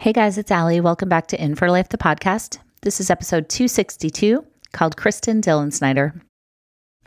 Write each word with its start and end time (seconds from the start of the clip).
Hey 0.00 0.12
guys, 0.12 0.38
it's 0.38 0.52
Ali. 0.52 0.80
Welcome 0.80 1.08
back 1.08 1.26
to 1.26 1.42
Infertile 1.42 1.74
AF, 1.74 1.88
the 1.88 1.98
podcast. 1.98 2.58
This 2.82 3.00
is 3.00 3.10
episode 3.10 3.48
262 3.48 4.46
called 4.70 4.96
Kristin 4.96 5.42
Dillensnyder. 5.42 6.20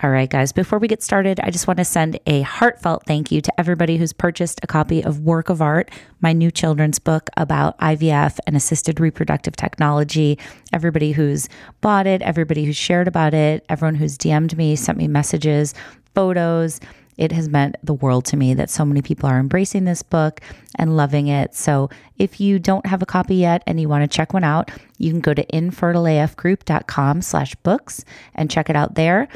All 0.04 0.10
right, 0.10 0.30
guys, 0.30 0.52
before 0.52 0.78
we 0.78 0.90
get 0.90 1.02
started, 1.02 1.40
I 1.40 1.52
just 1.52 1.68
want 1.68 1.78
to 1.78 1.86
send 1.86 2.20
a 2.28 2.42
heartfelt 2.42 3.06
thank 3.06 3.32
you 3.32 3.40
to 3.40 3.54
everybody 3.58 3.96
who's 3.96 4.12
purchased 4.12 4.60
a 4.62 4.68
copy 4.68 5.02
of 5.02 5.22
Work 5.22 5.48
of 5.48 5.62
Art, 5.62 5.90
my 6.20 6.34
new 6.34 6.52
children's 6.52 7.00
book 7.00 7.30
about 7.38 7.80
IVF 7.80 8.40
and 8.46 8.58
assisted 8.58 9.00
reproductive 9.00 9.56
technology. 9.56 10.38
Everybody 10.74 11.14
who's 11.14 11.48
bought 11.80 12.08
it, 12.08 12.22
everybody 12.22 12.66
who's 12.66 12.76
shared 12.76 13.08
about 13.08 13.34
it, 13.34 13.66
everyone 13.70 13.96
who's 13.96 14.18
DM'd 14.18 14.58
me, 14.58 14.76
sent 14.76 14.98
me 14.98 15.08
messages, 15.08 15.74
photos. 16.14 16.82
It 17.22 17.32
has 17.34 17.48
meant 17.48 17.76
the 17.84 17.94
world 17.94 18.26
to 18.26 18.36
me 18.36 18.56
that 18.56 18.72
so 18.72 18.84
many 18.84 19.04
people 19.04 19.30
are 19.30 19.38
embracing 19.38 19.86
this 19.86 20.02
book 20.02 20.42
and 20.74 20.98
loving 20.98 21.28
it. 21.28 21.54
So 21.54 21.92
if 22.18 22.42
you 22.42 22.58
don't 22.58 22.88
have 22.88 23.04
a 23.04 23.06
copy 23.06 23.36
yet 23.36 23.62
and 23.68 23.80
you 23.80 23.88
want 23.88 24.04
to 24.04 24.08
check 24.08 24.34
one 24.34 24.44
out, 24.44 24.72
you 24.98 25.12
can 25.12 25.20
go 25.20 25.36
to 25.36 25.46
infertileafgroup.com 25.46 27.22
slash 27.22 27.54
books 27.58 28.04
and 28.34 28.50
check 28.50 28.72
it 28.72 28.76
out 28.76 28.96
there. 28.96 29.28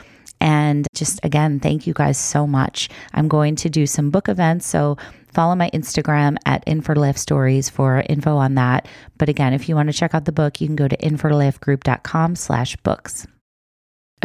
And 0.41 0.88
just 0.95 1.20
again, 1.21 1.59
thank 1.59 1.85
you 1.85 1.93
guys 1.93 2.17
so 2.17 2.48
much. 2.48 2.90
I'm 3.13 3.27
going 3.27 3.55
to 3.57 3.70
do 3.70 3.85
some 3.85 4.09
book 4.09 4.29
events. 4.29 4.65
So 4.65 4.98
follow 5.31 5.54
my 5.54 5.70
Instagram 5.70 6.38
at 6.48 6.63
Infertile 6.65 7.13
Stories 7.13 7.70
for 7.70 8.04
info 8.09 8.35
on 8.35 8.55
that. 8.55 8.88
But 9.20 9.29
again, 9.29 9.54
if 9.54 9.70
you 9.70 9.76
want 9.76 9.91
to 9.91 9.93
check 9.93 10.15
out 10.15 10.26
the 10.26 10.31
book, 10.31 10.59
you 10.59 10.65
can 10.65 10.76
go 10.76 10.88
to 10.88 10.98
infertileafgroup.com 10.98 12.35
slash 12.35 12.77
books. 12.77 13.27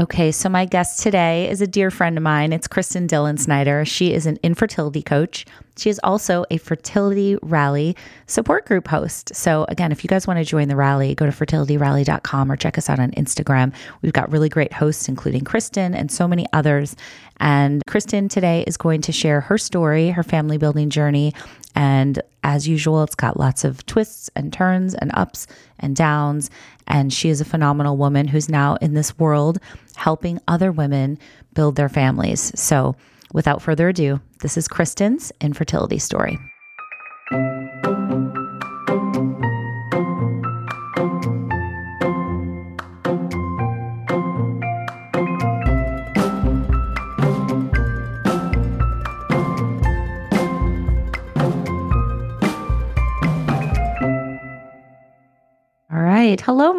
Okay, 0.00 0.32
so 0.32 0.48
my 0.48 0.64
guest 0.64 1.02
today 1.02 1.50
is 1.50 1.60
a 1.60 1.66
dear 1.66 1.90
friend 1.90 2.16
of 2.16 2.22
mine. 2.22 2.54
It's 2.54 2.66
Kristin 2.66 3.06
Dillensnyder. 3.06 3.86
She 3.86 4.14
is 4.14 4.24
an 4.24 4.38
infertility 4.42 5.02
coach. 5.02 5.45
She 5.76 5.90
is 5.90 6.00
also 6.02 6.46
a 6.50 6.56
fertility 6.56 7.36
rally 7.42 7.95
support 8.26 8.64
group 8.64 8.88
host. 8.88 9.34
So, 9.34 9.66
again, 9.68 9.92
if 9.92 10.02
you 10.02 10.09
guys 10.09 10.26
want 10.26 10.38
to 10.38 10.45
join 10.45 10.68
the 10.68 10.76
rally, 10.76 11.14
go 11.14 11.26
to 11.26 11.32
fertilityrally.com 11.32 12.50
or 12.50 12.56
check 12.56 12.79
us 12.79 12.88
out 12.88 12.98
on 12.98 13.10
Instagram. 13.10 13.74
We've 14.01 14.15
got 14.15 14.32
really 14.32 14.48
great 14.48 14.73
hosts, 14.73 15.07
including 15.07 15.42
Kristin 15.42 15.95
and 15.95 16.10
so 16.10 16.26
many 16.26 16.46
others. 16.54 16.96
And 17.38 17.82
Kristin 17.87 18.30
today 18.30 18.64
is 18.66 18.79
going 18.79 19.02
to 19.02 19.12
share 19.12 19.42
her 19.42 19.59
story, 19.59 20.09
her 20.09 20.23
family 20.23 20.57
building 20.57 20.88
journey. 20.88 21.35
And 21.80 22.20
as 22.45 22.68
usual, 22.68 23.02
it's 23.02 23.14
got 23.14 23.40
lots 23.40 23.64
of 23.64 23.86
twists 23.86 24.28
and 24.36 24.52
turns 24.52 24.95
and 24.95 25.10
ups 25.14 25.46
and 25.78 25.96
downs. 25.96 26.50
And 26.86 27.10
she 27.10 27.30
is 27.30 27.40
a 27.40 27.45
phenomenal 27.46 27.96
woman 27.96 28.28
who's 28.28 28.50
now 28.50 28.76
in 28.82 28.92
this 28.92 29.18
world 29.18 29.59
helping 29.96 30.40
other 30.46 30.73
women 30.73 31.18
build 31.54 31.76
their 31.76 31.88
families. 31.88 32.52
So, 32.54 32.96
without 33.32 33.62
further 33.62 33.88
ado, 33.88 34.20
this 34.42 34.58
is 34.58 34.68
Kristin's 34.68 35.32
infertility 35.40 35.98
story. 35.98 36.38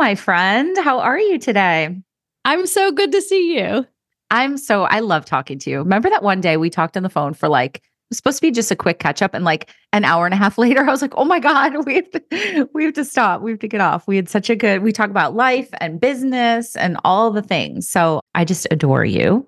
My 0.01 0.15
friend. 0.15 0.75
How 0.79 0.99
are 0.99 1.19
you 1.19 1.37
today? 1.37 1.95
I'm 2.43 2.65
so 2.65 2.91
good 2.91 3.11
to 3.11 3.21
see 3.21 3.55
you. 3.55 3.85
I'm 4.31 4.57
so, 4.57 4.85
I 4.85 4.99
love 4.99 5.25
talking 5.25 5.59
to 5.59 5.69
you. 5.69 5.77
Remember 5.77 6.09
that 6.09 6.23
one 6.23 6.41
day 6.41 6.57
we 6.57 6.71
talked 6.71 6.97
on 6.97 7.03
the 7.03 7.09
phone 7.09 7.35
for 7.35 7.47
like, 7.47 7.77
it 7.77 7.83
was 8.09 8.17
supposed 8.17 8.39
to 8.39 8.41
be 8.41 8.49
just 8.49 8.71
a 8.71 8.75
quick 8.75 8.97
catch 8.97 9.21
up. 9.21 9.35
And 9.35 9.45
like 9.45 9.69
an 9.93 10.03
hour 10.03 10.25
and 10.25 10.33
a 10.33 10.37
half 10.37 10.57
later, 10.57 10.81
I 10.81 10.89
was 10.89 11.03
like, 11.03 11.13
oh 11.17 11.23
my 11.23 11.39
God, 11.39 11.85
we 11.85 11.97
have 11.97 12.09
to, 12.09 12.69
we 12.73 12.83
have 12.83 12.95
to 12.95 13.05
stop. 13.05 13.41
We 13.41 13.51
have 13.51 13.59
to 13.59 13.67
get 13.67 13.79
off. 13.79 14.07
We 14.07 14.15
had 14.15 14.27
such 14.27 14.49
a 14.49 14.55
good, 14.55 14.81
we 14.81 14.91
talk 14.91 15.11
about 15.11 15.35
life 15.35 15.69
and 15.79 16.01
business 16.01 16.75
and 16.75 16.97
all 17.05 17.29
the 17.29 17.43
things. 17.43 17.87
So 17.87 18.21
I 18.33 18.43
just 18.43 18.65
adore 18.71 19.05
you. 19.05 19.45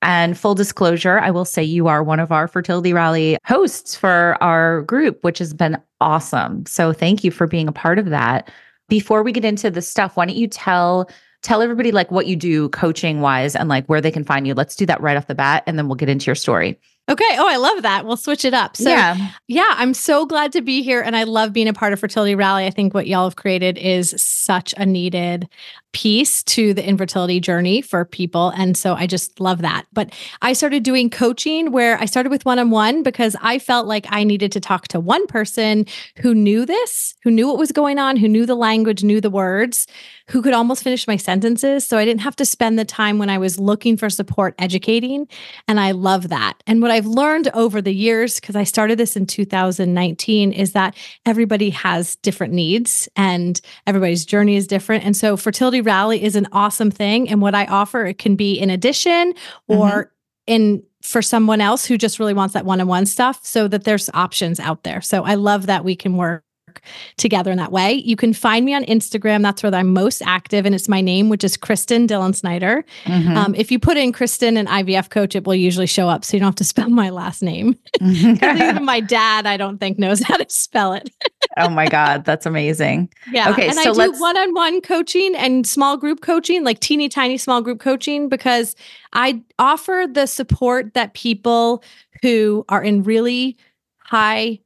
And 0.00 0.38
full 0.38 0.54
disclosure, 0.54 1.18
I 1.18 1.32
will 1.32 1.44
say 1.44 1.64
you 1.64 1.88
are 1.88 2.04
one 2.04 2.20
of 2.20 2.30
our 2.30 2.46
fertility 2.46 2.92
rally 2.92 3.36
hosts 3.46 3.96
for 3.96 4.40
our 4.40 4.82
group, 4.82 5.24
which 5.24 5.40
has 5.40 5.52
been 5.52 5.76
awesome. 6.00 6.66
So 6.66 6.92
thank 6.92 7.24
you 7.24 7.32
for 7.32 7.48
being 7.48 7.66
a 7.66 7.72
part 7.72 7.98
of 7.98 8.10
that. 8.10 8.48
Before 8.88 9.22
we 9.22 9.32
get 9.32 9.44
into 9.44 9.70
the 9.70 9.82
stuff, 9.82 10.16
why 10.16 10.26
don't 10.26 10.36
you 10.36 10.48
tell 10.48 11.10
tell 11.42 11.62
everybody 11.62 11.92
like 11.92 12.10
what 12.10 12.26
you 12.26 12.36
do 12.36 12.68
coaching 12.70 13.20
wise 13.20 13.54
and 13.54 13.68
like 13.68 13.86
where 13.86 14.00
they 14.00 14.10
can 14.10 14.24
find 14.24 14.46
you. 14.46 14.54
Let's 14.54 14.74
do 14.74 14.86
that 14.86 15.00
right 15.00 15.16
off 15.16 15.28
the 15.28 15.34
bat 15.34 15.62
and 15.66 15.78
then 15.78 15.86
we'll 15.86 15.94
get 15.94 16.08
into 16.08 16.26
your 16.26 16.34
story. 16.34 16.80
Okay. 17.08 17.36
Oh, 17.38 17.48
I 17.48 17.56
love 17.56 17.82
that. 17.82 18.04
We'll 18.04 18.16
switch 18.16 18.44
it 18.44 18.54
up. 18.54 18.76
So, 18.76 18.90
yeah. 18.90 19.30
yeah, 19.46 19.74
I'm 19.76 19.94
so 19.94 20.26
glad 20.26 20.52
to 20.52 20.60
be 20.60 20.82
here 20.82 21.00
and 21.00 21.16
I 21.16 21.24
love 21.24 21.52
being 21.52 21.68
a 21.68 21.72
part 21.72 21.92
of 21.92 22.00
Fertility 22.00 22.34
Rally. 22.34 22.66
I 22.66 22.70
think 22.70 22.92
what 22.92 23.06
y'all 23.06 23.24
have 23.24 23.36
created 23.36 23.78
is 23.78 24.14
such 24.22 24.74
a 24.76 24.84
needed 24.84 25.48
piece 25.92 26.42
to 26.44 26.74
the 26.74 26.86
infertility 26.86 27.40
journey 27.40 27.80
for 27.80 28.04
people. 28.04 28.50
And 28.50 28.76
so 28.76 28.94
I 28.94 29.06
just 29.06 29.40
love 29.40 29.62
that. 29.62 29.86
But 29.92 30.12
I 30.42 30.52
started 30.52 30.82
doing 30.82 31.08
coaching 31.08 31.72
where 31.72 31.98
I 31.98 32.04
started 32.04 32.30
with 32.30 32.44
one 32.44 32.58
on 32.58 32.70
one 32.70 33.02
because 33.02 33.34
I 33.40 33.58
felt 33.58 33.86
like 33.86 34.06
I 34.10 34.22
needed 34.22 34.52
to 34.52 34.60
talk 34.60 34.88
to 34.88 35.00
one 35.00 35.26
person 35.26 35.86
who 36.18 36.34
knew 36.34 36.66
this, 36.66 37.14
who 37.24 37.30
knew 37.30 37.48
what 37.48 37.58
was 37.58 37.72
going 37.72 37.98
on, 37.98 38.16
who 38.16 38.28
knew 38.28 38.44
the 38.44 38.54
language, 38.54 39.02
knew 39.02 39.20
the 39.20 39.30
words, 39.30 39.86
who 40.28 40.42
could 40.42 40.52
almost 40.52 40.84
finish 40.84 41.06
my 41.06 41.16
sentences. 41.16 41.86
So 41.86 41.96
I 41.96 42.04
didn't 42.04 42.20
have 42.20 42.36
to 42.36 42.44
spend 42.44 42.78
the 42.78 42.84
time 42.84 43.18
when 43.18 43.30
I 43.30 43.38
was 43.38 43.58
looking 43.58 43.96
for 43.96 44.10
support 44.10 44.54
educating. 44.58 45.26
And 45.66 45.80
I 45.80 45.92
love 45.92 46.28
that. 46.28 46.62
And 46.66 46.82
what 46.82 46.90
I've 46.98 47.06
learned 47.06 47.48
over 47.54 47.80
the 47.80 47.94
years, 47.94 48.40
because 48.40 48.56
I 48.56 48.64
started 48.64 48.98
this 48.98 49.16
in 49.16 49.24
2019, 49.24 50.50
is 50.50 50.72
that 50.72 50.96
everybody 51.24 51.70
has 51.70 52.16
different 52.16 52.52
needs 52.52 53.08
and 53.14 53.60
everybody's 53.86 54.24
journey 54.24 54.56
is 54.56 54.66
different. 54.66 55.04
And 55.04 55.16
so 55.16 55.36
fertility 55.36 55.80
Rally 55.80 56.20
is 56.20 56.34
an 56.34 56.48
awesome 56.50 56.90
thing. 56.90 57.28
And 57.28 57.40
what 57.40 57.54
I 57.54 57.66
offer, 57.66 58.04
it 58.04 58.18
can 58.18 58.34
be 58.34 58.58
in 58.58 58.68
addition 58.68 59.34
or 59.68 59.88
mm-hmm. 59.88 60.10
in 60.48 60.82
for 61.02 61.22
someone 61.22 61.60
else 61.60 61.84
who 61.86 61.96
just 61.96 62.18
really 62.18 62.34
wants 62.34 62.54
that 62.54 62.64
one-on-one 62.64 63.06
stuff 63.06 63.46
so 63.46 63.68
that 63.68 63.84
there's 63.84 64.10
options 64.12 64.58
out 64.58 64.82
there. 64.82 65.00
So 65.00 65.22
I 65.22 65.36
love 65.36 65.66
that 65.66 65.84
we 65.84 65.94
can 65.94 66.16
work 66.16 66.42
together 67.16 67.50
in 67.50 67.58
that 67.58 67.72
way. 67.72 67.94
You 67.94 68.16
can 68.16 68.32
find 68.32 68.64
me 68.64 68.74
on 68.74 68.84
Instagram. 68.84 69.42
That's 69.42 69.62
where 69.62 69.74
I'm 69.74 69.92
most 69.92 70.22
active. 70.22 70.66
And 70.66 70.74
it's 70.74 70.88
my 70.88 71.00
name, 71.00 71.28
which 71.28 71.44
is 71.44 71.56
Kristin 71.56 72.06
Dillensnyder. 72.06 72.84
Mm-hmm. 73.04 73.36
Um, 73.36 73.54
if 73.54 73.70
you 73.70 73.78
put 73.78 73.96
in 73.96 74.12
Kristin 74.12 74.56
and 74.56 74.68
IVF 74.68 75.10
coach, 75.10 75.34
it 75.34 75.46
will 75.46 75.54
usually 75.54 75.86
show 75.86 76.08
up. 76.08 76.24
So 76.24 76.36
you 76.36 76.40
don't 76.40 76.48
have 76.48 76.54
to 76.56 76.64
spell 76.78 76.90
my 76.90 77.10
last 77.10 77.42
name. 77.42 77.78
Even 78.00 78.38
my 78.84 79.00
dad, 79.00 79.46
I 79.46 79.56
don't 79.56 79.78
think 79.78 79.98
knows 79.98 80.22
how 80.22 80.36
to 80.36 80.46
spell 80.48 80.92
it. 80.92 81.10
oh 81.56 81.68
my 81.68 81.86
God. 81.86 82.24
That's 82.24 82.46
amazing. 82.46 83.10
Yeah. 83.30 83.50
Okay. 83.50 83.66
And 83.66 83.74
so 83.74 83.90
I 83.90 84.06
do 84.08 84.20
one 84.20 84.36
on 84.36 84.54
one 84.54 84.80
coaching 84.80 85.34
and 85.34 85.66
small 85.66 85.96
group 85.96 86.20
coaching, 86.20 86.64
like 86.64 86.80
teeny 86.80 87.08
tiny 87.08 87.38
small 87.38 87.62
group 87.62 87.80
coaching, 87.80 88.28
because 88.28 88.76
I 89.12 89.42
offer 89.58 90.06
the 90.10 90.26
support 90.26 90.94
that 90.94 91.14
people 91.14 91.82
who 92.22 92.64
are 92.68 92.82
in 92.82 93.02
really 93.02 93.56
high 93.98 94.60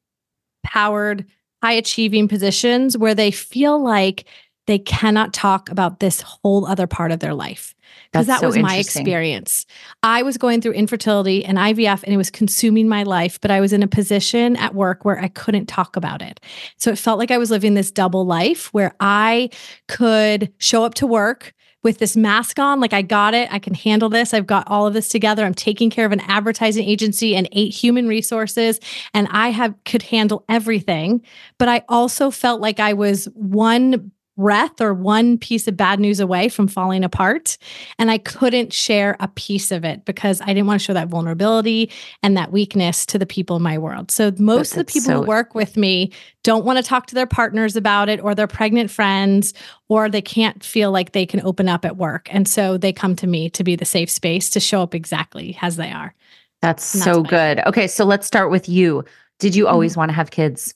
powered 0.62 1.26
high 1.62 1.72
achieving 1.72 2.28
positions 2.28 2.98
where 2.98 3.14
they 3.14 3.30
feel 3.30 3.82
like 3.82 4.24
they 4.66 4.78
cannot 4.78 5.32
talk 5.32 5.70
about 5.70 6.00
this 6.00 6.20
whole 6.20 6.66
other 6.66 6.86
part 6.86 7.12
of 7.12 7.20
their 7.20 7.34
life. 7.34 7.74
Because 8.10 8.26
that 8.26 8.40
so 8.40 8.46
was 8.46 8.58
my 8.58 8.76
experience. 8.76 9.66
I 10.02 10.22
was 10.22 10.38
going 10.38 10.60
through 10.60 10.72
infertility 10.72 11.44
and 11.44 11.58
IVF 11.58 12.02
and 12.04 12.12
it 12.12 12.16
was 12.16 12.30
consuming 12.30 12.88
my 12.88 13.02
life, 13.02 13.40
but 13.40 13.50
I 13.50 13.60
was 13.60 13.72
in 13.72 13.82
a 13.82 13.88
position 13.88 14.56
at 14.56 14.74
work 14.74 15.04
where 15.04 15.18
I 15.18 15.28
couldn't 15.28 15.66
talk 15.66 15.96
about 15.96 16.22
it. 16.22 16.40
So 16.76 16.90
it 16.90 16.98
felt 16.98 17.18
like 17.18 17.30
I 17.30 17.38
was 17.38 17.50
living 17.50 17.74
this 17.74 17.90
double 17.90 18.24
life 18.24 18.72
where 18.72 18.94
I 19.00 19.50
could 19.88 20.52
show 20.58 20.84
up 20.84 20.94
to 20.94 21.06
work 21.06 21.54
with 21.82 21.98
this 21.98 22.16
mask 22.16 22.58
on, 22.58 22.80
like 22.80 22.92
I 22.92 23.02
got 23.02 23.34
it, 23.34 23.52
I 23.52 23.58
can 23.58 23.74
handle 23.74 24.08
this. 24.08 24.32
I've 24.32 24.46
got 24.46 24.68
all 24.68 24.86
of 24.86 24.94
this 24.94 25.08
together. 25.08 25.44
I'm 25.44 25.54
taking 25.54 25.90
care 25.90 26.06
of 26.06 26.12
an 26.12 26.20
advertising 26.20 26.88
agency 26.88 27.34
and 27.34 27.48
eight 27.52 27.74
human 27.74 28.06
resources 28.06 28.78
and 29.14 29.28
I 29.30 29.48
have 29.50 29.74
could 29.84 30.02
handle 30.02 30.44
everything, 30.48 31.22
but 31.58 31.68
I 31.68 31.82
also 31.88 32.30
felt 32.30 32.60
like 32.60 32.80
I 32.80 32.92
was 32.92 33.26
one 33.34 34.12
breath 34.42 34.80
or 34.80 34.92
one 34.92 35.38
piece 35.38 35.68
of 35.68 35.76
bad 35.76 36.00
news 36.00 36.18
away 36.18 36.48
from 36.48 36.66
falling 36.66 37.04
apart. 37.04 37.56
And 37.96 38.10
I 38.10 38.18
couldn't 38.18 38.72
share 38.72 39.16
a 39.20 39.28
piece 39.28 39.70
of 39.70 39.84
it 39.84 40.04
because 40.04 40.40
I 40.40 40.46
didn't 40.46 40.66
want 40.66 40.80
to 40.80 40.84
show 40.84 40.94
that 40.94 41.06
vulnerability 41.06 41.92
and 42.24 42.36
that 42.36 42.50
weakness 42.50 43.06
to 43.06 43.20
the 43.20 43.26
people 43.26 43.54
in 43.54 43.62
my 43.62 43.78
world. 43.78 44.10
So 44.10 44.32
most 44.38 44.72
of 44.72 44.78
the 44.78 44.84
people 44.84 45.06
so- 45.06 45.20
who 45.20 45.28
work 45.28 45.54
with 45.54 45.76
me 45.76 46.10
don't 46.42 46.64
want 46.64 46.76
to 46.76 46.82
talk 46.82 47.06
to 47.06 47.14
their 47.14 47.26
partners 47.26 47.76
about 47.76 48.08
it 48.08 48.20
or 48.20 48.34
their 48.34 48.48
pregnant 48.48 48.90
friends, 48.90 49.54
or 49.88 50.08
they 50.08 50.20
can't 50.20 50.64
feel 50.64 50.90
like 50.90 51.12
they 51.12 51.24
can 51.24 51.40
open 51.42 51.68
up 51.68 51.84
at 51.84 51.96
work. 51.96 52.26
And 52.32 52.48
so 52.48 52.76
they 52.76 52.92
come 52.92 53.14
to 53.16 53.28
me 53.28 53.48
to 53.50 53.62
be 53.62 53.76
the 53.76 53.84
safe 53.84 54.10
space 54.10 54.50
to 54.50 54.58
show 54.58 54.82
up 54.82 54.92
exactly 54.92 55.56
as 55.62 55.76
they 55.76 55.92
are. 55.92 56.14
That's, 56.60 56.92
that's 56.92 57.04
so 57.04 57.22
good. 57.22 57.60
Okay. 57.66 57.86
So 57.86 58.04
let's 58.04 58.26
start 58.26 58.50
with 58.50 58.68
you. 58.68 59.04
Did 59.38 59.54
you 59.54 59.68
always 59.68 59.92
mm-hmm. 59.92 60.00
want 60.00 60.08
to 60.08 60.14
have 60.14 60.32
kids? 60.32 60.74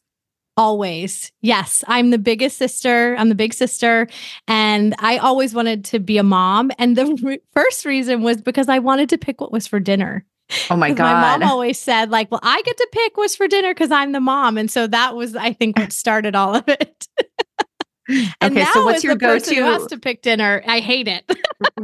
Always. 0.56 1.32
Yes. 1.42 1.84
I'm 1.86 2.10
the 2.10 2.18
biggest 2.18 2.56
sister. 2.56 3.14
I'm 3.18 3.28
the 3.28 3.34
big 3.34 3.52
sister. 3.52 4.08
And 4.48 4.94
I 4.98 5.18
always 5.18 5.54
wanted 5.54 5.84
to 5.86 5.98
be 5.98 6.16
a 6.16 6.22
mom. 6.22 6.70
And 6.78 6.96
the 6.96 7.06
re- 7.22 7.40
first 7.52 7.84
reason 7.84 8.22
was 8.22 8.40
because 8.40 8.68
I 8.68 8.78
wanted 8.78 9.10
to 9.10 9.18
pick 9.18 9.40
what 9.40 9.52
was 9.52 9.66
for 9.66 9.80
dinner. 9.80 10.24
Oh 10.70 10.76
my 10.76 10.92
god. 10.92 11.12
My 11.12 11.38
mom 11.38 11.50
always 11.50 11.78
said, 11.78 12.10
like, 12.10 12.30
well, 12.30 12.40
I 12.42 12.62
get 12.62 12.76
to 12.76 12.88
pick 12.92 13.16
what's 13.16 13.36
for 13.36 13.48
dinner 13.48 13.74
because 13.74 13.90
I'm 13.90 14.12
the 14.12 14.20
mom. 14.20 14.56
And 14.56 14.70
so 14.70 14.86
that 14.86 15.14
was, 15.16 15.36
I 15.36 15.52
think, 15.52 15.78
what 15.78 15.92
started 15.92 16.34
all 16.34 16.54
of 16.54 16.64
it. 16.68 17.08
and 18.08 18.52
okay, 18.52 18.62
now 18.62 18.72
so 18.72 18.84
what's 18.84 19.02
your 19.02 19.18
person 19.18 19.56
who 19.56 19.62
has 19.64 19.82
go-to? 19.82 19.96
to 19.96 20.00
pick 20.00 20.22
dinner, 20.22 20.62
I 20.66 20.80
hate 20.80 21.08
it. 21.08 21.24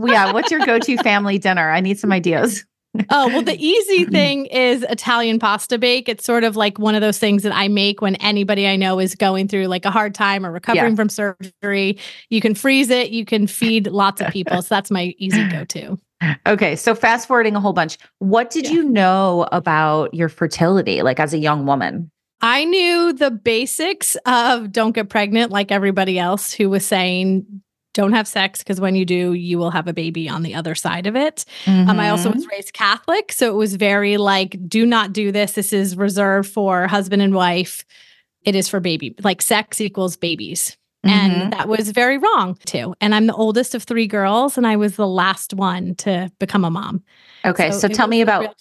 yeah, 0.05 0.33
what's 0.33 0.51
your 0.51 0.65
go-to 0.65 0.97
family 0.99 1.39
dinner? 1.39 1.71
I 1.71 1.81
need 1.81 1.99
some 1.99 2.13
ideas. 2.13 2.65
Oh, 3.11 3.29
well, 3.29 3.43
the 3.43 3.57
easy 3.59 4.05
thing 4.11 4.47
is 4.47 4.83
Italian 4.89 5.39
pasta 5.39 5.79
bake. 5.79 6.09
It's 6.09 6.25
sort 6.25 6.45
of 6.45 6.57
like 6.57 6.79
one 6.79 6.95
of 6.95 7.01
those 7.01 7.19
things 7.19 7.43
that 7.43 7.53
I 7.55 7.69
make 7.69 8.01
when 8.01 8.17
anybody 8.17 8.67
I 8.67 8.77
know 8.77 8.99
is 8.99 9.15
going 9.15 9.49
through 9.49 9.67
like 9.67 9.85
a 9.85 9.91
hard 9.91 10.15
time 10.15 10.45
or 10.45 10.53
recovering 10.53 10.97
from 10.97 11.09
surgery. 11.09 11.99
You 12.31 12.41
can 12.41 12.55
freeze 12.55 12.91
it, 12.91 13.11
you 13.11 13.25
can 13.25 13.47
feed 13.47 13.87
lots 13.89 14.21
of 14.21 14.29
people. 14.33 14.61
So 14.63 14.75
that's 14.75 14.91
my 14.91 15.15
easy 15.19 15.47
go 15.51 15.65
to. 15.65 15.99
Okay, 16.47 16.77
so 16.77 16.95
fast 16.95 17.27
forwarding 17.27 17.57
a 17.57 17.61
whole 17.61 17.73
bunch. 17.73 17.99
What 18.19 18.51
did 18.51 18.67
Yeah. 18.67 18.73
you 18.73 18.85
know 18.89 19.49
about 19.51 20.15
your 20.15 20.29
fertility 20.29 21.03
like 21.03 21.19
as 21.19 21.35
a 21.35 21.39
young 21.39 21.67
woman? 21.67 22.11
I 22.41 22.65
knew 22.65 23.13
the 23.13 23.31
basics 23.31 24.17
of 24.27 24.73
don't 24.73 24.93
get 24.93 25.09
pregnant 25.09 25.53
like 25.53 25.71
everybody 25.73 26.19
else 26.19 26.53
who 26.53 26.69
was 26.71 26.85
saying 26.85 27.47
don't 27.95 28.13
have 28.13 28.27
sex 28.27 28.61
because 28.61 28.81
when 28.81 28.95
you 28.95 29.05
do, 29.05 29.35
you 29.35 29.59
will 29.59 29.71
have 29.71 29.87
a 29.87 29.93
baby 29.93 30.29
on 30.29 30.43
the 30.43 30.55
other 30.55 30.75
side 30.75 31.07
of 31.07 31.15
it. 31.17 31.45
Um, 31.67 32.01
I 32.01 32.09
also 32.09 32.31
Mhm. 32.31 32.35
was 32.37 32.47
raised 32.47 32.73
Catholic, 32.73 33.33
so 33.33 33.51
it 33.51 33.57
was 33.57 33.75
very 33.77 34.17
like, 34.17 34.57
do 34.69 34.87
not 34.87 35.13
do 35.13 35.31
this. 35.33 35.53
This 35.53 35.73
is 35.73 35.97
reserved 35.97 36.49
for 36.51 36.87
husband 36.87 37.23
and 37.23 37.35
wife. 37.35 37.85
It 38.45 38.55
is 38.55 38.69
for 38.69 38.81
baby, 38.81 39.15
like 39.23 39.43
sex 39.43 39.81
equals 39.81 40.17
babies. 40.17 40.77
Mhm. 41.07 41.11
And 41.11 41.53
that 41.53 41.69
was 41.69 41.91
very 41.91 42.17
wrong 42.19 42.57
too. 42.65 42.95
And 43.01 43.15
I'm 43.15 43.27
the 43.27 43.35
oldest 43.35 43.75
of 43.75 43.83
three 43.83 44.07
girls, 44.07 44.57
and 44.57 44.67
I 44.67 44.77
was 44.77 44.97
the 44.97 45.07
last 45.07 45.53
one 45.53 45.95
to 45.97 46.31
become 46.39 46.65
a 46.65 46.71
mom. 46.71 47.03
Okay, 47.45 47.71
so, 47.73 47.87
it 47.89 47.95
tell 47.95 48.07
me 48.09 48.21
about 48.21 48.55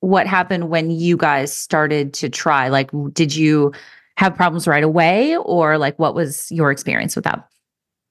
what 0.00 0.26
happened 0.26 0.68
when 0.68 0.90
you 0.90 1.16
guys 1.16 1.56
started 1.56 2.12
to 2.14 2.28
try. 2.28 2.68
Like, 2.68 2.90
did 3.12 3.34
you 3.34 3.72
have 4.18 4.34
problems 4.36 4.68
right 4.68 4.84
away, 4.84 5.36
or 5.36 5.78
like 5.78 5.98
what 5.98 6.14
was 6.14 6.50
your 6.52 6.70
experience 6.70 7.16
with 7.16 7.24
that? 7.24 7.46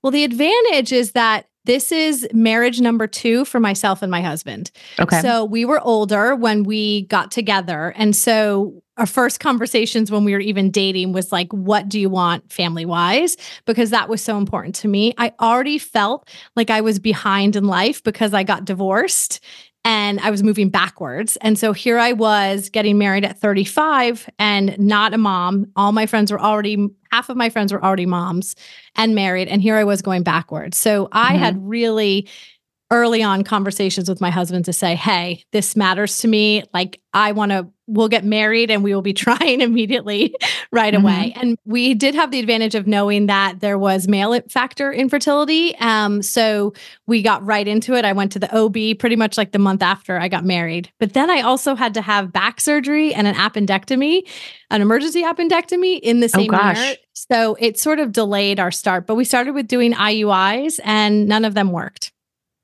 Well, 0.06 0.12
the 0.12 0.24
advantage 0.24 0.92
is 0.92 1.14
that 1.14 1.48
this 1.64 1.92
is 1.92 2.28
marriage 2.32 2.80
number 2.80 3.08
two 3.08 3.44
for 3.44 3.60
myself 3.60 4.04
and 4.04 4.12
my 4.12 4.22
husband. 4.22 4.70
Okay. 5.00 5.20
So 5.20 5.44
we 5.44 5.66
were 5.66 5.82
older 5.82 6.36
when 6.36 6.62
we 6.62 7.08
got 7.08 7.32
together. 7.32 7.92
And 7.98 8.16
so 8.16 8.84
our 8.98 9.08
first 9.08 9.40
conversations 9.40 10.12
when 10.12 10.24
we 10.24 10.34
were 10.34 10.40
even 10.40 10.70
dating 10.70 11.12
was 11.12 11.32
like, 11.32 11.52
what 11.52 11.90
do 11.90 12.00
you 12.00 12.08
want 12.08 12.54
family 12.54 12.86
wise? 12.86 13.36
Because 13.66 13.90
that 13.90 14.08
was 14.08 14.22
so 14.22 14.38
important 14.38 14.76
to 14.76 14.88
me. 14.88 15.16
I 15.18 15.34
already 15.42 15.80
felt 15.80 16.30
like 16.56 16.70
I 16.70 16.82
was 16.82 17.00
behind 17.00 17.56
in 17.56 17.64
life 17.64 18.04
because 18.04 18.32
I 18.32 18.44
got 18.44 18.64
divorced 18.64 19.40
and 19.86 20.20
I 20.20 20.32
was 20.32 20.44
moving 20.44 20.70
backwards. 20.70 21.38
And 21.42 21.58
so 21.58 21.72
here 21.72 22.00
I 22.00 22.12
was 22.12 22.70
getting 22.70 22.98
married 22.98 23.24
at 23.24 23.38
35 23.40 24.28
and 24.40 24.78
not 24.80 25.14
a 25.14 25.18
mom. 25.18 25.68
All 25.76 25.92
my 25.92 26.08
friends 26.08 26.32
were 26.32 26.42
already, 26.42 26.90
half 27.12 27.30
of 27.30 27.38
my 27.38 27.50
friends 27.50 27.72
were 27.72 27.84
already 27.86 28.08
moms 28.08 28.56
and 28.96 29.14
married. 29.14 29.48
And 29.48 29.62
here 29.62 29.76
I 29.76 29.84
was 29.84 30.02
going 30.02 30.24
backwards. 30.24 30.78
So 30.78 31.08
I 31.12 31.36
Mhm. 31.36 31.40
had 31.40 31.70
really 31.70 32.28
early 32.92 33.24
on 33.24 33.44
conversations 33.44 34.08
with 34.08 34.22
my 34.22 34.30
husband 34.30 34.66
to 34.66 34.74
say, 34.74 34.96
hey, 34.96 35.44
this 35.52 35.76
matters 35.76 36.20
to 36.20 36.28
me. 36.28 36.64
Like, 36.74 37.02
I 37.14 37.32
want 37.32 37.52
to, 37.52 37.68
we'll 37.88 38.10
get 38.10 38.24
married 38.24 38.70
and 38.70 38.84
we 38.84 38.94
will 38.94 39.02
be 39.02 39.14
trying 39.26 39.62
immediately 39.62 40.36
right 40.72 40.94
Mhm. 40.94 41.02
away. 41.02 41.34
And 41.36 41.58
we 41.66 41.94
did 41.96 42.14
have 42.14 42.30
the 42.32 42.40
advantage 42.40 42.76
of 42.76 42.86
knowing 42.88 43.26
that 43.28 43.60
there 43.60 43.78
was 43.80 44.08
male 44.08 44.40
factor 44.50 44.92
infertility. 44.94 45.76
Um, 45.78 46.22
so 46.22 46.74
we 47.08 47.22
got 47.24 47.44
right 47.46 47.68
into 47.68 47.96
it. 47.96 48.06
I 48.06 48.14
went 48.14 48.32
to 48.34 48.40
the 48.40 48.56
OB 48.56 49.00
pretty 49.00 49.16
much 49.16 49.38
like 49.38 49.52
the 49.52 49.60
month 49.60 49.82
after 49.82 50.20
I 50.20 50.28
got 50.28 50.46
married. 50.46 50.92
But 51.00 51.14
then 51.14 51.30
I 51.32 51.42
also 51.42 51.74
had 51.76 51.94
to 51.96 52.02
have 52.02 52.32
back 52.32 52.62
surgery 52.62 53.14
and 53.14 53.26
an 53.28 53.36
appendectomy, 53.36 54.28
an 54.70 54.82
emergency 54.82 55.24
appendectomy 55.24 56.00
in 56.02 56.20
the 56.20 56.26
Oh, 56.36 56.40
same 56.40 56.52
gosh. 56.52 56.78
year. 56.78 56.96
So 57.14 57.56
it 57.60 57.80
sort 57.80 58.00
of 58.00 58.12
delayed 58.12 58.60
our 58.60 58.72
start. 58.72 59.08
But 59.08 59.16
we 59.16 59.24
started 59.26 59.54
with 59.56 59.68
doing 59.68 59.94
IUIs 59.94 60.80
and 60.84 61.28
none 61.28 61.46
of 61.46 61.54
them 61.56 61.72
worked. 61.72 62.12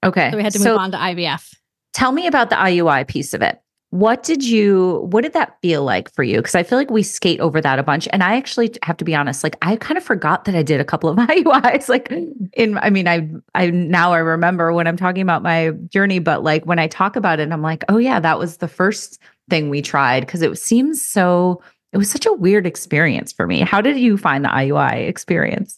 Okay. 0.03 0.31
So 0.31 0.37
we 0.37 0.43
had 0.43 0.53
to 0.53 0.59
move 0.59 0.65
so 0.65 0.77
on 0.77 0.91
to 0.91 0.97
IVF. 0.97 1.53
tell 1.93 2.11
me 2.11 2.27
about 2.27 2.49
the 2.49 2.55
IUI 2.55 3.07
piece 3.07 3.33
of 3.33 3.41
it. 3.41 3.61
What 3.91 4.23
did 4.23 4.41
you 4.41 5.05
what 5.11 5.21
did 5.21 5.33
that 5.33 5.57
feel 5.61 5.83
like 5.83 6.09
for 6.13 6.23
you? 6.23 6.37
Because 6.37 6.55
I 6.55 6.63
feel 6.63 6.77
like 6.77 6.89
we 6.89 7.03
skate 7.03 7.41
over 7.41 7.59
that 7.59 7.77
a 7.77 7.83
bunch. 7.83 8.07
And 8.13 8.23
I 8.23 8.37
actually 8.37 8.73
have 8.83 8.95
to 8.97 9.03
be 9.03 9.13
honest, 9.13 9.43
like 9.43 9.57
I 9.61 9.75
kind 9.75 9.97
of 9.97 10.03
forgot 10.03 10.45
that 10.45 10.55
I 10.55 10.63
did 10.63 10.79
a 10.79 10.85
couple 10.85 11.09
of 11.09 11.17
IUIs. 11.27 11.89
Like 11.89 12.09
in 12.53 12.77
I 12.77 12.89
mean, 12.89 13.07
I 13.07 13.29
I 13.53 13.69
now 13.69 14.13
I 14.13 14.19
remember 14.19 14.71
when 14.71 14.87
I'm 14.87 14.95
talking 14.95 15.21
about 15.21 15.43
my 15.43 15.71
journey, 15.89 16.19
but 16.19 16.41
like 16.41 16.65
when 16.65 16.79
I 16.79 16.87
talk 16.87 17.17
about 17.17 17.41
it, 17.41 17.51
I'm 17.51 17.61
like, 17.61 17.83
oh 17.89 17.97
yeah, 17.97 18.21
that 18.21 18.39
was 18.39 18.57
the 18.57 18.69
first 18.69 19.19
thing 19.49 19.69
we 19.69 19.81
tried 19.81 20.21
because 20.21 20.41
it 20.41 20.57
seems 20.57 21.03
so 21.03 21.61
it 21.91 21.97
was 21.97 22.09
such 22.09 22.25
a 22.25 22.31
weird 22.31 22.65
experience 22.65 23.33
for 23.33 23.45
me. 23.45 23.59
How 23.59 23.81
did 23.81 23.97
you 23.99 24.17
find 24.17 24.45
the 24.45 24.49
IUI 24.49 25.07
experience? 25.09 25.77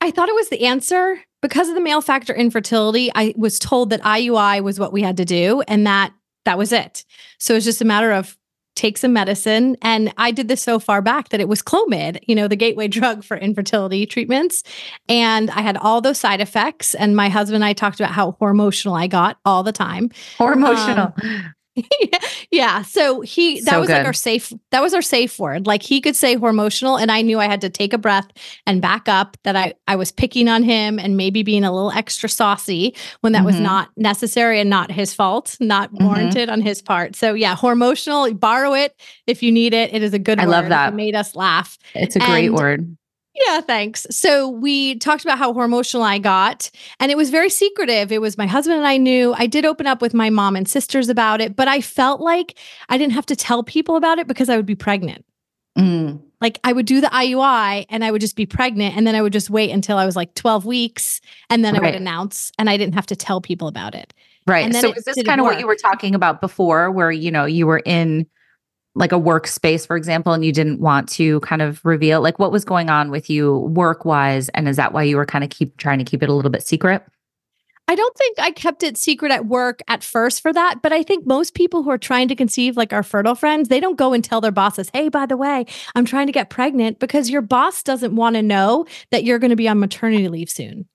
I 0.00 0.10
thought 0.10 0.30
it 0.30 0.34
was 0.34 0.48
the 0.48 0.64
answer 0.64 1.20
because 1.42 1.68
of 1.68 1.74
the 1.74 1.80
male 1.80 2.00
factor 2.00 2.34
infertility. 2.34 3.10
I 3.14 3.34
was 3.36 3.58
told 3.58 3.90
that 3.90 4.02
IUI 4.02 4.62
was 4.62 4.78
what 4.78 4.92
we 4.92 5.02
had 5.02 5.16
to 5.18 5.24
do 5.24 5.62
and 5.62 5.86
that 5.86 6.12
that 6.44 6.58
was 6.58 6.72
it. 6.72 7.04
So 7.38 7.54
it's 7.54 7.64
just 7.64 7.80
a 7.80 7.84
matter 7.84 8.12
of 8.12 8.36
take 8.76 8.96
some 8.96 9.12
medicine. 9.12 9.76
And 9.82 10.12
I 10.16 10.30
did 10.30 10.48
this 10.48 10.62
so 10.62 10.78
far 10.78 11.02
back 11.02 11.30
that 11.30 11.40
it 11.40 11.48
was 11.48 11.62
Clomid, 11.62 12.20
you 12.26 12.34
know, 12.34 12.48
the 12.48 12.56
gateway 12.56 12.88
drug 12.98 13.24
for 13.24 13.36
infertility 13.36 14.06
treatments. 14.06 14.62
And 15.08 15.50
I 15.50 15.60
had 15.60 15.76
all 15.76 16.00
those 16.00 16.18
side 16.18 16.40
effects. 16.40 16.94
And 16.94 17.14
my 17.14 17.28
husband 17.28 17.56
and 17.56 17.64
I 17.64 17.72
talked 17.72 18.00
about 18.00 18.12
how 18.12 18.32
hormonal 18.40 18.98
I 18.98 19.06
got 19.06 19.38
all 19.44 19.62
the 19.62 19.72
time. 19.72 20.10
Or 20.38 20.52
emotional. 20.52 21.12
Um, 21.22 21.54
yeah. 22.50 22.82
So 22.82 23.20
he 23.20 23.60
that 23.62 23.70
So 23.72 23.80
was 23.80 23.88
like 23.88 24.04
our 24.06 24.12
safe 24.12 24.52
that 24.70 24.82
was 24.82 24.94
our 24.94 25.02
safe 25.02 25.38
word. 25.38 25.66
Like 25.66 25.82
he 25.82 26.00
could 26.00 26.16
say 26.16 26.34
hormotional 26.36 26.96
and 26.96 27.10
I 27.10 27.22
knew 27.22 27.38
I 27.38 27.46
had 27.46 27.60
to 27.62 27.70
take 27.70 27.92
a 27.92 27.98
breath 27.98 28.28
and 28.66 28.80
back 28.82 29.08
up 29.08 29.36
that 29.44 29.56
I 29.56 29.74
I 29.86 29.96
was 29.96 30.12
picking 30.12 30.48
on 30.48 30.62
him 30.62 30.98
and 30.98 31.16
maybe 31.16 31.42
being 31.42 31.64
a 31.64 31.72
little 31.72 31.90
extra 31.92 32.28
saucy 32.28 32.94
when 33.20 33.32
that 33.32 33.44
was 33.44 33.56
Mhm. 33.56 33.62
not 33.62 33.88
necessary 33.96 34.60
and 34.60 34.68
not 34.70 34.90
his 34.90 35.14
fault, 35.14 35.56
not 35.60 35.92
Mhm. 35.92 36.04
warranted 36.04 36.48
on 36.48 36.60
his 36.60 36.82
part. 36.82 37.16
So 37.16 37.34
yeah, 37.34 37.54
hormotional, 37.54 38.32
borrow 38.34 38.74
it 38.74 38.94
if 39.26 39.42
you 39.42 39.50
need 39.52 39.74
it. 39.74 39.92
It 39.94 40.02
is 40.02 40.14
a 40.14 40.18
good 40.18 40.38
I 40.38 40.44
word. 40.46 40.50
love 40.50 40.68
that. 40.68 40.92
It 40.92 40.96
made 40.96 41.14
us 41.14 41.34
laugh. 41.34 41.78
it's 41.94 42.16
a 42.16 42.20
great 42.20 42.46
and- 42.46 42.54
word. 42.54 42.96
Yeah, 43.34 43.60
thanks. 43.60 44.06
So 44.10 44.48
we 44.48 44.96
talked 44.96 45.22
about 45.22 45.38
how 45.38 45.52
hormonal 45.52 46.02
I 46.02 46.18
got, 46.18 46.70
and 46.98 47.12
it 47.12 47.16
was 47.16 47.30
very 47.30 47.48
secretive. 47.48 48.10
It 48.10 48.20
was 48.20 48.36
my 48.36 48.46
husband 48.46 48.78
and 48.78 48.86
I 48.86 48.96
knew. 48.96 49.34
I 49.36 49.46
did 49.46 49.64
open 49.64 49.86
up 49.86 50.02
with 50.02 50.14
my 50.14 50.30
mom 50.30 50.56
and 50.56 50.68
sisters 50.68 51.08
about 51.08 51.40
it, 51.40 51.54
but 51.54 51.68
I 51.68 51.80
felt 51.80 52.20
like 52.20 52.58
I 52.88 52.98
didn't 52.98 53.12
have 53.12 53.26
to 53.26 53.36
tell 53.36 53.62
people 53.62 53.96
about 53.96 54.18
it 54.18 54.26
because 54.26 54.48
I 54.48 54.56
would 54.56 54.66
be 54.66 54.74
pregnant. 54.74 55.24
Mm. 55.78 56.20
Like 56.40 56.58
I 56.64 56.72
would 56.72 56.86
do 56.86 57.00
the 57.00 57.06
IUI 57.06 57.86
and 57.88 58.04
I 58.04 58.10
would 58.10 58.20
just 58.20 58.34
be 58.34 58.46
pregnant, 58.46 58.96
and 58.96 59.06
then 59.06 59.14
I 59.14 59.22
would 59.22 59.32
just 59.32 59.48
wait 59.48 59.70
until 59.70 59.96
I 59.96 60.06
was 60.06 60.16
like 60.16 60.34
12 60.34 60.66
weeks, 60.66 61.20
and 61.48 61.64
then 61.64 61.76
I 61.76 61.80
would 61.80 61.94
announce, 61.94 62.50
and 62.58 62.68
I 62.68 62.76
didn't 62.76 62.94
have 62.94 63.06
to 63.06 63.16
tell 63.16 63.40
people 63.40 63.68
about 63.68 63.94
it. 63.94 64.12
Right. 64.46 64.64
And 64.64 64.74
So 64.74 64.92
is 64.92 65.04
this 65.04 65.22
kind 65.22 65.40
of 65.40 65.46
what 65.46 65.60
you 65.60 65.68
were 65.68 65.76
talking 65.76 66.16
about 66.16 66.40
before, 66.40 66.90
where 66.90 67.12
you 67.12 67.30
know 67.30 67.44
you 67.44 67.66
were 67.66 67.82
in 67.84 68.26
like 68.94 69.12
a 69.12 69.20
workspace, 69.20 69.86
for 69.86 69.96
example, 69.96 70.32
and 70.32 70.44
you 70.44 70.52
didn't 70.52 70.80
want 70.80 71.08
to 71.10 71.40
kind 71.40 71.62
of 71.62 71.84
reveal 71.84 72.20
like 72.20 72.38
what 72.38 72.50
was 72.50 72.64
going 72.64 72.90
on 72.90 73.10
with 73.10 73.30
you 73.30 73.58
work 73.58 74.04
wise, 74.04 74.48
and 74.50 74.68
is 74.68 74.76
that 74.76 74.92
why 74.92 75.02
you 75.02 75.16
were 75.16 75.26
kind 75.26 75.44
of 75.44 75.50
keep 75.50 75.76
trying 75.76 75.98
to 75.98 76.04
keep 76.04 76.22
it 76.22 76.28
a 76.28 76.34
little 76.34 76.50
bit 76.50 76.66
secret? 76.66 77.04
I 77.88 77.96
don't 77.96 78.16
think 78.16 78.38
I 78.38 78.52
kept 78.52 78.84
it 78.84 78.96
secret 78.96 79.32
at 79.32 79.46
work 79.46 79.80
at 79.88 80.04
first 80.04 80.42
for 80.42 80.52
that, 80.52 80.76
but 80.80 80.92
I 80.92 81.02
think 81.02 81.26
most 81.26 81.54
people 81.54 81.82
who 81.82 81.90
are 81.90 81.98
trying 81.98 82.28
to 82.28 82.36
conceive, 82.36 82.76
like 82.76 82.92
our 82.92 83.02
fertile 83.02 83.34
friends, 83.34 83.68
they 83.68 83.80
don't 83.80 83.98
go 83.98 84.12
and 84.12 84.22
tell 84.22 84.40
their 84.40 84.52
bosses, 84.52 84.88
hey, 84.94 85.08
by 85.08 85.26
the 85.26 85.36
way, 85.36 85.66
I'm 85.96 86.04
trying 86.04 86.26
to 86.26 86.32
get 86.32 86.50
pregnant 86.50 87.00
because 87.00 87.30
your 87.30 87.42
boss 87.42 87.82
doesn't 87.82 88.14
want 88.14 88.36
to 88.36 88.42
know 88.42 88.86
that 89.10 89.24
you're 89.24 89.40
going 89.40 89.50
to 89.50 89.56
be 89.56 89.68
on 89.68 89.80
maternity 89.80 90.28
leave 90.28 90.50
soon. 90.50 90.86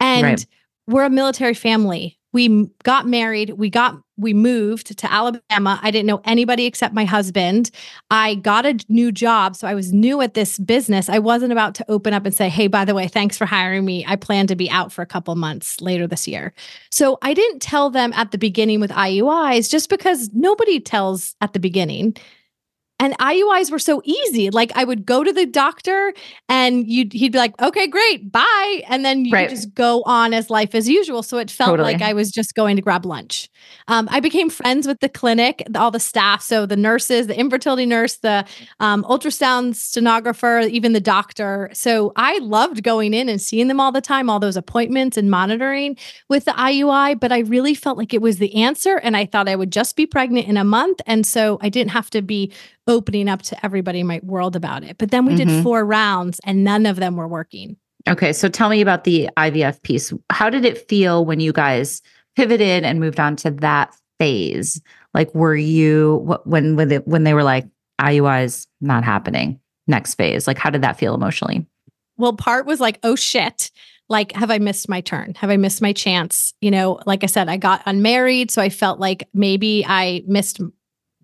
And 0.00 0.24
Right. 0.24 0.46
we're 0.88 1.04
a 1.04 1.10
military 1.10 1.54
family. 1.54 2.18
We 2.32 2.68
got 2.82 3.06
married, 3.06 3.50
we 3.50 3.70
got 3.70 3.96
we 4.16 4.32
moved 4.34 4.96
to 4.98 5.12
Alabama. 5.12 5.78
I 5.82 5.90
didn't 5.90 6.06
know 6.06 6.20
anybody 6.24 6.64
except 6.64 6.94
my 6.94 7.04
husband. 7.04 7.70
I 8.10 8.36
got 8.36 8.64
a 8.64 8.78
new 8.88 9.12
job, 9.12 9.56
so 9.56 9.66
I 9.68 9.74
was 9.74 9.92
new 9.92 10.20
at 10.20 10.34
this 10.34 10.58
business. 10.58 11.08
I 11.08 11.18
wasn't 11.18 11.52
about 11.52 11.74
to 11.76 11.90
open 11.90 12.14
up 12.14 12.24
and 12.24 12.34
say, 12.34 12.48
"Hey, 12.48 12.66
by 12.66 12.84
the 12.84 12.94
way, 12.94 13.08
thanks 13.08 13.36
for 13.36 13.46
hiring 13.46 13.84
me. 13.84 14.04
I 14.08 14.16
plan 14.16 14.46
to 14.46 14.56
be 14.56 14.70
out 14.70 14.92
for 14.92 15.02
a 15.02 15.06
couple 15.06 15.34
months 15.36 15.80
later 15.80 16.06
this 16.06 16.26
year." 16.26 16.54
So 16.90 17.18
I 17.22 17.34
didn't 17.34 17.60
tell 17.60 17.90
them 17.90 18.12
at 18.14 18.30
the 18.30 18.38
beginning 18.38 18.80
with 18.80 18.90
IUIs 18.90 19.70
just 19.70 19.88
because 19.90 20.30
nobody 20.32 20.80
tells 20.80 21.34
at 21.40 21.52
the 21.52 21.58
beginning. 21.60 22.16
and 22.98 23.12
IUIs 23.18 23.70
were 23.70 23.78
so 23.78 24.00
easy. 24.04 24.48
Like 24.50 24.72
I 24.74 24.84
would 24.84 25.04
go 25.04 25.22
to 25.22 25.32
the 25.32 25.44
doctor 25.44 26.14
and 26.48 26.86
you'd 26.88 27.12
he'd 27.12 27.32
be 27.32 27.38
like, 27.38 27.60
okay, 27.60 27.86
great, 27.86 28.32
bye. 28.32 28.82
And 28.88 29.04
then 29.04 29.26
you 29.26 29.32
right. 29.32 29.50
just 29.50 29.74
go 29.74 30.02
on 30.06 30.32
as 30.32 30.48
life 30.48 30.74
as 30.74 30.88
usual. 30.88 31.22
So 31.22 31.36
it 31.36 31.50
felt 31.50 31.72
totally. 31.72 31.92
like 31.92 32.02
I 32.02 32.14
was 32.14 32.30
just 32.30 32.54
going 32.54 32.76
to 32.76 32.82
grab 32.82 33.04
lunch. 33.04 33.50
Um, 33.88 34.08
I 34.10 34.20
became 34.20 34.50
friends 34.50 34.86
with 34.86 35.00
the 35.00 35.08
clinic, 35.08 35.62
all 35.74 35.90
the 35.90 36.00
staff. 36.00 36.42
So 36.42 36.66
the 36.66 36.76
nurses, 36.76 37.26
the 37.26 37.38
infertility 37.38 37.86
nurse, 37.86 38.16
the 38.16 38.44
um, 38.80 39.04
ultrasound 39.04 39.76
stenographer, 39.76 40.60
even 40.60 40.92
the 40.92 41.00
doctor. 41.00 41.70
So 41.72 42.12
I 42.16 42.38
loved 42.38 42.82
going 42.82 43.14
in 43.14 43.28
and 43.28 43.40
seeing 43.40 43.68
them 43.68 43.80
all 43.80 43.92
the 43.92 44.00
time, 44.00 44.28
all 44.28 44.40
those 44.40 44.56
appointments 44.56 45.16
and 45.16 45.30
monitoring 45.30 45.96
with 46.28 46.44
the 46.44 46.52
IUI. 46.52 47.18
But 47.20 47.32
I 47.32 47.40
really 47.40 47.74
felt 47.74 47.98
like 47.98 48.12
it 48.12 48.22
was 48.22 48.38
the 48.38 48.54
answer. 48.54 48.96
And 48.96 49.16
I 49.16 49.26
thought 49.26 49.48
I 49.48 49.56
would 49.56 49.72
just 49.72 49.96
be 49.96 50.06
pregnant 50.06 50.48
in 50.48 50.56
a 50.56 50.64
month. 50.64 51.00
And 51.06 51.26
so 51.26 51.58
I 51.60 51.68
didn't 51.68 51.90
have 51.90 52.10
to 52.10 52.22
be 52.22 52.52
opening 52.88 53.28
up 53.28 53.42
to 53.42 53.64
everybody 53.64 54.00
in 54.00 54.06
my 54.06 54.20
world 54.22 54.56
about 54.56 54.84
it. 54.84 54.98
But 54.98 55.10
then 55.10 55.26
we 55.26 55.34
mm-hmm. 55.34 55.48
did 55.48 55.62
four 55.62 55.84
rounds 55.84 56.40
and 56.44 56.64
none 56.64 56.86
of 56.86 56.96
them 56.96 57.16
were 57.16 57.28
working. 57.28 57.76
Okay. 58.08 58.32
So 58.32 58.48
tell 58.48 58.68
me 58.68 58.80
about 58.80 59.04
the 59.04 59.28
IVF 59.36 59.82
piece. 59.82 60.12
How 60.30 60.48
did 60.48 60.64
it 60.64 60.88
feel 60.88 61.24
when 61.24 61.40
you 61.40 61.52
guys 61.52 62.02
pivoted 62.36 62.84
and 62.84 63.00
moved 63.00 63.20
on 63.20 63.36
to 63.36 63.50
that 63.50 63.94
phase? 64.18 64.80
Like, 65.14 65.34
were 65.34 65.56
you 65.56 66.38
when 66.44 66.76
when 66.76 66.88
they, 66.88 66.98
when 66.98 67.24
they 67.24 67.34
were 67.34 67.44
like 67.44 67.66
IUIs 68.00 68.66
not 68.80 69.04
happening? 69.04 69.60
Next 69.88 70.14
phase, 70.14 70.46
like 70.46 70.58
how 70.58 70.70
did 70.70 70.82
that 70.82 70.98
feel 70.98 71.14
emotionally? 71.14 71.66
Well, 72.18 72.32
part 72.32 72.66
was 72.66 72.80
like, 72.80 72.98
oh 73.02 73.14
shit, 73.14 73.70
like 74.08 74.32
have 74.32 74.50
i 74.50 74.58
missed 74.58 74.88
my 74.88 75.00
turn 75.00 75.34
have 75.36 75.50
i 75.50 75.56
missed 75.56 75.82
my 75.82 75.92
chance 75.92 76.54
you 76.60 76.70
know 76.70 77.00
like 77.06 77.24
i 77.24 77.26
said 77.26 77.48
i 77.48 77.56
got 77.56 77.82
unmarried 77.86 78.50
so 78.50 78.62
i 78.62 78.68
felt 78.68 79.00
like 79.00 79.28
maybe 79.34 79.84
i 79.86 80.22
missed 80.26 80.60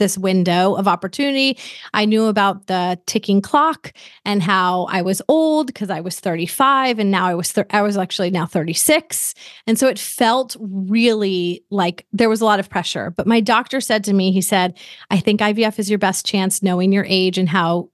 this 0.02 0.18
window 0.18 0.75
of 0.75 0.88
opportunity. 0.88 1.56
I 1.94 2.06
knew 2.06 2.25
about 2.25 2.66
the 2.66 2.99
ticking 3.06 3.40
clock 3.40 3.92
and 4.25 4.42
how 4.42 4.88
I 4.90 5.00
was 5.00 5.23
old 5.28 5.68
because 5.68 5.90
I 5.90 6.00
was 6.00 6.18
35 6.18 6.99
and 6.99 7.12
now 7.12 7.25
I 7.25 7.35
was 7.35 7.52
thir- 7.52 7.68
I 7.71 7.82
was 7.82 7.97
actually 7.97 8.32
now 8.32 8.44
36. 8.44 9.32
And 9.68 9.78
so 9.78 9.87
it 9.87 10.00
felt 10.00 10.56
really 10.59 11.64
like 11.71 12.04
there 12.12 12.28
was 12.28 12.40
a 12.40 12.44
lot 12.44 12.59
of 12.59 12.68
pressure. 12.68 13.11
But 13.11 13.28
my 13.28 13.38
doctor 13.38 13.80
said 13.80 14.02
to 14.04 14.12
me, 14.12 14.32
he 14.32 14.40
said, 14.40 14.76
"I 15.09 15.21
think 15.21 15.40
IVF 15.40 15.78
is 15.78 15.88
your 15.88 16.00
best 16.00 16.26
chance 16.26 16.64
knowing 16.64 16.90
your 16.90 17.06
age 17.09 17.38
and 17.38 17.49
how 17.49 17.88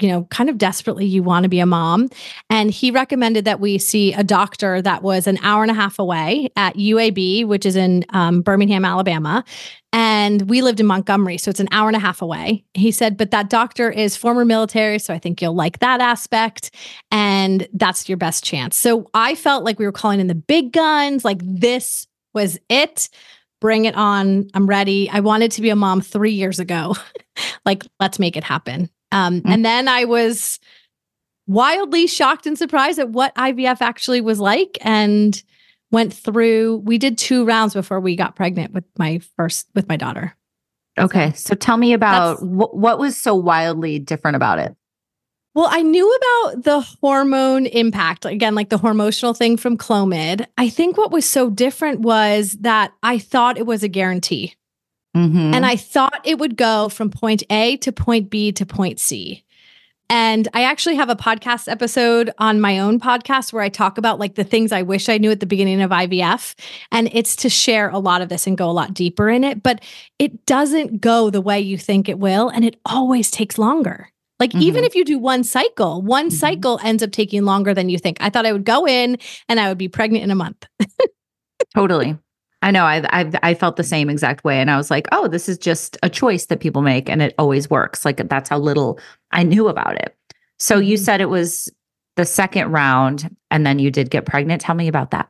you 0.00 0.08
know, 0.08 0.24
kind 0.24 0.50
of 0.50 0.58
desperately 0.58 1.06
you 1.06 1.22
want 1.22 1.44
to 1.44 1.48
be 1.48 1.58
a 1.58 1.66
mom. 1.66 2.08
And 2.50 2.70
he 2.70 2.90
recommended 2.90 3.44
that 3.46 3.60
we 3.60 3.78
see 3.78 4.12
a 4.12 4.22
doctor 4.22 4.82
that 4.82 5.02
was 5.02 5.26
an 5.26 5.38
hour 5.42 5.62
and 5.62 5.70
a 5.70 5.74
half 5.74 5.98
away 5.98 6.50
at 6.56 6.76
UAB, 6.76 7.46
which 7.46 7.64
is 7.64 7.76
in 7.76 8.04
um, 8.10 8.42
Birmingham, 8.42 8.84
Alabama. 8.84 9.44
And 9.92 10.50
we 10.50 10.60
lived 10.60 10.80
in 10.80 10.86
Montgomery, 10.86 11.38
so 11.38 11.48
it's 11.50 11.60
an 11.60 11.68
hour 11.72 11.88
and 11.88 11.96
a 11.96 12.00
half 12.00 12.20
away. 12.20 12.64
He 12.74 12.90
said, 12.90 13.16
but 13.16 13.30
that 13.30 13.48
doctor 13.48 13.90
is 13.90 14.16
former 14.16 14.44
military, 14.44 14.98
so 14.98 15.14
I 15.14 15.18
think 15.18 15.40
you'll 15.40 15.54
like 15.54 15.78
that 15.78 16.00
aspect. 16.02 16.70
And 17.10 17.66
that's 17.72 18.06
your 18.06 18.18
best 18.18 18.44
chance. 18.44 18.76
So 18.76 19.08
I 19.14 19.34
felt 19.34 19.64
like 19.64 19.78
we 19.78 19.86
were 19.86 19.92
calling 19.92 20.20
in 20.20 20.26
the 20.26 20.34
big 20.34 20.72
guns, 20.72 21.24
like 21.24 21.40
this 21.42 22.06
was 22.34 22.58
it. 22.68 23.08
Bring 23.62 23.86
it 23.86 23.94
on. 23.96 24.48
I'm 24.52 24.66
ready. 24.66 25.08
I 25.08 25.20
wanted 25.20 25.50
to 25.52 25.62
be 25.62 25.70
a 25.70 25.76
mom 25.76 26.02
three 26.02 26.32
years 26.32 26.58
ago. 26.58 26.94
like, 27.64 27.82
let's 27.98 28.18
make 28.18 28.36
it 28.36 28.44
happen. 28.44 28.90
Um, 29.16 29.40
mm-hmm. 29.40 29.50
And 29.50 29.64
then 29.64 29.88
I 29.88 30.04
was 30.04 30.58
wildly 31.46 32.06
shocked 32.06 32.46
and 32.46 32.58
surprised 32.58 32.98
at 32.98 33.10
what 33.10 33.34
IVF 33.36 33.80
actually 33.80 34.20
was 34.20 34.40
like 34.40 34.76
and 34.80 35.42
went 35.92 36.12
through 36.12 36.78
we 36.78 36.98
did 36.98 37.16
two 37.16 37.44
rounds 37.44 37.72
before 37.72 38.00
we 38.00 38.16
got 38.16 38.34
pregnant 38.34 38.74
with 38.74 38.84
my 38.98 39.20
first 39.36 39.68
with 39.74 39.88
my 39.88 39.96
daughter. 39.96 40.36
Okay. 40.98 41.30
So, 41.32 41.50
so 41.50 41.54
tell 41.54 41.76
me 41.76 41.92
about 41.92 42.38
wh- 42.38 42.74
what 42.74 42.98
was 42.98 43.16
so 43.16 43.34
wildly 43.34 43.98
different 43.98 44.36
about 44.36 44.58
it? 44.58 44.76
Well, 45.54 45.68
I 45.70 45.82
knew 45.82 46.14
about 46.14 46.64
the 46.64 46.80
hormone 47.00 47.64
impact, 47.64 48.26
again, 48.26 48.54
like 48.54 48.68
the 48.68 48.78
hormonal 48.78 49.34
thing 49.34 49.56
from 49.56 49.78
Clomid. 49.78 50.46
I 50.58 50.68
think 50.68 50.98
what 50.98 51.10
was 51.10 51.24
so 51.24 51.48
different 51.48 52.00
was 52.00 52.52
that 52.60 52.92
I 53.02 53.18
thought 53.18 53.56
it 53.56 53.64
was 53.64 53.82
a 53.82 53.88
guarantee. 53.88 54.54
Mm-hmm. 55.16 55.54
And 55.54 55.64
I 55.64 55.76
thought 55.76 56.20
it 56.24 56.38
would 56.38 56.56
go 56.56 56.90
from 56.90 57.10
point 57.10 57.42
A 57.48 57.78
to 57.78 57.90
point 57.90 58.28
B 58.28 58.52
to 58.52 58.66
point 58.66 59.00
C. 59.00 59.42
And 60.08 60.46
I 60.54 60.62
actually 60.62 60.94
have 60.96 61.08
a 61.08 61.16
podcast 61.16 61.68
episode 61.68 62.30
on 62.38 62.60
my 62.60 62.78
own 62.78 63.00
podcast 63.00 63.52
where 63.52 63.62
I 63.62 63.68
talk 63.68 63.98
about 63.98 64.20
like 64.20 64.36
the 64.36 64.44
things 64.44 64.70
I 64.70 64.82
wish 64.82 65.08
I 65.08 65.18
knew 65.18 65.30
at 65.30 65.40
the 65.40 65.46
beginning 65.46 65.80
of 65.80 65.90
IVF. 65.90 66.54
And 66.92 67.08
it's 67.12 67.34
to 67.36 67.48
share 67.48 67.88
a 67.88 67.98
lot 67.98 68.22
of 68.22 68.28
this 68.28 68.46
and 68.46 68.58
go 68.58 68.70
a 68.70 68.72
lot 68.72 68.94
deeper 68.94 69.28
in 69.28 69.42
it. 69.42 69.62
But 69.62 69.82
it 70.18 70.46
doesn't 70.46 71.00
go 71.00 71.30
the 71.30 71.40
way 71.40 71.60
you 71.60 71.76
think 71.76 72.08
it 72.08 72.18
will. 72.18 72.48
And 72.50 72.64
it 72.64 72.78
always 72.84 73.30
takes 73.30 73.58
longer. 73.58 74.08
Like 74.38 74.50
mm-hmm. 74.50 74.62
even 74.62 74.84
if 74.84 74.94
you 74.94 75.04
do 75.04 75.18
one 75.18 75.42
cycle, 75.42 76.02
one 76.02 76.26
mm-hmm. 76.26 76.36
cycle 76.36 76.78
ends 76.84 77.02
up 77.02 77.10
taking 77.10 77.44
longer 77.44 77.74
than 77.74 77.88
you 77.88 77.98
think. 77.98 78.18
I 78.20 78.30
thought 78.30 78.46
I 78.46 78.52
would 78.52 78.66
go 78.66 78.86
in 78.86 79.18
and 79.48 79.58
I 79.58 79.68
would 79.68 79.78
be 79.78 79.88
pregnant 79.88 80.24
in 80.24 80.30
a 80.30 80.36
month. 80.36 80.66
totally. 81.74 82.16
I 82.66 82.72
know. 82.72 82.84
I, 82.84 83.04
I 83.12 83.30
I 83.44 83.54
felt 83.54 83.76
the 83.76 83.84
same 83.84 84.10
exact 84.10 84.42
way, 84.42 84.60
and 84.60 84.72
I 84.72 84.76
was 84.76 84.90
like, 84.90 85.06
"Oh, 85.12 85.28
this 85.28 85.48
is 85.48 85.56
just 85.56 85.96
a 86.02 86.10
choice 86.10 86.46
that 86.46 86.58
people 86.58 86.82
make, 86.82 87.08
and 87.08 87.22
it 87.22 87.32
always 87.38 87.70
works." 87.70 88.04
Like 88.04 88.28
that's 88.28 88.48
how 88.48 88.58
little 88.58 88.98
I 89.30 89.44
knew 89.44 89.68
about 89.68 89.94
it. 89.94 90.16
So 90.58 90.80
you 90.80 90.96
mm-hmm. 90.96 91.04
said 91.04 91.20
it 91.20 91.30
was 91.30 91.72
the 92.16 92.24
second 92.24 92.72
round, 92.72 93.30
and 93.52 93.64
then 93.64 93.78
you 93.78 93.92
did 93.92 94.10
get 94.10 94.26
pregnant. 94.26 94.62
Tell 94.62 94.74
me 94.74 94.88
about 94.88 95.12
that. 95.12 95.28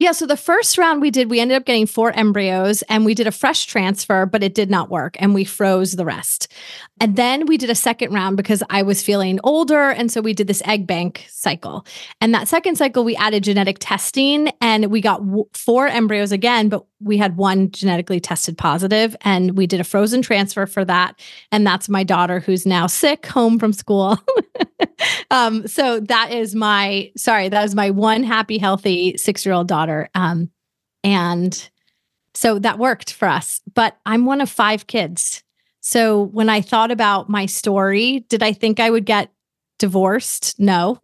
Yeah. 0.00 0.10
So 0.10 0.26
the 0.26 0.36
first 0.36 0.76
round 0.76 1.00
we 1.00 1.12
did, 1.12 1.30
we 1.30 1.38
ended 1.38 1.56
up 1.56 1.64
getting 1.64 1.86
four 1.86 2.10
embryos 2.12 2.82
and 2.82 3.04
we 3.04 3.14
did 3.14 3.28
a 3.28 3.32
fresh 3.32 3.66
transfer, 3.66 4.26
but 4.26 4.42
it 4.42 4.52
did 4.52 4.68
not 4.68 4.90
work 4.90 5.16
and 5.20 5.34
we 5.34 5.44
froze 5.44 5.92
the 5.92 6.04
rest. 6.04 6.52
And 7.00 7.14
then 7.14 7.46
we 7.46 7.56
did 7.56 7.70
a 7.70 7.76
second 7.76 8.12
round 8.12 8.36
because 8.36 8.60
I 8.70 8.82
was 8.82 9.02
feeling 9.02 9.38
older. 9.44 9.90
And 9.90 10.10
so 10.10 10.20
we 10.20 10.34
did 10.34 10.48
this 10.48 10.62
egg 10.64 10.88
bank 10.88 11.26
cycle. 11.30 11.86
And 12.20 12.34
that 12.34 12.48
second 12.48 12.76
cycle, 12.76 13.04
we 13.04 13.14
added 13.16 13.44
genetic 13.44 13.76
testing 13.78 14.48
and 14.60 14.86
we 14.86 15.00
got 15.00 15.24
w- 15.24 15.48
four 15.52 15.86
embryos 15.86 16.32
again, 16.32 16.68
but 16.68 16.84
we 17.00 17.16
had 17.16 17.36
one 17.36 17.70
genetically 17.70 18.18
tested 18.18 18.58
positive 18.58 19.14
and 19.20 19.56
we 19.56 19.66
did 19.66 19.80
a 19.80 19.84
frozen 19.84 20.22
transfer 20.22 20.66
for 20.66 20.84
that. 20.84 21.20
And 21.52 21.64
that's 21.64 21.88
my 21.88 22.02
daughter 22.02 22.40
who's 22.40 22.66
now 22.66 22.88
sick 22.88 23.26
home 23.26 23.60
from 23.60 23.72
school. 23.72 24.18
um, 25.30 25.66
so 25.66 26.00
that 26.00 26.32
is 26.32 26.54
my, 26.54 27.10
sorry, 27.16 27.48
that 27.48 27.64
is 27.64 27.74
my 27.74 27.90
one 27.90 28.22
happy, 28.22 28.58
healthy 28.58 29.16
six 29.16 29.44
year 29.44 29.54
old 29.54 29.68
daughter. 29.68 30.08
Um, 30.14 30.50
and 31.02 31.70
so 32.34 32.58
that 32.58 32.78
worked 32.78 33.12
for 33.12 33.28
us. 33.28 33.60
But 33.74 33.96
I'm 34.06 34.24
one 34.24 34.40
of 34.40 34.50
five 34.50 34.86
kids. 34.86 35.42
So 35.80 36.22
when 36.22 36.48
I 36.48 36.60
thought 36.60 36.90
about 36.90 37.28
my 37.28 37.46
story, 37.46 38.20
did 38.28 38.42
I 38.42 38.52
think 38.52 38.80
I 38.80 38.90
would 38.90 39.04
get 39.04 39.30
divorced? 39.78 40.58
No. 40.58 41.00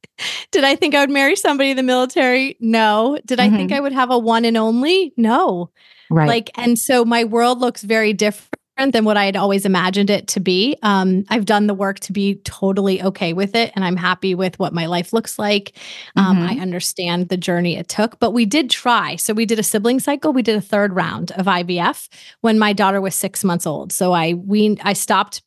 did 0.50 0.64
I 0.64 0.76
think 0.76 0.94
I 0.94 1.00
would 1.00 1.10
marry 1.10 1.36
somebody 1.36 1.70
in 1.70 1.76
the 1.76 1.82
military? 1.82 2.56
No. 2.60 3.18
Did 3.24 3.38
mm-hmm. 3.38 3.54
I 3.54 3.56
think 3.56 3.70
mm-hmm. 3.70 3.76
I 3.76 3.80
would 3.80 3.92
have 3.92 4.10
a 4.10 4.18
one 4.18 4.44
and 4.44 4.56
only? 4.56 5.12
No. 5.16 5.70
Right. 6.10 6.28
Like, 6.28 6.50
and 6.56 6.78
so 6.78 7.04
my 7.04 7.24
world 7.24 7.60
looks 7.60 7.82
very 7.82 8.12
different 8.12 8.60
than 8.76 9.04
what 9.04 9.16
I 9.16 9.24
had 9.24 9.36
always 9.36 9.64
imagined 9.64 10.10
it 10.10 10.26
to 10.28 10.40
be. 10.40 10.76
Um, 10.82 11.24
I've 11.28 11.44
done 11.44 11.66
the 11.66 11.74
work 11.74 12.00
to 12.00 12.12
be 12.12 12.36
totally 12.44 13.02
okay 13.02 13.32
with 13.32 13.54
it, 13.54 13.72
and 13.74 13.84
I'm 13.84 13.96
happy 13.96 14.34
with 14.34 14.58
what 14.58 14.72
my 14.72 14.86
life 14.86 15.12
looks 15.12 15.38
like. 15.38 15.76
Um, 16.16 16.36
mm-hmm. 16.36 16.58
I 16.58 16.62
understand 16.62 17.28
the 17.28 17.36
journey 17.36 17.76
it 17.76 17.88
took, 17.88 18.18
but 18.18 18.32
we 18.32 18.46
did 18.46 18.70
try. 18.70 19.16
So 19.16 19.32
we 19.32 19.46
did 19.46 19.58
a 19.58 19.62
sibling 19.62 20.00
cycle. 20.00 20.32
We 20.32 20.42
did 20.42 20.56
a 20.56 20.60
third 20.60 20.94
round 20.94 21.32
of 21.32 21.46
IVF 21.46 22.08
when 22.40 22.58
my 22.58 22.72
daughter 22.72 23.00
was 23.00 23.14
six 23.14 23.44
months 23.44 23.66
old. 23.66 23.92
So 23.92 24.12
I 24.12 24.34
we 24.34 24.76
I 24.82 24.92
stopped 24.92 25.42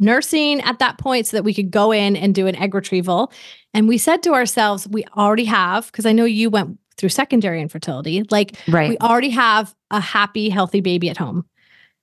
nursing 0.00 0.60
at 0.62 0.78
that 0.78 0.98
point 0.98 1.26
so 1.26 1.36
that 1.36 1.44
we 1.44 1.54
could 1.54 1.70
go 1.70 1.92
in 1.92 2.16
and 2.16 2.34
do 2.34 2.46
an 2.46 2.56
egg 2.56 2.74
retrieval. 2.74 3.32
And 3.74 3.86
we 3.86 3.98
said 3.98 4.22
to 4.24 4.32
ourselves, 4.32 4.88
we 4.88 5.04
already 5.16 5.44
have, 5.44 5.86
because 5.86 6.06
I 6.06 6.12
know 6.12 6.24
you 6.24 6.50
went 6.50 6.78
through 6.96 7.10
secondary 7.10 7.60
infertility, 7.60 8.24
like 8.30 8.56
right. 8.66 8.88
we 8.88 8.98
already 8.98 9.30
have 9.30 9.74
a 9.90 10.00
happy, 10.00 10.48
healthy 10.48 10.80
baby 10.80 11.10
at 11.10 11.16
home 11.16 11.44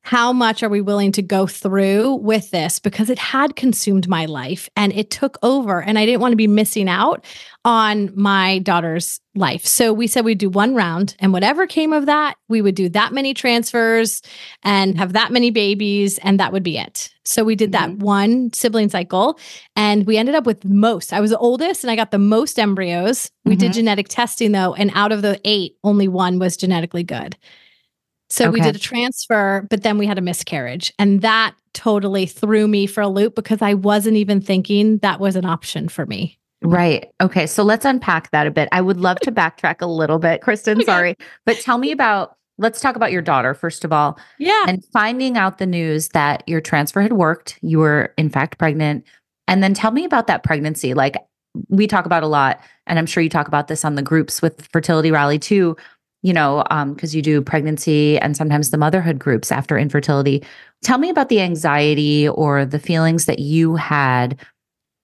how 0.07 0.31
much 0.31 0.63
are 0.63 0.69
we 0.69 0.79
willing 0.79 1.11
to 1.11 1.21
go 1.21 1.45
through 1.45 2.13
with 2.15 2.49
this 2.51 2.79
because 2.79 3.09
it 3.09 3.19
had 3.19 3.57
consumed 3.57 4.07
my 4.07 4.23
life 4.23 4.69
and 4.77 4.93
it 4.93 5.11
took 5.11 5.37
over 5.43 5.81
and 5.81 5.99
I 5.99 6.05
didn't 6.05 6.21
want 6.21 6.31
to 6.31 6.37
be 6.37 6.47
missing 6.47 6.87
out 6.87 7.25
on 7.65 8.13
my 8.15 8.59
daughter's 8.59 9.19
life. 9.35 9.65
So 9.65 9.91
we 9.91 10.07
said 10.07 10.23
we'd 10.23 10.37
do 10.37 10.49
one 10.49 10.73
round 10.73 11.13
and 11.19 11.33
whatever 11.33 11.67
came 11.67 11.91
of 11.91 12.05
that, 12.05 12.37
we 12.47 12.61
would 12.61 12.73
do 12.73 12.87
that 12.87 13.11
many 13.11 13.33
transfers 13.33 14.21
and 14.63 14.97
have 14.97 15.11
that 15.11 15.33
many 15.33 15.51
babies 15.51 16.19
and 16.19 16.39
that 16.39 16.53
would 16.53 16.63
be 16.63 16.77
it. 16.77 17.13
So 17.25 17.43
we 17.43 17.57
did 17.57 17.73
that 17.73 17.89
mm-hmm. 17.89 17.99
one 17.99 18.53
sibling 18.53 18.87
cycle 18.87 19.37
and 19.75 20.07
we 20.07 20.15
ended 20.15 20.35
up 20.35 20.45
with 20.45 20.63
most. 20.63 21.11
I 21.11 21.19
was 21.19 21.31
the 21.31 21.37
oldest 21.37 21.83
and 21.83 21.91
I 21.91 21.97
got 21.97 22.11
the 22.11 22.17
most 22.17 22.57
embryos. 22.57 23.29
We 23.43 23.51
mm-hmm. 23.51 23.59
did 23.59 23.73
genetic 23.73 24.07
testing 24.07 24.53
though 24.53 24.73
and 24.73 24.89
out 24.95 25.11
of 25.11 25.21
the 25.21 25.37
8, 25.43 25.75
only 25.83 26.07
one 26.07 26.39
was 26.39 26.55
genetically 26.55 27.03
good. 27.03 27.35
So 28.29 28.45
okay. 28.45 28.51
we 28.51 28.59
did 28.59 28.75
a 28.75 28.79
transfer, 28.79 29.65
but 29.69 29.83
then 29.83 29.97
we 29.97 30.05
had 30.05 30.17
a 30.17 30.21
miscarriage. 30.21 30.93
And 30.99 31.21
that 31.21 31.55
totally 31.73 32.25
threw 32.25 32.67
me 32.67 32.87
for 32.87 33.01
a 33.01 33.07
loop 33.07 33.35
because 33.35 33.61
I 33.61 33.73
wasn't 33.73 34.17
even 34.17 34.41
thinking 34.41 34.97
that 34.99 35.19
was 35.19 35.35
an 35.35 35.45
option 35.45 35.87
for 35.87 36.05
me. 36.05 36.37
Right. 36.61 37.07
Okay. 37.21 37.45
So 37.45 37.63
let's 37.63 37.85
unpack 37.85 38.31
that 38.31 38.47
a 38.47 38.51
bit. 38.51 38.67
I 38.71 38.81
would 38.81 38.99
love 38.99 39.19
to 39.21 39.31
backtrack 39.33 39.81
a 39.81 39.85
little 39.85 40.19
bit, 40.19 40.41
Kristin. 40.41 40.83
Sorry. 40.83 41.15
But 41.45 41.57
tell 41.59 41.77
me 41.77 41.91
about 41.91 42.35
let's 42.57 42.81
talk 42.81 42.95
about 42.95 43.11
your 43.11 43.21
daughter 43.21 43.53
first 43.53 43.85
of 43.85 43.93
all. 43.93 44.19
Yeah. 44.39 44.65
And 44.67 44.83
finding 44.85 45.37
out 45.37 45.59
the 45.59 45.67
news 45.67 46.09
that 46.09 46.43
your 46.47 46.61
transfer 46.61 47.01
had 47.01 47.13
worked, 47.13 47.59
you 47.61 47.79
were 47.79 48.13
in 48.17 48.29
fact 48.29 48.57
pregnant. 48.57 49.05
And 49.47 49.63
then 49.63 49.73
tell 49.73 49.91
me 49.91 50.03
about 50.03 50.27
that 50.27 50.43
pregnancy. 50.43 50.93
Like 50.93 51.15
we 51.69 51.87
talk 51.87 52.05
about 52.05 52.23
a 52.23 52.27
lot, 52.27 52.59
and 52.85 52.99
I'm 52.99 53.05
sure 53.05 53.23
you 53.23 53.29
talk 53.29 53.47
about 53.47 53.67
this 53.67 53.85
on 53.85 53.95
the 53.95 54.01
groups 54.01 54.41
with 54.41 54.67
Fertility 54.71 55.11
Rally 55.11 55.39
too, 55.39 55.75
you 56.23 56.33
know, 56.33 56.63
because 56.93 57.13
um, 57.13 57.15
you 57.15 57.21
do 57.21 57.41
pregnancy 57.41 58.17
and 58.19 58.35
sometimes 58.35 58.69
the 58.69 58.77
motherhood 58.77 59.19
groups 59.19 59.51
after 59.51 59.77
infertility. 59.77 60.43
Tell 60.83 60.97
me 60.97 61.09
about 61.09 61.29
the 61.29 61.41
anxiety 61.41 62.27
or 62.27 62.65
the 62.65 62.79
feelings 62.79 63.25
that 63.25 63.39
you 63.39 63.75
had 63.75 64.39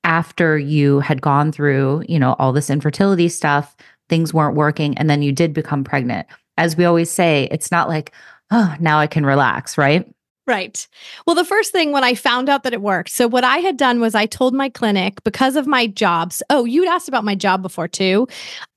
after 0.03 0.57
you 0.57 0.99
had 0.99 1.21
gone 1.21 1.51
through, 1.51 2.03
you 2.07 2.19
know, 2.19 2.35
all 2.39 2.51
this 2.51 2.69
infertility 2.69 3.29
stuff, 3.29 3.75
things 4.09 4.33
weren't 4.33 4.55
working, 4.55 4.97
and 4.97 5.09
then 5.09 5.21
you 5.21 5.31
did 5.31 5.53
become 5.53 5.83
pregnant. 5.83 6.27
As 6.57 6.75
we 6.75 6.85
always 6.85 7.09
say, 7.09 7.47
it's 7.51 7.71
not 7.71 7.87
like, 7.87 8.11
oh, 8.51 8.75
now 8.79 8.99
I 8.99 9.07
can 9.07 9.25
relax, 9.25 9.77
right? 9.77 10.12
Right. 10.45 10.87
Well, 11.25 11.37
the 11.37 11.45
first 11.45 11.71
thing 11.71 11.93
when 11.93 12.03
I 12.03 12.15
found 12.15 12.49
out 12.49 12.63
that 12.63 12.73
it 12.73 12.81
worked, 12.81 13.11
so 13.11 13.27
what 13.27 13.45
I 13.45 13.59
had 13.59 13.77
done 13.77 14.01
was 14.01 14.13
I 14.13 14.25
told 14.25 14.53
my 14.53 14.67
clinic 14.67 15.23
because 15.23 15.55
of 15.55 15.67
my 15.67 15.87
jobs. 15.87 16.43
Oh, 16.49 16.65
you'd 16.65 16.87
asked 16.89 17.07
about 17.07 17.23
my 17.23 17.33
job 17.33 17.61
before 17.61 17.87
too. 17.87 18.27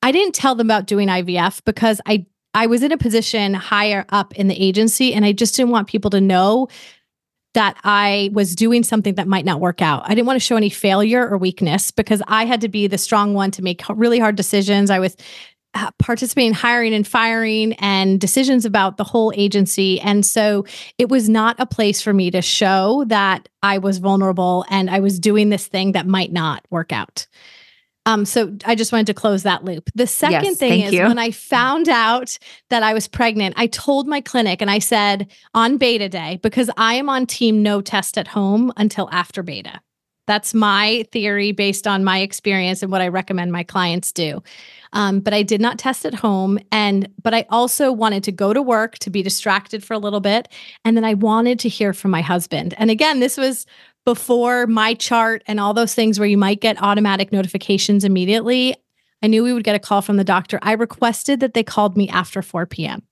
I 0.01 0.13
didn't 0.13 0.35
tell 0.35 0.55
them 0.55 0.69
about 0.69 0.87
doing 0.87 1.09
IVF 1.09 1.65
because 1.65 2.01
I 2.07 2.25
I 2.55 2.69
was 2.69 2.83
in 2.83 2.93
a 2.93 2.97
position 2.97 3.53
higher 3.53 4.07
up 4.11 4.35
in 4.35 4.49
the 4.49 4.55
agency 4.63 5.13
and 5.13 5.25
I 5.27 5.33
just 5.33 5.57
didn't 5.57 5.73
want 5.73 5.89
people 5.89 6.11
to 6.13 6.21
know 6.23 6.69
that 7.53 7.77
I 7.85 8.31
was 8.33 8.55
doing 8.55 8.83
something 8.83 9.15
that 9.17 9.27
might 9.27 9.45
not 9.45 9.61
work 9.61 9.83
out. 9.83 10.05
I 10.05 10.15
didn't 10.15 10.27
want 10.27 10.37
to 10.37 10.45
show 10.45 10.57
any 10.57 10.71
failure 10.71 11.27
or 11.29 11.37
weakness 11.37 11.91
because 11.91 12.23
I 12.29 12.45
had 12.45 12.61
to 12.63 12.69
be 12.69 12.87
the 12.87 12.99
strong 12.99 13.35
one 13.35 13.51
to 13.53 13.63
make 13.63 13.83
really 13.89 14.19
hard 14.19 14.37
decisions. 14.37 14.89
I 14.89 15.01
was 15.01 15.17
uh, 15.77 15.91
participating 15.99 16.49
in 16.49 16.55
hiring 16.55 16.95
and 16.95 17.07
firing 17.07 17.75
and 17.75 18.19
decisions 18.19 18.65
about 18.65 18.97
the 18.97 19.05
whole 19.05 19.33
agency. 19.37 20.01
And 20.01 20.25
so 20.25 20.65
it 20.97 21.11
was 21.11 21.29
not 21.29 21.57
a 21.59 21.67
place 21.67 22.01
for 22.01 22.15
me 22.15 22.31
to 22.31 22.41
show 22.41 23.05
that 23.09 23.49
I 23.63 23.79
was 23.79 23.99
vulnerable 23.99 24.65
and 24.71 24.89
I 24.89 25.01
was 25.01 25.21
doing 25.21 25.51
this 25.51 25.67
thing 25.67 25.93
that 25.93 26.07
might 26.07 26.33
not 26.33 26.65
work 26.71 26.93
out. 26.93 27.27
Um, 28.07 28.25
so 28.25 28.57
I 28.65 28.77
just 28.77 28.93
wanted 28.93 29.09
to 29.09 29.15
close 29.15 29.43
that 29.43 29.65
loop. 29.65 29.91
The 29.95 30.07
second 30.07 30.45
yes, 30.45 30.59
thing 30.59 30.81
is 30.83 30.93
you. 30.93 31.03
when 31.03 31.19
I 31.19 31.33
found 31.33 31.89
out 31.89 32.39
that 32.71 32.85
I 32.85 32.95
was 32.95 33.09
pregnant, 33.09 33.55
I 33.59 33.67
told 33.67 34.07
my 34.07 34.21
clinic 34.21 34.63
and 34.63 34.71
I 34.71 34.79
said 34.79 35.31
on 35.55 35.77
beta 35.77 36.09
day, 36.09 36.39
because 36.41 36.71
I 36.77 36.95
am 36.95 37.09
on 37.09 37.27
team 37.27 37.63
no 37.63 37.81
test 37.81 38.17
at 38.17 38.29
home 38.29 38.73
until 38.77 39.09
after 39.11 39.43
beta. 39.43 39.81
That's 40.27 40.55
my 40.55 41.07
theory 41.13 41.53
based 41.53 41.87
on 41.87 42.05
my 42.05 42.19
experience 42.19 42.83
and 42.83 42.91
what 42.91 43.01
I 43.01 43.09
recommend 43.09 43.53
my 43.53 43.63
clients 43.63 44.13
do. 44.13 44.43
Um, 44.93 45.21
but 45.21 45.35
I 45.35 45.43
did 45.43 45.61
not 45.61 45.79
test 45.79 46.05
at 46.05 46.15
home. 46.15 46.59
And, 46.73 47.09
but 47.23 47.35
I 47.35 47.47
also 47.51 47.93
wanted 47.93 48.25
to 48.25 48.33
go 48.33 48.53
to 48.53 48.63
work 48.63 48.99
to 49.01 49.11
be 49.11 49.23
distracted 49.23 49.85
for 49.85 49.95
a 49.95 49.99
little 49.99 50.21
bit. 50.21 50.49
And 50.85 50.97
then 50.97 51.05
I 51.05 51.15
wanted 51.15 51.59
to 51.61 51.69
hear 51.69 51.93
from 51.93 52.11
my 52.11 52.23
husband. 52.23 52.75
And 52.79 52.91
again, 52.91 53.21
this 53.21 53.37
was 53.37 53.67
before 54.05 54.67
my 54.67 54.95
chart 54.95 55.43
and 55.47 55.61
all 55.61 55.75
those 55.75 55.95
things 55.95 56.19
where 56.19 56.29
you 56.29 56.39
might 56.39 56.61
get 56.61 56.81
automatic 56.83 57.33
notifications 57.33 58.05
immediately. 58.05 58.77
I 59.23 59.27
knew 59.27 59.43
we 59.43 59.53
would 59.53 59.65
get 59.65 59.75
a 59.75 59.81
call 59.81 60.03
from 60.03 60.17
the 60.17 60.25
doctor. 60.25 60.59
I 60.63 60.73
requested 60.73 61.41
that 61.41 61.55
they 61.55 61.65
called 61.65 61.97
me 61.97 62.09
after 62.09 62.43
4 62.43 62.67
p.m. 62.67 63.03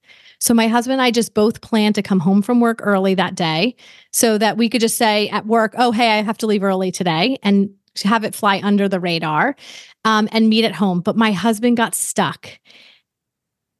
So 0.40 0.54
my 0.54 0.68
husband 0.68 0.94
and 0.94 1.02
I 1.02 1.10
just 1.10 1.34
both 1.34 1.60
planned 1.60 1.94
to 1.94 2.02
come 2.02 2.20
home 2.20 2.42
from 2.42 2.60
work 2.60 2.80
early 2.82 3.14
that 3.14 3.34
day 3.34 3.76
so 4.12 4.38
that 4.38 4.56
we 4.56 4.68
could 4.68 4.80
just 4.80 4.98
say 4.98 5.28
at 5.28 5.46
work, 5.46 5.74
oh, 5.78 5.92
hey, 5.92 6.18
I 6.18 6.22
have 6.22 6.38
to 6.38 6.46
leave 6.46 6.62
early 6.62 6.90
today 6.90 7.38
and 7.42 7.70
have 8.04 8.24
it 8.24 8.34
fly 8.34 8.60
under 8.62 8.88
the 8.88 9.00
radar 9.00 9.56
um, 10.04 10.28
and 10.32 10.48
meet 10.48 10.64
at 10.64 10.74
home. 10.74 11.00
But 11.00 11.16
my 11.16 11.32
husband 11.32 11.76
got 11.76 11.94
stuck. 11.94 12.50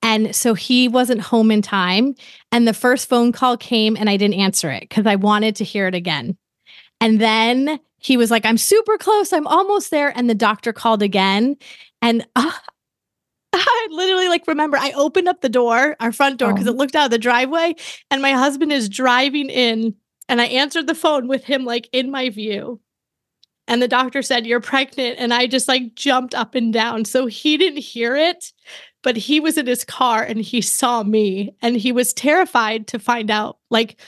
And 0.03 0.37
so 0.37 0.55
he 0.55 0.87
wasn't 0.87 1.23
home 1.23 1.51
in 1.51 1.63
time. 1.63 2.15
And 2.53 2.69
the 2.69 2.75
first 2.75 3.09
phone 3.09 3.33
call 3.33 3.57
came 3.57 3.97
and 3.97 4.09
I 4.09 4.17
didn't 4.17 4.39
answer 4.39 4.71
it 4.71 4.83
because 4.83 5.07
I 5.07 5.17
wanted 5.17 5.57
to 5.57 5.65
hear 5.65 5.89
it 5.89 5.95
again. 5.95 6.37
And 7.01 7.21
then 7.21 7.81
he 7.99 8.19
was 8.19 8.31
like, 8.31 8.45
I'm 8.45 8.59
super 8.59 8.99
close. 8.99 9.33
I'm 9.33 9.47
almost 9.47 9.91
there. 9.91 10.13
And 10.15 10.29
the 10.29 10.35
doctor 10.35 10.75
called 10.75 11.03
again. 11.03 11.57
And 12.03 12.27
uh, 12.37 12.53
I 13.55 13.87
literally 13.91 14.29
like 14.29 14.47
remember 14.47 14.77
I 14.77 14.93
opened 14.93 15.29
up 15.29 15.41
the 15.41 15.49
door, 15.49 15.97
our 16.01 16.13
front 16.13 16.39
door, 16.39 16.53
because 16.53 16.69
oh. 16.69 16.71
it 16.71 16.77
looked 16.77 16.97
out 16.97 17.07
of 17.07 17.11
the 17.11 17.19
driveway, 17.19 17.75
and 18.11 18.23
my 18.23 18.33
husband 18.33 18.73
is 18.73 18.89
driving 18.89 19.51
in, 19.51 19.95
and 20.29 20.41
I 20.41 20.47
answered 20.47 20.87
the 20.87 20.95
phone 20.95 21.29
with 21.29 21.45
him 21.45 21.65
like 21.65 21.89
in 21.93 22.11
my 22.11 22.31
view. 22.31 22.81
And 23.67 23.81
the 23.81 23.89
doctor 23.89 24.23
said, 24.23 24.47
You're 24.47 24.61
pregnant. 24.61 25.17
And 25.19 25.33
I 25.33 25.47
just 25.47 25.69
like 25.69 25.95
jumped 25.95 26.35
up 26.35 26.55
and 26.55 26.73
down. 26.73 27.05
So 27.05 27.27
he 27.27 27.57
didn't 27.57 27.79
hear 27.79 28.15
it, 28.15 28.53
but 29.03 29.17
he 29.17 29.41
was 29.41 29.57
in 29.57 29.67
his 29.67 29.85
car 29.85 30.23
and 30.23 30.41
he 30.41 30.61
saw 30.61 31.03
me 31.03 31.55
and 31.63 31.77
he 31.77 31.93
was 31.93 32.13
terrified 32.13 32.87
to 32.89 32.99
find 32.99 33.31
out. 33.31 33.59
Like 33.71 34.01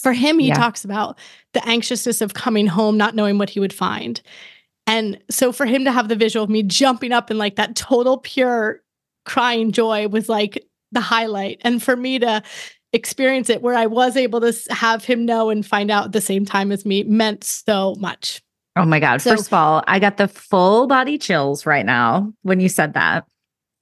for 0.00 0.12
him, 0.12 0.38
he 0.38 0.48
yeah. 0.48 0.54
talks 0.54 0.84
about 0.84 1.18
the 1.52 1.66
anxiousness 1.68 2.20
of 2.20 2.34
coming 2.34 2.66
home, 2.66 2.96
not 2.96 3.14
knowing 3.14 3.38
what 3.38 3.50
he 3.50 3.60
would 3.60 3.72
find. 3.72 4.20
And 4.88 5.22
so 5.30 5.52
for 5.52 5.66
him 5.66 5.84
to 5.84 5.92
have 5.92 6.08
the 6.08 6.16
visual 6.16 6.42
of 6.42 6.50
me 6.50 6.62
jumping 6.62 7.12
up 7.12 7.30
in 7.30 7.36
like 7.36 7.56
that 7.56 7.76
total 7.76 8.18
pure 8.18 8.80
crying 9.26 9.70
joy 9.70 10.08
was 10.08 10.28
like 10.30 10.66
the 10.92 11.00
highlight. 11.00 11.60
And 11.60 11.82
for 11.82 11.94
me 11.94 12.18
to 12.18 12.42
experience 12.94 13.50
it 13.50 13.60
where 13.60 13.74
I 13.74 13.84
was 13.84 14.16
able 14.16 14.40
to 14.40 14.52
have 14.70 15.04
him 15.04 15.26
know 15.26 15.50
and 15.50 15.64
find 15.64 15.90
out 15.90 16.06
at 16.06 16.12
the 16.12 16.22
same 16.22 16.46
time 16.46 16.72
as 16.72 16.86
me 16.86 17.04
meant 17.04 17.44
so 17.44 17.96
much. 17.98 18.42
Oh 18.76 18.86
my 18.86 18.98
God. 18.98 19.20
So, 19.20 19.36
First 19.36 19.48
of 19.48 19.52
all, 19.52 19.84
I 19.86 19.98
got 19.98 20.16
the 20.16 20.26
full 20.26 20.86
body 20.86 21.18
chills 21.18 21.66
right 21.66 21.84
now 21.84 22.32
when 22.42 22.58
you 22.58 22.70
said 22.70 22.94
that. 22.94 23.26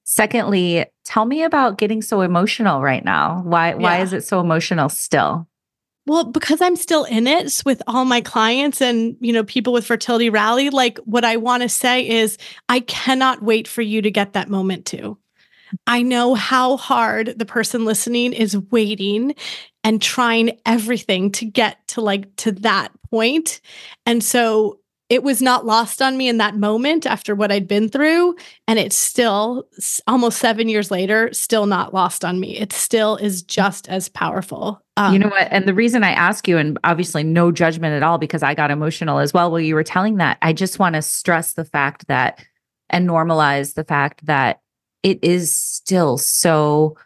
Secondly, 0.03 0.87
tell 1.05 1.25
me 1.25 1.45
about 1.45 1.79
getting 1.79 2.03
so 2.03 2.21
emotional 2.21 2.81
right 2.81 3.05
now. 3.05 3.43
Why 3.45 3.71
yeah. 3.71 3.77
why 3.77 3.99
is 3.99 4.13
it 4.13 4.25
so 4.25 4.41
emotional 4.41 4.89
still? 4.89 5.47
Well, 6.07 6.25
because 6.25 6.61
I'm 6.61 6.77
still 6.77 7.05
in 7.05 7.27
it 7.27 7.63
with 7.67 7.83
all 7.89 8.05
my 8.05 8.21
clients 8.21 8.81
and, 8.81 9.17
you 9.21 9.33
know, 9.33 9.43
people 9.43 9.73
with 9.73 9.87
fertility 9.87 10.31
rally, 10.31 10.71
like 10.71 10.99
what 10.99 11.25
I 11.25 11.37
want 11.37 11.65
to 11.65 11.69
say 11.69 12.09
is 12.09 12.39
I 12.69 12.81
cannot 12.81 13.43
wait 13.43 13.67
for 13.67 13.83
you 13.83 14.01
to 14.03 14.11
get 14.11 14.35
that 14.35 14.49
moment 14.49 14.87
too. 14.87 15.19
I 15.87 16.03
know 16.03 16.35
how 16.35 16.77
hard 16.77 17.35
the 17.37 17.45
person 17.45 17.85
listening 17.85 18.33
is 18.33 18.57
waiting 18.71 19.35
and 19.83 20.01
trying 20.01 20.61
everything 20.65 21.33
to 21.33 21.45
get 21.45 21.85
to 21.89 22.01
like 22.01 22.35
to 22.37 22.53
that 22.53 22.93
point. 23.11 23.61
And 24.05 24.23
so 24.23 24.79
it 25.09 25.23
was 25.23 25.41
not 25.41 25.65
lost 25.65 26.03
on 26.03 26.17
me 26.17 26.29
in 26.29 26.39
that 26.39 26.57
moment 26.57 27.07
after 27.07 27.35
what 27.35 27.53
I'd 27.53 27.69
been 27.69 27.89
through. 27.89 28.35
And 28.67 28.79
it's 28.79 28.97
still 28.97 29.69
almost 30.07 30.39
seven 30.39 30.69
years 30.69 30.91
later, 30.91 31.33
still 31.33 31.67
not 31.67 31.95
lost 31.95 32.25
on 32.25 32.41
me. 32.41 32.57
It 32.57 32.73
still 32.73 33.17
is 33.17 33.43
just 33.43 33.89
as 33.89 34.09
powerful. 34.09 34.83
Um, 34.97 35.13
you 35.13 35.19
know 35.19 35.29
what? 35.29 35.49
And 35.51 35.69
the 35.69 35.75
reason 35.75 36.03
I 36.03 36.11
ask 36.11 36.49
you, 36.49 36.59
and 36.59 36.79
obviously 36.83 37.23
no 37.23 37.53
judgment 37.53 37.95
at 37.95 38.03
all, 38.03 38.19
because 38.19 38.43
I 38.43 38.55
got 38.55 38.71
emotional 38.71 39.19
as 39.19 39.33
well 39.33 39.51
while 39.51 39.61
you 39.61 39.77
were 39.77 39.85
telling 39.85 40.17
that, 40.17 40.39
I 40.43 40.53
just 40.53 40.79
want 40.79 40.97
to 40.97 41.03
stress 41.03 41.53
the 41.53 41.65
fact 41.65 42.09
that 42.09 42.45
and 42.91 43.09
normalize 43.09 43.75
the 43.75 43.85
fact 43.85 44.27
that 44.27 44.61
it 45.03 45.23
is 45.23 45.55
still 45.55 46.19
so 46.19 46.97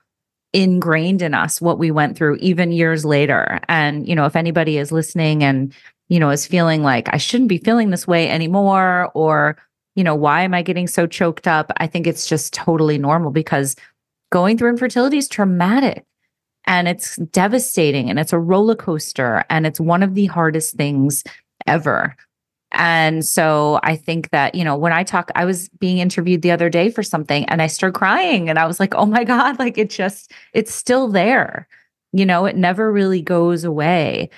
ingrained 0.52 1.22
in 1.22 1.34
us 1.34 1.60
what 1.60 1.78
we 1.78 1.90
went 1.90 2.16
through 2.16 2.34
even 2.36 2.72
years 2.72 3.04
later 3.04 3.60
and 3.68 4.08
you 4.08 4.16
know 4.16 4.24
if 4.24 4.34
anybody 4.34 4.78
is 4.78 4.90
listening 4.90 5.44
and 5.44 5.72
you 6.10 6.20
know, 6.20 6.28
is 6.28 6.46
feeling 6.46 6.82
like 6.82 7.08
I 7.12 7.16
shouldn't 7.16 7.48
be 7.48 7.58
feeling 7.58 7.90
this 7.90 8.06
way 8.06 8.28
anymore, 8.28 9.10
or, 9.14 9.56
you 9.94 10.04
know, 10.04 10.14
why 10.14 10.42
am 10.42 10.52
I 10.52 10.60
getting 10.60 10.88
so 10.88 11.06
choked 11.06 11.46
up? 11.46 11.72
I 11.78 11.86
think 11.86 12.06
it's 12.06 12.26
just 12.26 12.52
totally 12.52 12.98
normal 12.98 13.30
because 13.30 13.76
going 14.30 14.58
through 14.58 14.70
infertility 14.70 15.18
is 15.18 15.28
traumatic 15.28 16.04
and 16.66 16.88
it's 16.88 17.16
devastating 17.16 18.10
and 18.10 18.18
it's 18.18 18.32
a 18.32 18.38
roller 18.38 18.74
coaster 18.74 19.44
and 19.48 19.66
it's 19.66 19.80
one 19.80 20.02
of 20.02 20.14
the 20.14 20.26
hardest 20.26 20.74
things 20.74 21.22
ever. 21.66 22.16
And 22.72 23.24
so 23.24 23.80
I 23.82 23.96
think 23.96 24.30
that, 24.30 24.54
you 24.54 24.64
know, 24.64 24.76
when 24.76 24.92
I 24.92 25.04
talk, 25.04 25.30
I 25.34 25.44
was 25.44 25.68
being 25.80 25.98
interviewed 25.98 26.42
the 26.42 26.52
other 26.52 26.68
day 26.68 26.90
for 26.90 27.02
something 27.02 27.44
and 27.46 27.62
I 27.62 27.66
started 27.66 27.98
crying 27.98 28.48
and 28.48 28.58
I 28.58 28.66
was 28.66 28.80
like, 28.80 28.94
oh 28.94 29.06
my 29.06 29.22
God, 29.34 29.58
like 29.60 29.78
it 29.78 29.90
just, 29.90 30.32
it's 30.52 30.74
still 30.74 31.08
there. 31.08 31.68
You 32.12 32.26
know, 32.26 32.46
it 32.46 32.56
never 32.56 32.90
really 32.90 33.22
goes 33.22 33.62
away. 33.62 34.30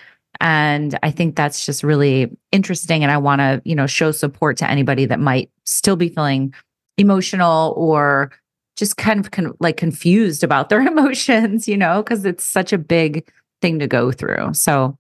And 0.42 0.98
I 1.05 1.12
think 1.12 1.37
that's 1.37 1.64
just 1.64 1.85
really 1.85 2.37
interesting. 2.50 3.05
And 3.05 3.12
I 3.12 3.16
want 3.16 3.38
to, 3.38 3.62
you 3.64 3.76
know, 3.76 3.87
show 3.87 4.11
support 4.11 4.57
to 4.59 4.68
anybody 4.68 5.07
that 5.07 5.20
might 5.20 5.50
still 5.64 5.94
be 5.94 6.09
feeling 6.09 6.52
emotional 6.98 7.72
or 7.76 8.33
just 8.76 8.96
kind 8.96 9.20
of 9.20 9.31
con- 9.31 9.55
like 9.61 9.76
confused 9.76 10.42
about 10.42 10.68
their 10.68 10.81
emotions, 10.87 11.68
you 11.68 11.76
know, 11.76 12.02
because 12.02 12.24
it's 12.24 12.44
such 12.44 12.72
a 12.72 12.78
big 12.78 13.31
thing 13.61 13.78
to 13.78 13.87
go 13.87 14.11
through. 14.11 14.52
So 14.52 14.98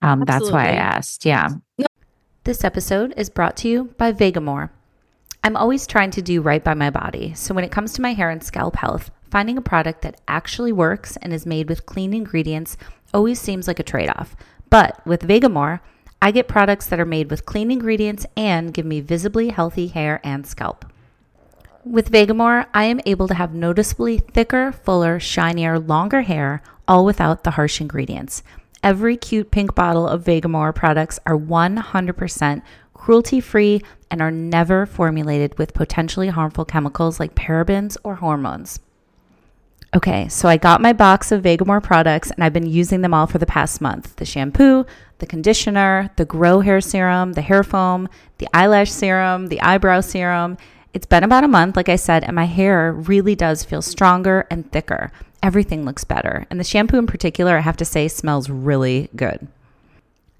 um, 0.00 0.22
that's 0.24 0.50
why 0.50 0.68
I 0.68 0.72
asked. 0.72 1.26
Yeah. 1.26 1.48
This 2.44 2.62
episode 2.62 3.14
is 3.16 3.30
brought 3.30 3.56
to 3.58 3.68
you 3.68 3.94
by 3.98 4.12
vegamour 4.12 4.70
I'm 5.44 5.56
always 5.56 5.88
trying 5.88 6.12
to 6.12 6.22
do 6.22 6.40
right 6.40 6.62
by 6.62 6.74
my 6.74 6.90
body. 6.90 7.34
So 7.34 7.52
when 7.52 7.64
it 7.64 7.72
comes 7.72 7.92
to 7.94 8.02
my 8.02 8.12
hair 8.12 8.30
and 8.30 8.44
scalp 8.44 8.76
health, 8.76 9.10
finding 9.28 9.58
a 9.58 9.62
product 9.62 10.02
that 10.02 10.20
actually 10.28 10.70
works 10.70 11.16
and 11.16 11.32
is 11.32 11.46
made 11.46 11.68
with 11.68 11.84
clean 11.84 12.14
ingredients 12.14 12.76
always 13.12 13.40
seems 13.40 13.66
like 13.66 13.78
a 13.78 13.84
trade 13.84 14.10
off. 14.10 14.36
But 14.70 15.04
with 15.06 15.26
Vegamour, 15.26 15.80
I 16.20 16.30
get 16.30 16.48
products 16.48 16.86
that 16.86 17.00
are 17.00 17.04
made 17.04 17.30
with 17.30 17.46
clean 17.46 17.70
ingredients 17.70 18.26
and 18.36 18.72
give 18.72 18.86
me 18.86 19.00
visibly 19.00 19.48
healthy 19.48 19.88
hair 19.88 20.20
and 20.22 20.46
scalp. 20.46 20.84
With 21.84 22.12
Vegamour, 22.12 22.66
I 22.72 22.84
am 22.84 23.00
able 23.06 23.26
to 23.26 23.34
have 23.34 23.54
noticeably 23.54 24.18
thicker, 24.18 24.70
fuller, 24.70 25.18
shinier, 25.18 25.80
longer 25.80 26.22
hair, 26.22 26.62
all 26.86 27.04
without 27.04 27.42
the 27.42 27.52
harsh 27.52 27.80
ingredients. 27.80 28.44
Every 28.84 29.16
cute 29.16 29.50
pink 29.50 29.74
bottle 29.74 30.06
of 30.06 30.22
Vegamour 30.22 30.74
products 30.74 31.18
are 31.26 31.36
100% 31.36 32.62
cruelty 32.94 33.40
free 33.40 33.82
and 34.12 34.22
are 34.22 34.30
never 34.30 34.86
formulated 34.86 35.58
with 35.58 35.74
potentially 35.74 36.28
harmful 36.28 36.64
chemicals 36.64 37.18
like 37.18 37.34
parabens 37.34 37.96
or 38.04 38.14
hormones. 38.16 38.78
Okay, 39.94 40.26
so 40.28 40.48
I 40.48 40.56
got 40.56 40.80
my 40.80 40.94
box 40.94 41.32
of 41.32 41.42
Vegamour 41.42 41.82
products 41.82 42.30
and 42.30 42.42
I've 42.42 42.54
been 42.54 42.66
using 42.66 43.02
them 43.02 43.12
all 43.12 43.26
for 43.26 43.36
the 43.36 43.44
past 43.44 43.82
month 43.82 44.16
the 44.16 44.24
shampoo, 44.24 44.86
the 45.18 45.26
conditioner, 45.26 46.10
the 46.16 46.24
grow 46.24 46.60
hair 46.60 46.80
serum, 46.80 47.34
the 47.34 47.42
hair 47.42 47.62
foam, 47.62 48.08
the 48.38 48.48
eyelash 48.54 48.90
serum, 48.90 49.48
the 49.48 49.60
eyebrow 49.60 50.00
serum. 50.00 50.56
It's 50.94 51.04
been 51.04 51.24
about 51.24 51.44
a 51.44 51.48
month, 51.48 51.76
like 51.76 51.90
I 51.90 51.96
said, 51.96 52.24
and 52.24 52.34
my 52.34 52.46
hair 52.46 52.90
really 52.90 53.34
does 53.34 53.64
feel 53.64 53.82
stronger 53.82 54.46
and 54.50 54.70
thicker. 54.72 55.12
Everything 55.42 55.84
looks 55.84 56.04
better. 56.04 56.46
And 56.48 56.58
the 56.58 56.64
shampoo 56.64 56.98
in 56.98 57.06
particular, 57.06 57.58
I 57.58 57.60
have 57.60 57.76
to 57.78 57.84
say, 57.84 58.08
smells 58.08 58.48
really 58.48 59.10
good. 59.14 59.46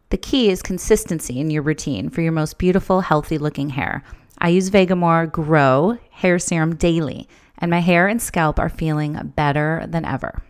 The 0.08 0.16
key 0.16 0.48
is 0.48 0.62
consistency 0.62 1.40
in 1.40 1.50
your 1.50 1.62
routine 1.62 2.08
for 2.08 2.22
your 2.22 2.32
most 2.32 2.56
beautiful, 2.56 3.02
healthy 3.02 3.36
looking 3.36 3.70
hair. 3.70 4.02
I 4.38 4.48
use 4.48 4.70
Vegamour 4.70 5.30
Grow 5.30 5.98
hair 6.10 6.38
serum 6.38 6.74
daily 6.76 7.28
and 7.62 7.70
my 7.70 7.78
hair 7.78 8.08
and 8.08 8.20
scalp 8.20 8.58
are 8.58 8.68
feeling 8.68 9.32
better 9.36 9.86
than 9.88 10.04
ever. 10.04 10.42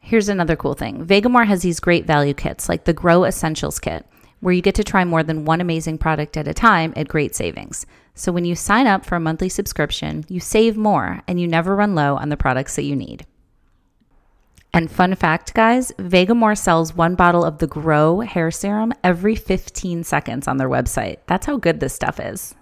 Here's 0.00 0.28
another 0.28 0.56
cool 0.56 0.74
thing 0.74 1.06
Vegamour 1.06 1.46
has 1.46 1.62
these 1.62 1.80
great 1.80 2.04
value 2.04 2.34
kits 2.34 2.68
like 2.68 2.84
the 2.84 2.92
Grow 2.92 3.24
Essentials 3.24 3.78
Kit, 3.78 4.04
where 4.40 4.52
you 4.52 4.60
get 4.60 4.74
to 4.74 4.84
try 4.84 5.04
more 5.04 5.22
than 5.22 5.46
one 5.46 5.62
amazing 5.62 5.96
product 5.96 6.36
at 6.36 6.48
a 6.48 6.52
time 6.52 6.92
at 6.96 7.08
great 7.08 7.34
savings. 7.34 7.86
So 8.14 8.30
when 8.30 8.44
you 8.44 8.54
sign 8.54 8.86
up 8.86 9.06
for 9.06 9.14
a 9.16 9.20
monthly 9.20 9.48
subscription, 9.48 10.24
you 10.28 10.40
save 10.40 10.76
more 10.76 11.22
and 11.26 11.40
you 11.40 11.48
never 11.48 11.74
run 11.74 11.94
low 11.94 12.16
on 12.16 12.28
the 12.28 12.36
products 12.36 12.76
that 12.76 12.84
you 12.84 12.94
need. 12.94 13.24
And 14.72 14.90
fun 14.90 15.14
fact, 15.14 15.54
guys, 15.54 15.92
Vegamour 15.98 16.58
sells 16.58 16.96
one 16.96 17.14
bottle 17.14 17.44
of 17.44 17.58
the 17.58 17.68
Grow 17.68 18.20
hair 18.20 18.50
serum 18.50 18.92
every 19.04 19.36
15 19.36 20.02
seconds 20.02 20.48
on 20.48 20.56
their 20.56 20.68
website. 20.68 21.18
That's 21.28 21.46
how 21.46 21.56
good 21.58 21.78
this 21.78 21.94
stuff 21.94 22.18
is. 22.18 22.56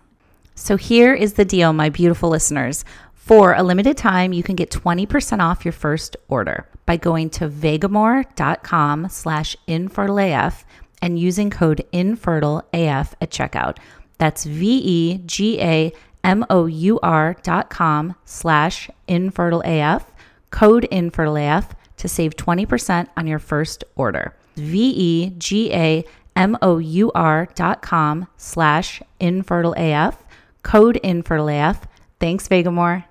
So 0.55 0.77
here 0.77 1.15
is 1.15 1.35
the 1.35 1.45
deal, 1.45 1.73
my 1.73 1.89
beautiful 1.89 2.29
listeners. 2.29 2.85
For 3.23 3.55
a 3.55 3.63
limited 3.63 3.97
time, 3.97 4.33
you 4.33 4.43
can 4.43 4.57
get 4.57 4.69
20% 4.73 5.39
off 5.39 5.65
your 5.65 5.71
first 5.71 6.17
order 6.29 6.67
by 6.87 6.97
going 6.97 7.31
to 7.31 7.49
vegamour.com 7.49 9.09
slash 9.11 9.57
infertileaf 9.69 10.65
and 11.01 11.17
using 11.21 11.49
code 11.49 11.87
infertileaf 11.93 13.13
at 13.21 13.31
checkout. 13.31 13.79
That's 14.19 14.43
V-E-G-A-M-O-U-R 14.45 14.97
dot 17.45 17.71
com 17.71 18.17
slash 18.25 18.91
infertileaf, 19.09 20.03
code 20.51 20.89
infertileaf 20.91 21.71
to 21.99 22.09
save 22.09 22.35
20% 22.35 23.07
on 23.17 23.29
your 23.29 23.39
first 23.39 23.85
order. 23.95 24.35
V-E-G-A-M-O-U-R 24.57 25.39
dot 27.55 27.83
com 27.83 28.27
slash 28.37 29.01
infertileaf, 29.21 30.17
code 30.65 30.99
infertileaf. 31.05 31.85
Thanks, 32.19 32.49
Vegamour. 32.49 33.05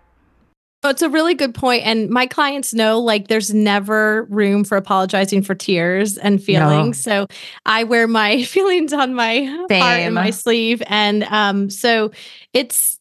Oh, 0.83 0.89
it's 0.89 1.03
a 1.03 1.09
really 1.09 1.35
good 1.35 1.53
point. 1.53 1.85
And 1.85 2.09
my 2.09 2.25
clients 2.25 2.73
know 2.73 2.99
like 2.99 3.27
there's 3.27 3.53
never 3.53 4.23
room 4.25 4.63
for 4.63 4.77
apologizing 4.77 5.43
for 5.43 5.53
tears 5.53 6.17
and 6.17 6.41
feelings. 6.41 7.05
No. 7.05 7.27
So 7.27 7.27
I 7.65 7.83
wear 7.83 8.07
my 8.07 8.43
feelings 8.43 8.91
on 8.91 9.13
my 9.13 9.65
Same. 9.69 9.81
heart 9.81 9.99
and 9.99 10.15
my 10.15 10.31
sleeve. 10.31 10.81
And 10.87 11.23
um, 11.25 11.69
so 11.69 12.11
it's 12.53 12.97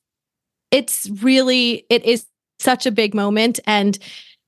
it's 0.70 1.08
really 1.22 1.86
it 1.88 2.04
is 2.04 2.26
such 2.58 2.84
a 2.84 2.90
big 2.90 3.14
moment. 3.14 3.60
And 3.66 3.98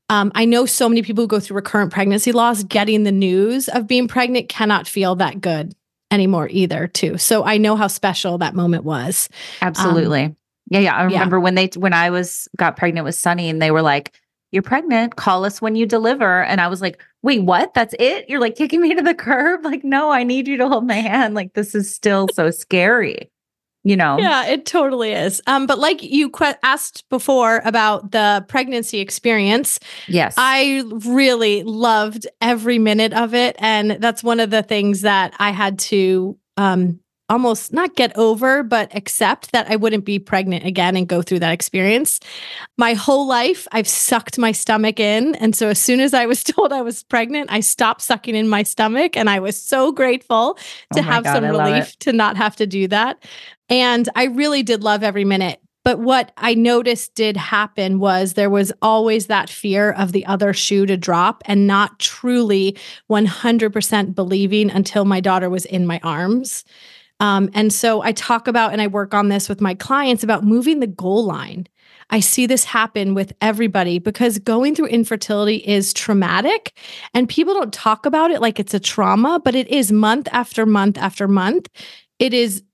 um, 0.09 0.31
I 0.35 0.45
know 0.45 0.67
so 0.67 0.89
many 0.89 1.03
people 1.03 1.25
who 1.25 1.29
go 1.29 1.41
through 1.41 1.57
recurrent 1.57 1.91
pregnancy 1.91 2.33
loss, 2.33 2.63
getting 2.65 3.05
the 3.05 3.13
news 3.13 3.69
of 3.71 3.87
being 3.87 4.09
pregnant 4.09 4.51
cannot 4.51 4.87
feel 4.87 5.15
that 5.17 5.41
good 5.41 5.75
anymore 6.11 6.49
either, 6.51 6.87
too. 6.87 7.17
So 7.17 7.45
I 7.45 7.57
know 7.57 7.77
how 7.77 7.87
special 7.87 8.37
that 8.39 8.55
moment 8.55 8.85
was. 8.85 9.31
Absolutely. 9.63 10.25
Um, 10.25 10.37
yeah, 10.71 10.81
yeah. 10.81 10.97
I 10.97 11.05
remember 11.05 11.37
yeah. 11.37 11.43
when 11.43 11.55
they 11.55 11.71
when 11.77 11.93
I 11.93 12.11
was 12.11 12.49
got 12.57 12.77
pregnant 12.77 13.05
with 13.05 13.15
Sunny 13.15 13.49
and 13.49 13.61
they 13.61 13.71
were 13.71 13.83
like, 13.83 14.15
You're 14.53 14.63
pregnant, 14.63 15.17
call 15.17 15.45
us 15.45 15.61
when 15.61 15.77
you 15.77 15.87
deliver. 15.87 16.43
And 16.45 16.61
I 16.61 16.69
was 16.69 16.81
like, 16.81 17.03
Wait, 17.23 17.43
what? 17.43 17.75
That's 17.75 17.95
it? 17.99 18.29
You're 18.29 18.41
like 18.41 18.55
taking 18.55 18.81
me 18.81 18.95
to 18.95 19.03
the 19.03 19.15
curb? 19.15 19.65
Like, 19.73 19.85
no, 19.85 20.11
I 20.11 20.25
need 20.25 20.49
you 20.49 20.57
to 20.59 20.69
hold 20.69 20.87
my 20.87 20.95
hand. 20.95 21.35
Like, 21.35 21.55
this 21.55 21.75
is 21.75 21.93
still 21.93 22.29
so 22.33 22.51
scary. 22.51 23.31
You 23.85 23.97
know? 23.97 24.17
Yeah, 24.19 24.47
it 24.47 24.65
totally 24.65 25.13
is. 25.13 25.43
Um, 25.49 25.67
but 25.67 25.79
like 25.79 26.03
you 26.05 26.31
que- 26.31 26.55
asked 26.63 27.09
before 27.09 27.61
about 27.65 28.13
the 28.13 28.45
pregnancy 28.49 29.01
experience. 29.01 29.81
Yes. 30.07 30.35
I 30.37 30.85
really 31.05 31.65
loved 31.65 32.29
every 32.41 32.79
minute 32.79 33.13
of 33.13 33.35
it. 33.35 33.57
And 33.59 33.93
that's 33.93 34.23
one 34.23 34.39
of 34.39 34.51
the 34.51 34.63
things 34.63 35.01
that 35.01 35.35
I 35.39 35.51
had 35.51 35.81
to 35.81 36.39
um 36.59 37.01
almost 37.33 37.73
not 37.73 37.97
get 37.97 38.17
over, 38.17 38.63
but 38.63 38.95
accept 38.95 39.53
that 39.53 39.71
I 39.71 39.77
wouldn't 39.77 40.05
be 40.05 40.19
pregnant 40.19 40.67
again 40.67 40.97
and 40.97 41.09
go 41.09 41.23
through 41.23 41.39
that 41.39 41.53
experience. 41.53 42.21
My 42.77 42.93
whole 42.93 43.27
life, 43.27 43.67
I've 43.73 43.89
sucked 43.89 44.39
my 44.39 44.53
stomach 44.53 45.01
in. 45.01 45.35
And 45.37 45.57
so 45.57 45.69
as 45.69 45.79
soon 45.79 46.01
as 46.01 46.13
I 46.13 46.27
was 46.27 46.45
told 46.45 46.73
I 46.75 46.83
was 46.83 47.03
pregnant, 47.05 47.51
I 47.51 47.61
stopped 47.61 48.03
sucking 48.03 48.37
in 48.37 48.49
my 48.49 48.63
stomach. 48.63 49.17
And 49.17 49.31
I 49.31 49.41
was 49.41 49.61
so 49.61 49.93
grateful 49.93 50.59
to 50.93 51.01
oh 51.01 51.03
have 51.03 51.25
God, 51.25 51.33
some 51.33 51.45
relief 51.45 51.99
to 52.01 52.13
not 52.13 52.37
have 52.37 52.55
to 52.57 52.67
do 52.67 52.87
that. 52.89 53.25
And 53.71 54.09
I 54.15 54.25
really 54.25 54.63
did 54.63 54.85
love 54.85 55.03
every 55.03 55.25
minute. 55.25 55.59
But 55.85 55.99
what 55.99 56.33
I 56.37 56.55
noticed 56.55 57.15
did 57.15 57.37
happen 57.37 57.99
was 57.99 58.35
there 58.35 58.51
was 58.51 58.73
always 58.83 59.27
that 59.27 59.51
fear 59.51 59.91
of 59.91 60.13
the 60.13 60.25
other 60.27 60.53
shoe 60.53 60.87
to 60.87 60.97
drop 60.97 61.43
and 61.47 61.67
not 61.67 61.99
truly 61.99 62.77
100% 63.11 64.15
believing 64.15 64.71
until 64.71 65.05
my 65.05 65.21
daughter 65.21 65.51
was 65.51 65.65
in 65.65 65.87
my 65.87 65.99
arms. 66.05 66.65
Um, 67.23 67.51
and 67.55 67.73
so 67.73 68.03
I 68.03 68.11
talk 68.11 68.49
about 68.49 68.73
and 68.73 68.83
I 68.83 68.89
work 68.89 69.15
on 69.15 69.29
this 69.29 69.49
with 69.49 69.61
my 69.61 69.75
clients 69.75 70.25
about 70.25 70.43
moving 70.43 70.81
the 70.81 70.89
goal 70.89 71.25
line. 71.25 71.69
I 72.11 72.19
see 72.19 72.47
this 72.47 72.65
happen 72.65 73.15
with 73.15 73.33
everybody 73.41 74.01
because 74.01 74.41
going 74.41 74.75
through 74.75 74.89
infertility 74.89 75.59
is 75.59 75.95
traumatic 75.95 76.77
and 77.15 77.29
people 77.29 77.55
don't 77.55 77.73
talk 77.73 78.07
about 78.07 78.33
it 78.33 78.41
like 78.41 78.59
it's 78.59 78.75
a 78.75 78.81
trauma, 78.81 79.41
but 79.43 79.55
it 79.55 79.69
is 79.69 79.93
month 79.93 80.29
after 80.33 80.67
month 80.67 80.99
after 80.99 81.29
month. 81.29 81.69
It 82.19 82.35
is 82.35 82.65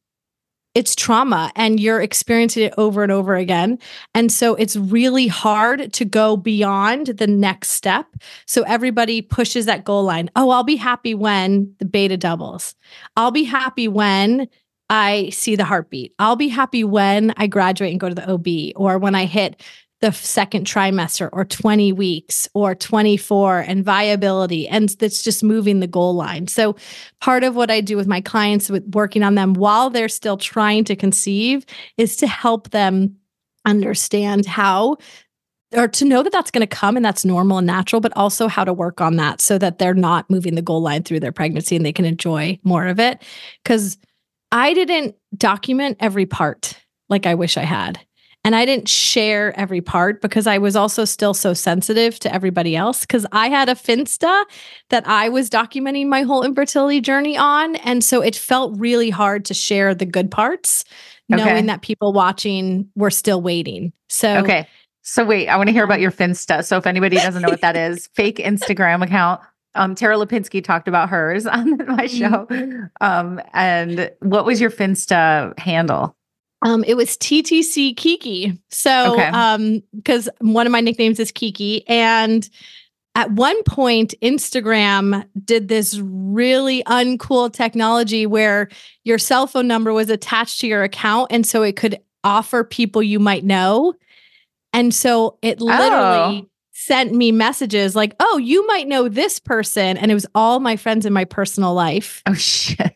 it's 0.74 0.94
trauma 0.94 1.50
and 1.56 1.80
you're 1.80 2.00
experiencing 2.00 2.64
it 2.64 2.74
over 2.78 3.02
and 3.02 3.10
over 3.10 3.34
again. 3.34 3.78
And 4.14 4.30
so 4.30 4.54
it's 4.54 4.76
really 4.76 5.26
hard 5.26 5.92
to 5.94 6.04
go 6.04 6.36
beyond 6.36 7.06
the 7.06 7.26
next 7.26 7.70
step. 7.70 8.06
So 8.46 8.62
everybody 8.62 9.22
pushes 9.22 9.66
that 9.66 9.84
goal 9.84 10.04
line. 10.04 10.30
Oh, 10.36 10.50
I'll 10.50 10.64
be 10.64 10.76
happy 10.76 11.14
when 11.14 11.74
the 11.78 11.84
beta 11.84 12.16
doubles. 12.16 12.74
I'll 13.16 13.30
be 13.30 13.44
happy 13.44 13.88
when 13.88 14.48
I 14.90 15.30
see 15.30 15.56
the 15.56 15.64
heartbeat. 15.64 16.14
I'll 16.18 16.36
be 16.36 16.48
happy 16.48 16.84
when 16.84 17.32
I 17.36 17.46
graduate 17.46 17.90
and 17.90 18.00
go 18.00 18.08
to 18.08 18.14
the 18.14 18.30
OB 18.30 18.72
or 18.76 18.98
when 18.98 19.14
I 19.14 19.26
hit 19.26 19.62
the 20.00 20.12
second 20.12 20.66
trimester 20.66 21.28
or 21.32 21.44
20 21.44 21.92
weeks 21.92 22.48
or 22.54 22.74
24 22.74 23.60
and 23.60 23.84
viability 23.84 24.68
and 24.68 24.90
that's 25.00 25.22
just 25.22 25.42
moving 25.42 25.80
the 25.80 25.86
goal 25.86 26.14
line. 26.14 26.46
So 26.46 26.76
part 27.20 27.42
of 27.44 27.56
what 27.56 27.70
i 27.70 27.80
do 27.80 27.96
with 27.96 28.06
my 28.06 28.20
clients 28.20 28.70
with 28.70 28.84
working 28.94 29.22
on 29.22 29.34
them 29.34 29.54
while 29.54 29.90
they're 29.90 30.08
still 30.08 30.36
trying 30.36 30.84
to 30.84 30.96
conceive 30.96 31.66
is 31.96 32.16
to 32.16 32.26
help 32.26 32.70
them 32.70 33.16
understand 33.64 34.46
how 34.46 34.96
or 35.74 35.86
to 35.86 36.06
know 36.06 36.22
that 36.22 36.32
that's 36.32 36.50
going 36.50 36.66
to 36.66 36.76
come 36.76 36.96
and 36.96 37.04
that's 37.04 37.24
normal 37.24 37.58
and 37.58 37.66
natural 37.66 38.00
but 38.00 38.16
also 38.16 38.48
how 38.48 38.64
to 38.64 38.72
work 38.72 39.00
on 39.00 39.16
that 39.16 39.40
so 39.40 39.58
that 39.58 39.78
they're 39.78 39.94
not 39.94 40.30
moving 40.30 40.54
the 40.54 40.62
goal 40.62 40.80
line 40.80 41.02
through 41.02 41.20
their 41.20 41.32
pregnancy 41.32 41.76
and 41.76 41.84
they 41.84 41.92
can 41.92 42.06
enjoy 42.06 42.58
more 42.62 42.86
of 42.86 43.00
it. 43.00 43.22
Cuz 43.64 43.98
i 44.52 44.72
didn't 44.72 45.16
document 45.36 45.96
every 46.00 46.24
part 46.24 46.78
like 47.10 47.26
i 47.26 47.34
wish 47.34 47.58
i 47.58 47.64
had 47.64 47.98
and 48.48 48.56
I 48.56 48.64
didn't 48.64 48.88
share 48.88 49.54
every 49.60 49.82
part 49.82 50.22
because 50.22 50.46
I 50.46 50.56
was 50.56 50.74
also 50.74 51.04
still 51.04 51.34
so 51.34 51.52
sensitive 51.52 52.18
to 52.20 52.32
everybody 52.32 52.74
else 52.74 53.02
because 53.02 53.26
I 53.30 53.50
had 53.50 53.68
a 53.68 53.74
Finsta 53.74 54.42
that 54.88 55.06
I 55.06 55.28
was 55.28 55.50
documenting 55.50 56.06
my 56.06 56.22
whole 56.22 56.42
infertility 56.42 57.02
journey 57.02 57.36
on. 57.36 57.76
And 57.76 58.02
so 58.02 58.22
it 58.22 58.34
felt 58.34 58.74
really 58.78 59.10
hard 59.10 59.44
to 59.44 59.52
share 59.52 59.94
the 59.94 60.06
good 60.06 60.30
parts, 60.30 60.86
okay. 61.30 61.44
knowing 61.44 61.66
that 61.66 61.82
people 61.82 62.14
watching 62.14 62.88
were 62.94 63.10
still 63.10 63.42
waiting. 63.42 63.92
So, 64.08 64.38
okay. 64.38 64.66
So, 65.02 65.26
wait, 65.26 65.48
I 65.48 65.58
want 65.58 65.68
to 65.68 65.74
hear 65.74 65.84
about 65.84 66.00
your 66.00 66.10
Finsta. 66.10 66.64
So, 66.64 66.78
if 66.78 66.86
anybody 66.86 67.16
doesn't 67.16 67.42
know 67.42 67.50
what 67.50 67.60
that 67.60 67.76
is, 67.76 68.06
fake 68.14 68.38
Instagram 68.38 69.04
account. 69.04 69.42
Um, 69.74 69.94
Tara 69.94 70.16
Lipinski 70.16 70.64
talked 70.64 70.88
about 70.88 71.10
hers 71.10 71.46
on 71.46 71.76
my 71.86 72.06
show. 72.06 72.46
Mm-hmm. 72.48 72.84
Um, 73.02 73.42
and 73.52 74.10
what 74.20 74.46
was 74.46 74.58
your 74.58 74.70
Finsta 74.70 75.58
handle? 75.58 76.16
Um, 76.62 76.84
it 76.84 76.96
was 76.96 77.16
TTC 77.16 77.96
Kiki. 77.96 78.58
So, 78.70 79.14
okay. 79.14 79.28
um, 79.28 79.82
because 79.94 80.28
one 80.40 80.66
of 80.66 80.72
my 80.72 80.80
nicknames 80.80 81.20
is 81.20 81.32
Kiki, 81.32 81.86
and 81.88 82.48
at 83.14 83.30
one 83.32 83.62
point, 83.64 84.14
Instagram 84.22 85.24
did 85.44 85.68
this 85.68 85.98
really 86.02 86.82
uncool 86.84 87.52
technology 87.52 88.26
where 88.26 88.68
your 89.04 89.18
cell 89.18 89.46
phone 89.46 89.66
number 89.66 89.92
was 89.92 90.10
attached 90.10 90.60
to 90.60 90.66
your 90.66 90.82
account, 90.82 91.32
and 91.32 91.46
so 91.46 91.62
it 91.62 91.76
could 91.76 91.98
offer 92.24 92.64
people 92.64 93.02
you 93.02 93.18
might 93.18 93.44
know 93.44 93.94
And 94.72 94.94
so 94.94 95.38
it 95.42 95.60
literally 95.60 96.42
oh. 96.42 96.48
sent 96.72 97.12
me 97.12 97.32
messages 97.32 97.96
like, 97.96 98.14
oh, 98.20 98.38
you 98.38 98.66
might 98.66 98.86
know 98.86 99.08
this 99.08 99.38
person. 99.38 99.96
And 99.96 100.10
it 100.10 100.14
was 100.14 100.26
all 100.34 100.60
my 100.60 100.76
friends 100.76 101.06
in 101.06 101.12
my 101.12 101.24
personal 101.24 101.74
life. 101.74 102.22
Oh, 102.26 102.34
shit. 102.34 102.94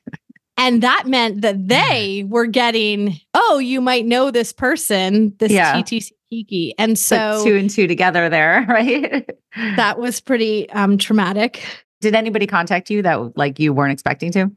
And 0.63 0.81
that 0.85 1.07
meant 1.07 1.41
that 1.41 1.67
they 1.67 2.25
were 2.29 2.47
getting, 2.47 3.19
oh, 3.35 3.59
you 3.59 3.81
might 3.81 4.07
know 4.07 4.31
this 4.31 4.53
person, 4.53 5.35
this 5.39 5.51
yeah. 5.51 5.75
TTC 5.75 6.13
Kiki. 6.31 6.73
And 6.79 6.97
so 6.97 7.39
Put 7.39 7.49
two 7.49 7.57
and 7.57 7.69
two 7.69 7.89
together 7.89 8.29
there, 8.29 8.65
right? 8.69 9.29
that 9.77 9.99
was 9.99 10.21
pretty 10.21 10.71
um, 10.71 10.99
traumatic. 10.99 11.65
Did 12.01 12.15
anybody 12.15 12.47
contact 12.47 12.91
you 12.91 13.03
that 13.03 13.37
like 13.37 13.59
you 13.59 13.73
weren't 13.73 13.93
expecting 13.93 14.31
to? 14.33 14.53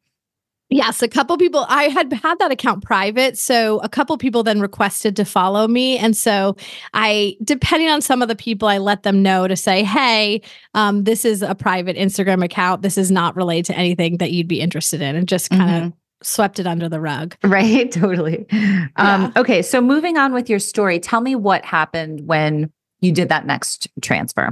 Yes, 0.69 1.03
a 1.03 1.07
couple 1.07 1.37
people. 1.37 1.65
I 1.69 1.83
had 1.83 2.11
had 2.11 2.39
that 2.39 2.51
account 2.51 2.83
private, 2.83 3.37
so 3.37 3.79
a 3.79 3.89
couple 3.89 4.17
people 4.17 4.41
then 4.41 4.59
requested 4.59 5.15
to 5.17 5.25
follow 5.25 5.67
me, 5.67 5.97
and 5.97 6.17
so 6.17 6.57
I, 6.93 7.37
depending 7.43 7.89
on 7.89 8.01
some 8.01 8.23
of 8.23 8.29
the 8.29 8.35
people, 8.35 8.67
I 8.67 8.79
let 8.79 9.03
them 9.03 9.21
know 9.21 9.47
to 9.47 9.55
say, 9.55 9.83
"Hey, 9.83 10.41
um, 10.73 11.03
this 11.03 11.23
is 11.23 11.43
a 11.43 11.53
private 11.53 11.95
Instagram 11.95 12.43
account. 12.43 12.81
This 12.81 12.97
is 12.97 13.11
not 13.11 13.35
related 13.35 13.65
to 13.65 13.77
anything 13.77 14.17
that 14.17 14.31
you'd 14.31 14.47
be 14.47 14.59
interested 14.59 15.01
in," 15.01 15.15
and 15.15 15.27
just 15.27 15.51
kind 15.51 15.61
of 15.61 15.83
mm-hmm. 15.83 15.97
swept 16.23 16.59
it 16.59 16.65
under 16.65 16.89
the 16.89 16.99
rug. 16.99 17.35
Right, 17.43 17.91
totally. 17.91 18.47
Yeah. 18.51 18.87
Um, 18.95 19.33
okay, 19.35 19.61
so 19.61 19.81
moving 19.81 20.17
on 20.17 20.33
with 20.33 20.49
your 20.49 20.59
story, 20.59 20.99
tell 20.99 21.21
me 21.21 21.35
what 21.35 21.63
happened 21.63 22.21
when 22.25 22.71
you 23.01 23.11
did 23.11 23.29
that 23.29 23.45
next 23.45 23.87
transfer. 24.01 24.51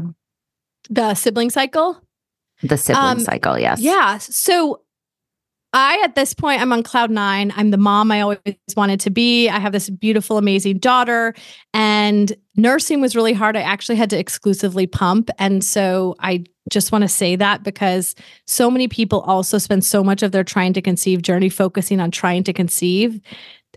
The 0.92 1.16
sibling 1.16 1.50
cycle. 1.50 2.00
The 2.62 2.78
sibling 2.78 3.04
um, 3.04 3.20
cycle, 3.20 3.58
yes. 3.58 3.80
Yeah. 3.80 4.20
So 4.20 4.82
I, 5.74 6.00
at 6.04 6.14
this 6.14 6.34
point, 6.34 6.62
I'm 6.62 6.72
on 6.72 6.84
cloud 6.84 7.10
nine. 7.10 7.52
I'm 7.56 7.72
the 7.72 7.78
mom 7.78 8.12
I 8.12 8.22
always 8.22 8.40
wanted 8.78 9.00
to 9.02 9.10
be. 9.10 9.50
I 9.50 9.60
have 9.60 9.74
this 9.74 9.90
beautiful, 9.90 10.38
amazing 10.38 10.78
daughter, 10.78 11.34
and 11.74 12.32
nursing 12.56 13.02
was 13.02 13.16
really 13.16 13.34
hard. 13.34 13.58
I 13.58 13.62
actually 13.62 13.96
had 13.96 14.12
to 14.12 14.20
exclusively 14.20 14.86
pump. 14.86 15.32
And 15.40 15.64
so 15.64 16.16
I 16.20 16.44
just 16.70 16.92
want 16.92 17.02
to 17.02 17.08
say 17.08 17.36
that 17.36 17.64
because 17.64 18.16
so 18.46 18.70
many 18.70 18.88
people 18.88 19.22
also 19.22 19.58
spend 19.58 19.84
so 19.84 20.04
much 20.04 20.22
of 20.24 20.32
their 20.32 20.44
trying 20.44 20.74
to 20.74 20.82
conceive 20.82 21.24
journey 21.24 21.50
focusing 21.50 22.00
on 22.00 22.12
trying 22.12 22.44
to 22.44 22.54
conceive. 22.54 23.20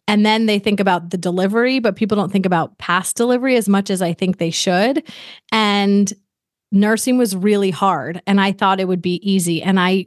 And 0.06 0.24
then 0.24 0.46
they 0.46 0.58
think 0.58 0.78
about 0.78 1.10
the 1.10 1.18
delivery, 1.18 1.78
but 1.78 1.96
people 1.96 2.16
don't 2.16 2.30
think 2.30 2.46
about 2.46 2.78
past 2.78 3.16
delivery 3.16 3.56
as 3.56 3.68
much 3.68 3.90
as 3.90 4.02
I 4.02 4.12
think 4.12 4.38
they 4.38 4.50
should. 4.50 5.02
And 5.50 6.12
nursing 6.70 7.18
was 7.18 7.34
really 7.34 7.70
hard 7.70 8.22
and 8.26 8.40
I 8.40 8.52
thought 8.52 8.80
it 8.80 8.88
would 8.88 9.02
be 9.02 9.20
easy. 9.28 9.62
And 9.62 9.80
I 9.80 10.06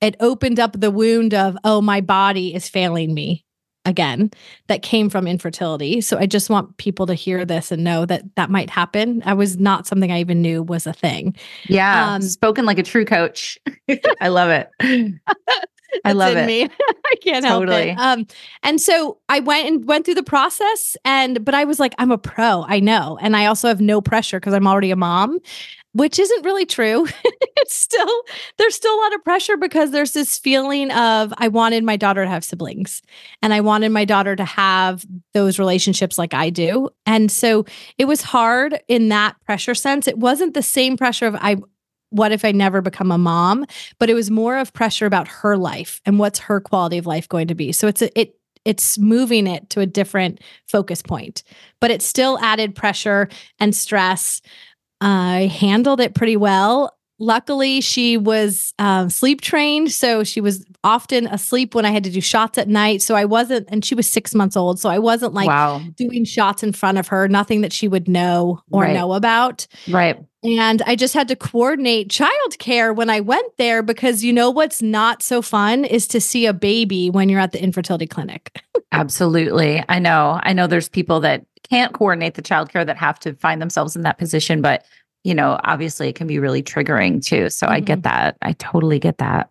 it 0.00 0.16
opened 0.20 0.58
up 0.58 0.78
the 0.78 0.90
wound 0.90 1.34
of, 1.34 1.56
oh, 1.64 1.80
my 1.80 2.00
body 2.00 2.54
is 2.54 2.68
failing 2.68 3.14
me 3.14 3.44
again 3.84 4.30
that 4.68 4.82
came 4.82 5.08
from 5.08 5.26
infertility. 5.26 6.00
So 6.00 6.18
I 6.18 6.26
just 6.26 6.50
want 6.50 6.76
people 6.76 7.06
to 7.06 7.14
hear 7.14 7.44
this 7.44 7.72
and 7.72 7.82
know 7.82 8.04
that 8.06 8.22
that 8.36 8.50
might 8.50 8.70
happen. 8.70 9.22
I 9.24 9.34
was 9.34 9.58
not 9.58 9.86
something 9.86 10.12
I 10.12 10.20
even 10.20 10.42
knew 10.42 10.62
was 10.62 10.86
a 10.86 10.92
thing. 10.92 11.36
Yeah. 11.66 12.14
Um, 12.14 12.22
spoken 12.22 12.66
like 12.66 12.78
a 12.78 12.82
true 12.82 13.04
coach. 13.04 13.58
I 14.20 14.28
love 14.28 14.50
it. 14.50 14.68
I 16.04 16.12
love 16.12 16.36
it. 16.36 16.46
Me. 16.46 16.62
I 17.06 17.14
can't 17.22 17.44
totally. 17.44 17.90
help 17.90 18.18
it. 18.18 18.20
Um, 18.20 18.26
and 18.62 18.80
so 18.80 19.18
I 19.28 19.40
went 19.40 19.66
and 19.66 19.84
went 19.86 20.04
through 20.04 20.14
the 20.14 20.22
process 20.22 20.96
and 21.04 21.44
but 21.44 21.54
I 21.54 21.64
was 21.64 21.80
like, 21.80 21.94
I'm 21.98 22.10
a 22.10 22.18
pro. 22.18 22.64
I 22.68 22.80
know. 22.80 23.18
And 23.20 23.36
I 23.36 23.46
also 23.46 23.68
have 23.68 23.80
no 23.80 24.00
pressure 24.00 24.38
because 24.38 24.54
I'm 24.54 24.66
already 24.66 24.90
a 24.90 24.96
mom 24.96 25.40
which 25.92 26.18
isn't 26.18 26.44
really 26.44 26.66
true. 26.66 27.06
it's 27.24 27.74
still, 27.74 28.22
there's 28.58 28.74
still 28.74 28.94
a 28.94 29.00
lot 29.02 29.14
of 29.14 29.24
pressure 29.24 29.56
because 29.56 29.90
there's 29.90 30.12
this 30.12 30.38
feeling 30.38 30.90
of, 30.92 31.34
I 31.38 31.48
wanted 31.48 31.84
my 31.84 31.96
daughter 31.96 32.24
to 32.24 32.30
have 32.30 32.44
siblings 32.44 33.02
and 33.42 33.52
I 33.52 33.60
wanted 33.60 33.90
my 33.90 34.04
daughter 34.04 34.36
to 34.36 34.44
have 34.44 35.04
those 35.34 35.58
relationships 35.58 36.18
like 36.18 36.34
I 36.34 36.50
do. 36.50 36.90
And 37.06 37.30
so 37.30 37.64
it 37.98 38.04
was 38.04 38.22
hard 38.22 38.80
in 38.88 39.08
that 39.08 39.36
pressure 39.44 39.74
sense. 39.74 40.06
It 40.06 40.18
wasn't 40.18 40.54
the 40.54 40.62
same 40.62 40.96
pressure 40.96 41.26
of, 41.26 41.34
I, 41.36 41.56
what 42.10 42.32
if 42.32 42.44
I 42.44 42.52
never 42.52 42.80
become 42.80 43.10
a 43.10 43.18
mom? 43.18 43.66
But 43.98 44.10
it 44.10 44.14
was 44.14 44.30
more 44.30 44.58
of 44.58 44.72
pressure 44.72 45.06
about 45.06 45.28
her 45.28 45.56
life 45.56 46.00
and 46.04 46.18
what's 46.18 46.38
her 46.40 46.60
quality 46.60 46.98
of 46.98 47.06
life 47.06 47.28
going 47.28 47.48
to 47.48 47.54
be. 47.54 47.72
So 47.72 47.88
it's 47.88 48.02
a, 48.02 48.20
it 48.20 48.36
it's 48.64 48.98
moving 48.98 49.46
it 49.46 49.70
to 49.70 49.80
a 49.80 49.86
different 49.86 50.40
focus 50.68 51.00
point, 51.00 51.42
but 51.80 51.90
it 51.90 52.02
still 52.02 52.38
added 52.40 52.74
pressure 52.74 53.28
and 53.58 53.74
stress 53.74 54.42
I 55.00 55.50
handled 55.52 56.00
it 56.00 56.14
pretty 56.14 56.36
well. 56.36 56.96
Luckily, 57.18 57.82
she 57.82 58.16
was 58.16 58.72
um, 58.78 59.10
sleep 59.10 59.42
trained. 59.42 59.92
So 59.92 60.24
she 60.24 60.40
was 60.40 60.64
often 60.82 61.26
asleep 61.26 61.74
when 61.74 61.84
I 61.84 61.90
had 61.90 62.04
to 62.04 62.10
do 62.10 62.20
shots 62.20 62.56
at 62.56 62.66
night. 62.66 63.02
So 63.02 63.14
I 63.14 63.26
wasn't, 63.26 63.68
and 63.70 63.84
she 63.84 63.94
was 63.94 64.06
six 64.06 64.34
months 64.34 64.56
old. 64.56 64.80
So 64.80 64.88
I 64.88 64.98
wasn't 64.98 65.34
like 65.34 65.48
wow. 65.48 65.82
doing 65.96 66.24
shots 66.24 66.62
in 66.62 66.72
front 66.72 66.96
of 66.96 67.08
her, 67.08 67.28
nothing 67.28 67.60
that 67.60 67.72
she 67.72 67.88
would 67.88 68.08
know 68.08 68.62
or 68.70 68.84
right. 68.84 68.94
know 68.94 69.12
about. 69.12 69.66
Right. 69.88 70.18
And 70.42 70.80
I 70.86 70.96
just 70.96 71.12
had 71.12 71.28
to 71.28 71.36
coordinate 71.36 72.08
childcare 72.08 72.94
when 72.94 73.10
I 73.10 73.20
went 73.20 73.56
there 73.58 73.82
because 73.82 74.24
you 74.24 74.32
know 74.32 74.50
what's 74.50 74.80
not 74.80 75.22
so 75.22 75.42
fun 75.42 75.84
is 75.84 76.06
to 76.08 76.20
see 76.20 76.46
a 76.46 76.54
baby 76.54 77.10
when 77.10 77.28
you're 77.28 77.40
at 77.40 77.52
the 77.52 77.62
infertility 77.62 78.06
clinic. 78.06 78.62
Absolutely. 78.92 79.84
I 79.88 79.98
know. 79.98 80.40
I 80.42 80.52
know 80.54 80.66
there's 80.66 80.88
people 80.88 81.20
that 81.20 81.44
can't 81.68 81.92
coordinate 81.92 82.34
the 82.34 82.42
childcare 82.42 82.86
that 82.86 82.96
have 82.96 83.18
to 83.20 83.34
find 83.34 83.60
themselves 83.60 83.96
in 83.96 84.02
that 84.02 84.18
position. 84.18 84.62
But, 84.62 84.84
you 85.24 85.34
know, 85.34 85.60
obviously 85.64 86.08
it 86.08 86.14
can 86.14 86.26
be 86.26 86.38
really 86.38 86.62
triggering 86.62 87.22
too. 87.22 87.50
So 87.50 87.66
mm-hmm. 87.66 87.74
I 87.74 87.80
get 87.80 87.98
mm-hmm. 87.98 88.02
that. 88.02 88.36
I 88.40 88.52
totally 88.54 88.98
get 88.98 89.18
that. 89.18 89.50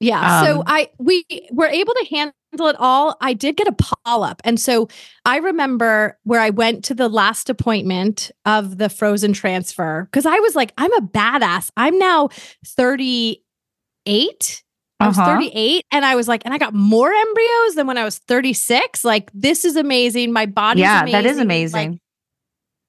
Yeah. 0.00 0.40
Um, 0.40 0.46
so 0.46 0.62
I 0.66 0.90
we 0.98 1.24
were 1.50 1.66
able 1.66 1.94
to 1.94 2.06
handle 2.10 2.34
it 2.52 2.76
all. 2.78 3.16
I 3.20 3.34
did 3.34 3.56
get 3.56 3.68
a 3.68 3.76
polyp. 4.04 4.40
And 4.44 4.58
so 4.58 4.88
I 5.24 5.36
remember 5.38 6.18
where 6.24 6.40
I 6.40 6.50
went 6.50 6.84
to 6.86 6.94
the 6.94 7.08
last 7.08 7.50
appointment 7.50 8.30
of 8.44 8.78
the 8.78 8.88
frozen 8.88 9.32
transfer 9.32 10.08
because 10.10 10.26
I 10.26 10.38
was 10.40 10.56
like, 10.56 10.72
I'm 10.78 10.92
a 10.94 11.02
badass. 11.02 11.70
I'm 11.76 11.98
now 11.98 12.28
38 12.64 14.62
I 15.00 15.06
was 15.06 15.18
uh-huh. 15.18 15.36
38 15.36 15.84
and 15.92 16.04
I 16.04 16.16
was 16.16 16.26
like, 16.26 16.42
and 16.44 16.52
I 16.52 16.58
got 16.58 16.74
more 16.74 17.12
embryos 17.12 17.74
than 17.76 17.86
when 17.86 17.98
I 17.98 18.04
was 18.04 18.18
36. 18.18 19.04
Like, 19.04 19.30
this 19.32 19.64
is 19.64 19.76
amazing. 19.76 20.32
My 20.32 20.46
body, 20.46 20.80
yeah, 20.80 21.02
amazing. 21.02 21.12
that 21.12 21.26
is 21.26 21.38
amazing. 21.38 21.90
Like, 21.92 22.00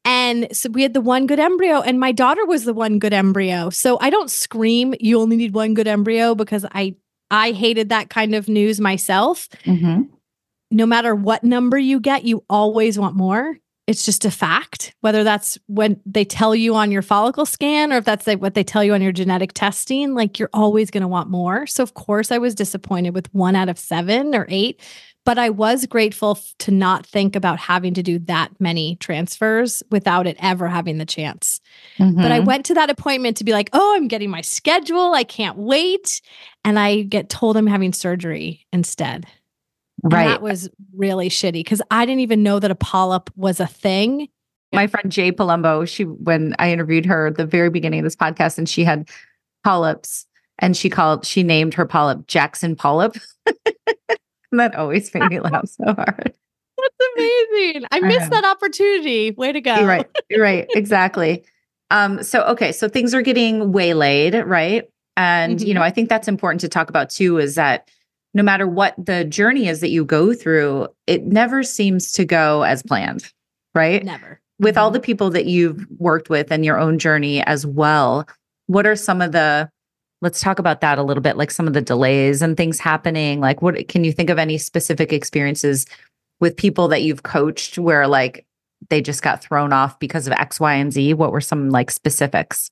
and 0.06 0.56
so 0.56 0.70
we 0.72 0.82
had 0.82 0.96
the 0.96 1.02
one 1.02 1.28
good 1.28 1.40
embryo, 1.40 1.82
and 1.82 2.00
my 2.00 2.12
daughter 2.12 2.46
was 2.46 2.64
the 2.64 2.74
one 2.74 2.98
good 2.98 3.14
embryo. 3.14 3.70
So 3.70 4.00
I 4.02 4.10
don't 4.10 4.32
scream, 4.32 4.96
you 5.00 5.20
only 5.20 5.36
need 5.36 5.54
one 5.54 5.76
good 5.76 5.88
embryo 5.88 6.34
because 6.34 6.66
I 6.72 6.96
I 7.32 7.52
hated 7.52 7.90
that 7.90 8.10
kind 8.10 8.36
of 8.36 8.48
news 8.48 8.80
myself. 8.80 9.48
Mm-hmm. 9.66 10.04
No 10.72 10.86
matter 10.86 11.16
what 11.16 11.44
number 11.44 11.78
you 11.78 12.00
get, 12.00 12.24
you 12.24 12.44
always 12.50 13.00
want 13.00 13.16
more 13.16 13.58
it's 13.90 14.06
just 14.06 14.24
a 14.24 14.30
fact 14.30 14.94
whether 15.02 15.24
that's 15.24 15.58
when 15.66 16.00
they 16.06 16.24
tell 16.24 16.54
you 16.54 16.76
on 16.76 16.92
your 16.92 17.02
follicle 17.02 17.46
scan 17.46 17.92
or 17.92 17.98
if 17.98 18.06
that's 18.06 18.28
like 18.28 18.40
what 18.40 18.54
they 18.54 18.64
tell 18.64 18.84
you 18.84 18.94
on 18.94 19.02
your 19.02 19.12
genetic 19.12 19.52
testing 19.54 20.14
like 20.14 20.38
you're 20.38 20.52
always 20.54 20.92
going 20.92 21.02
to 21.02 21.08
want 21.08 21.28
more 21.28 21.66
so 21.66 21.82
of 21.82 21.96
course 21.96 22.32
i 22.32 22.38
was 22.38 22.54
disappointed 22.54 23.16
with 23.16 23.34
one 23.34 23.56
out 23.56 23.68
of 23.68 23.80
seven 23.80 24.36
or 24.36 24.46
eight 24.48 24.80
but 25.30 25.38
i 25.38 25.50
was 25.50 25.86
grateful 25.86 26.32
f- 26.32 26.56
to 26.58 26.72
not 26.72 27.06
think 27.06 27.36
about 27.36 27.60
having 27.60 27.94
to 27.94 28.02
do 28.02 28.18
that 28.18 28.50
many 28.60 28.96
transfers 28.96 29.84
without 29.92 30.26
it 30.26 30.36
ever 30.40 30.68
having 30.68 30.98
the 30.98 31.06
chance 31.06 31.62
mm-hmm. 32.00 32.20
but 32.22 32.32
i 32.32 32.38
mm-hmm. 32.38 32.48
went 32.48 32.66
to 32.66 32.74
that 32.74 32.90
appointment 32.90 33.38
to 33.38 33.44
be 33.44 33.52
like 33.52 33.70
oh 33.74 33.96
i'm 33.96 34.08
getting 34.08 34.30
my 34.30 34.42
schedule 34.42 35.14
i 35.14 35.24
can't 35.24 35.58
wait 35.58 36.22
and 36.66 36.80
i 36.80 37.04
get 37.04 37.30
told 37.30 37.56
i'm 37.56 37.68
having 37.68 37.94
surgery 37.94 38.66
instead 38.74 39.28
Right. 40.04 40.22
And 40.22 40.32
that 40.32 40.42
was 40.42 40.70
really 40.96 41.30
shitty 41.30 41.54
because 41.54 41.82
I 41.92 42.06
didn't 42.06 42.22
even 42.22 42.44
know 42.44 42.60
that 42.60 42.72
a 42.72 42.76
polyp 42.76 43.30
was 43.36 43.60
a 43.60 43.68
thing. 43.68 44.28
My 44.72 44.88
friend 44.88 45.12
Jay 45.12 45.32
Palumbo, 45.32 45.88
she 45.88 46.04
when 46.04 46.56
I 46.60 46.72
interviewed 46.72 47.06
her 47.06 47.28
at 47.28 47.38
the 47.38 47.46
very 47.46 47.70
beginning 47.70 48.00
of 48.00 48.04
this 48.04 48.16
podcast, 48.16 48.58
and 48.58 48.70
she 48.70 48.84
had 48.84 49.10
polyps, 49.64 50.26
and 50.60 50.78
she 50.78 50.90
called 50.90 51.26
she 51.26 51.44
named 51.44 51.74
her 51.74 51.86
polyp 51.86 52.28
Jackson 52.28 52.76
Polyp. 52.76 53.18
that 54.52 54.76
always 54.76 55.14
made 55.14 55.30
me 55.30 55.40
laugh 55.40 55.68
so 55.68 55.86
hard. 55.86 56.34
That's 56.78 57.12
amazing. 57.16 57.86
I 57.92 58.00
missed 58.00 58.32
that 58.32 58.46
opportunity. 58.46 59.32
Way 59.32 59.52
to 59.52 59.62
go. 59.62 59.76
You're 59.76 59.88
right. 59.88 60.10
You're 60.30 60.42
right. 60.42 60.68
Exactly. 60.76 61.44
Um, 61.92 62.22
so 62.22 62.44
okay, 62.44 62.72
so 62.72 62.88
things 62.88 63.14
are 63.16 63.22
getting 63.24 63.72
waylaid, 63.72 64.36
right? 64.46 64.90
And 65.18 65.58
mm-hmm. 65.58 65.68
you 65.68 65.74
know, 65.74 65.82
I 65.82 65.90
think 65.90 66.08
that's 66.08 66.28
important 66.28 66.62
to 66.62 66.70
talk 66.70 66.90
about 66.90 67.10
too, 67.10 67.40
is 67.40 67.56
that 67.56 67.90
no 68.34 68.44
matter 68.44 68.68
what 68.68 68.94
the 69.04 69.26
journey 69.26 69.68
is 69.68 69.82
that 69.82 69.90
you 69.90 70.06
go 70.06 70.34
through, 70.34 70.88
it 71.08 71.26
never 71.26 71.64
seems 71.64 72.12
to 72.14 72.26
go 72.26 72.62
as 72.62 72.84
planned, 72.84 73.32
right? 73.74 74.04
Never. 74.04 74.40
With 74.60 74.76
mm-hmm. 74.76 74.84
all 74.84 74.92
the 74.92 75.00
people 75.00 75.32
that 75.32 75.48
you've 75.48 75.86
worked 75.98 76.30
with 76.30 76.52
and 76.52 76.64
your 76.64 76.78
own 76.80 77.00
journey 77.00 77.42
as 77.44 77.66
well, 77.66 78.28
what 78.68 78.86
are 78.86 78.96
some 78.96 79.22
of 79.22 79.32
the 79.32 79.70
let's 80.22 80.42
talk 80.42 80.60
about 80.60 80.82
that 80.82 80.98
a 80.98 81.04
little 81.04 81.24
bit 81.24 81.38
like 81.38 81.52
some 81.52 81.68
of 81.68 81.74
the 81.74 81.82
delays 81.82 82.42
and 82.42 82.58
things 82.58 82.80
happening 82.80 83.40
like 83.40 83.62
what 83.62 83.88
can 83.88 84.04
you 84.04 84.12
think 84.12 84.30
of 84.30 84.38
any 84.38 84.58
specific 84.58 85.14
experiences 85.14 85.86
with 86.40 86.56
people 86.56 86.88
that 86.88 87.02
you've 87.02 87.24
coached 87.24 87.78
where 87.78 88.08
like 88.08 88.46
they 88.90 89.02
just 89.02 89.22
got 89.22 89.42
thrown 89.42 89.74
off 89.74 90.00
because 90.00 90.28
of 90.28 90.34
x 90.34 90.60
y 90.60 90.74
and 90.74 90.94
z 90.94 91.14
what 91.14 91.32
were 91.32 91.42
some 91.42 91.70
like 91.70 91.92
specifics 91.92 92.70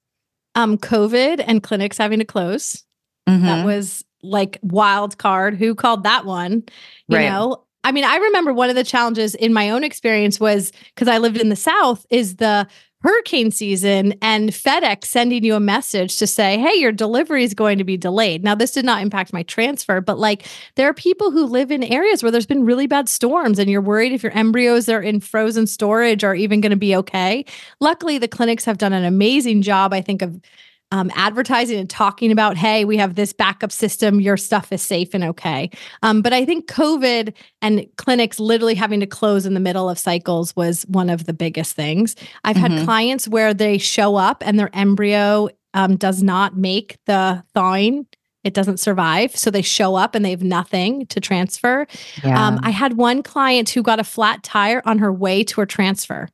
um 0.55 0.77
covid 0.77 1.43
and 1.45 1.63
clinics 1.63 1.97
having 1.97 2.19
to 2.19 2.25
close 2.25 2.83
mm-hmm. 3.27 3.45
that 3.45 3.65
was 3.65 4.03
like 4.23 4.57
wild 4.61 5.17
card. 5.17 5.55
Who 5.55 5.75
called 5.75 6.03
that 6.03 6.25
one? 6.25 6.63
You 7.07 7.17
right. 7.17 7.29
know, 7.29 7.63
I 7.83 7.91
mean, 7.91 8.03
I 8.03 8.17
remember 8.17 8.53
one 8.53 8.69
of 8.69 8.75
the 8.75 8.83
challenges 8.83 9.35
in 9.35 9.53
my 9.53 9.69
own 9.69 9.83
experience 9.83 10.39
was 10.39 10.71
because 10.93 11.07
I 11.07 11.19
lived 11.19 11.37
in 11.37 11.49
the 11.49 11.55
South, 11.55 12.05
is 12.09 12.37
the 12.37 12.67
hurricane 13.01 13.51
season 13.51 14.13
and 14.21 14.49
FedEx 14.49 15.05
sending 15.05 15.43
you 15.43 15.55
a 15.55 15.59
message 15.59 16.17
to 16.17 16.25
say, 16.25 16.57
hey, 16.57 16.73
your 16.75 16.91
delivery 16.91 17.43
is 17.43 17.53
going 17.53 17.77
to 17.77 17.83
be 17.83 17.95
delayed. 17.95 18.43
Now, 18.43 18.55
this 18.55 18.71
did 18.71 18.85
not 18.85 19.01
impact 19.01 19.33
my 19.33 19.43
transfer, 19.43 20.01
but 20.01 20.17
like 20.17 20.47
there 20.75 20.89
are 20.89 20.93
people 20.93 21.31
who 21.31 21.45
live 21.45 21.71
in 21.71 21.83
areas 21.83 22.23
where 22.23 22.31
there's 22.31 22.47
been 22.47 22.65
really 22.65 22.87
bad 22.87 23.07
storms 23.07 23.59
and 23.59 23.69
you're 23.69 23.81
worried 23.81 24.13
if 24.13 24.23
your 24.23 24.31
embryos 24.31 24.89
are 24.89 25.01
in 25.01 25.19
frozen 25.19 25.67
storage 25.67 26.23
are 26.23 26.35
even 26.35 26.59
going 26.59 26.71
to 26.71 26.75
be 26.75 26.95
okay. 26.95 27.45
Luckily, 27.79 28.17
the 28.17 28.27
clinics 28.27 28.65
have 28.65 28.79
done 28.79 28.93
an 28.93 29.05
amazing 29.05 29.61
job, 29.61 29.93
I 29.93 30.01
think, 30.01 30.21
of 30.21 30.41
um, 30.91 31.11
advertising 31.15 31.79
and 31.79 31.89
talking 31.89 32.31
about, 32.31 32.55
hey, 32.55 32.85
we 32.85 32.97
have 32.97 33.15
this 33.15 33.33
backup 33.33 33.71
system, 33.71 34.21
your 34.21 34.37
stuff 34.37 34.71
is 34.71 34.81
safe 34.81 35.13
and 35.13 35.23
okay. 35.23 35.69
Um, 36.01 36.21
but 36.21 36.33
I 36.33 36.45
think 36.45 36.67
COVID 36.67 37.33
and 37.61 37.85
clinics 37.97 38.39
literally 38.39 38.75
having 38.75 39.01
to 39.01 39.07
close 39.07 39.45
in 39.45 39.53
the 39.53 39.59
middle 39.59 39.89
of 39.89 39.99
cycles 39.99 40.55
was 40.55 40.83
one 40.83 41.09
of 41.09 41.25
the 41.25 41.33
biggest 41.33 41.75
things. 41.75 42.15
I've 42.43 42.55
mm-hmm. 42.55 42.77
had 42.77 42.85
clients 42.85 43.27
where 43.27 43.53
they 43.53 43.77
show 43.77 44.15
up 44.15 44.43
and 44.45 44.57
their 44.57 44.73
embryo 44.73 45.49
um, 45.73 45.97
does 45.97 46.23
not 46.23 46.55
make 46.55 46.97
the 47.05 47.43
thawing. 47.53 48.07
It 48.43 48.53
doesn't 48.53 48.79
survive. 48.79 49.35
So 49.35 49.51
they 49.51 49.61
show 49.61 49.95
up 49.95 50.15
and 50.15 50.23
they 50.23 50.31
have 50.31 50.43
nothing 50.43 51.05
to 51.07 51.19
transfer. 51.19 51.85
Yeah. 52.23 52.47
Um, 52.47 52.59
I 52.63 52.69
had 52.69 52.93
one 52.93 53.23
client 53.23 53.69
who 53.69 53.83
got 53.83 53.99
a 53.99 54.05
flat 54.05 54.41
tire 54.43 54.81
on 54.85 54.99
her 54.99 55.11
way 55.11 55.43
to 55.43 55.59
her 55.59 55.65
transfer. 55.65 56.29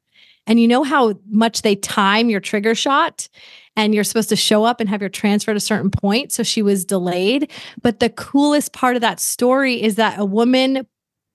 And 0.46 0.60
you 0.60 0.68
know 0.68 0.84
how 0.84 1.16
much 1.30 1.62
they 1.62 1.76
time 1.76 2.30
your 2.30 2.42
trigger 2.42 2.76
shot? 2.76 3.30
And 3.76 3.94
you're 3.96 4.04
supposed 4.04 4.30
to 4.30 4.36
show 4.36 4.64
up 4.64 4.80
and 4.80 4.90
have 4.90 5.02
your 5.02 5.10
transfer 5.10 5.52
at 5.52 5.58
a 5.58 5.62
certain 5.62 5.92
point. 5.92 6.32
So 6.32 6.44
she 6.44 6.62
was 6.62 6.86
delayed. 6.86 7.52
But 7.82 8.00
the 8.00 8.10
coolest 8.10 8.74
part 8.74 8.96
of 8.96 9.02
that 9.02 9.20
story 9.20 9.82
is 9.82 9.96
that 9.96 10.20
a 10.20 10.26
woman 10.26 10.88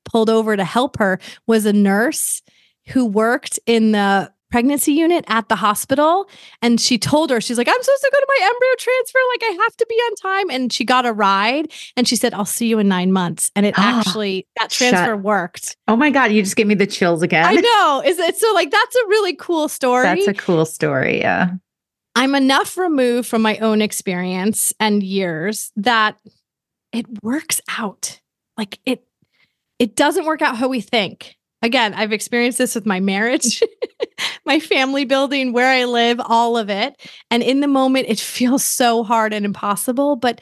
pulled 0.05 0.31
over 0.31 0.57
to 0.57 0.65
help 0.65 0.99
her 0.99 1.19
was 1.47 1.67
a 1.67 1.73
nurse 1.73 2.43
who 2.89 3.05
worked 3.05 3.59
in 3.67 3.93
the 3.93 4.33
pregnancy 4.51 4.93
unit 4.93 5.25
at 5.29 5.49
the 5.51 5.57
hospital. 5.57 6.29
And 6.63 6.81
she 6.81 6.97
told 6.97 7.29
her 7.29 7.41
she's 7.41 7.59
like 7.59 7.69
i'm 7.69 7.83
supposed 7.83 8.03
to 8.03 8.11
go 8.13 8.19
to 8.19 8.27
my 8.29 8.47
embryo 8.47 8.71
transfer. 8.79 9.19
Like 9.35 9.43
i 9.43 9.63
have 9.63 9.77
to 9.77 9.87
be 9.89 9.95
on 9.95 10.15
time. 10.17 10.51
And 10.51 10.73
she 10.73 10.85
got 10.85 11.05
a 11.05 11.13
ride 11.13 11.71
and 11.97 12.09
she 12.09 12.17
said 12.17 12.33
i'll 12.33 12.47
see 12.47 12.67
you 12.67 12.79
in 12.79 12.89
nine 12.89 13.13
months. 13.13 13.51
And 13.55 13.67
it 13.67 13.75
oh, 13.79 13.83
actually 13.83 14.47
that 14.59 14.71
transfer 14.71 15.15
shut. 15.15 15.21
worked. 15.23 15.77
Oh 15.87 15.97
my 15.97 16.11
god 16.11 16.33
you 16.33 16.43
just 16.43 16.57
gave 16.57 16.67
me 16.67 16.75
the 16.75 16.87
chills 16.87 17.23
again. 17.23 17.45
I 17.45 17.55
know. 17.55 18.03
Is 18.05 18.19
it 18.19 18.37
so 18.39 18.53
like 18.55 18.71
that's 18.71 18.97
a 18.97 19.07
really 19.09 19.35
cool 19.35 19.69
story. 19.69 20.05
that's 20.05 20.29
a 20.29 20.35
cool 20.35 20.65
story 20.65 21.21
yeah 21.21 21.51
I'm 22.19 22.35
enough 22.35 22.77
removed 22.77 23.29
from 23.29 23.43
my 23.43 23.59
own 23.59 23.81
experience 23.81 24.75
and 24.81 25.05
years 25.05 25.71
that 25.77 26.19
it 26.93 27.07
works 27.23 27.61
out. 27.79 28.21
Like 28.57 28.81
it 28.85 29.05
it 29.79 29.95
doesn't 29.95 30.25
work 30.25 30.43
out 30.43 30.57
how 30.57 30.67
we 30.67 30.81
think. 30.81 31.37
Again, 31.63 31.95
I've 31.95 32.13
experienced 32.13 32.59
this 32.59 32.75
with 32.75 32.87
my 32.87 32.99
marriage, 32.99 33.63
my 34.45 34.59
family 34.59 35.05
building, 35.05 35.53
where 35.53 35.71
I 35.71 35.85
live, 35.85 36.21
all 36.25 36.57
of 36.59 36.69
it. 36.71 37.01
And 37.31 37.41
in 37.41 37.61
the 37.61 37.69
moment 37.69 38.09
it 38.09 38.19
feels 38.19 38.65
so 38.65 39.05
hard 39.05 39.33
and 39.33 39.45
impossible, 39.45 40.17
but 40.17 40.41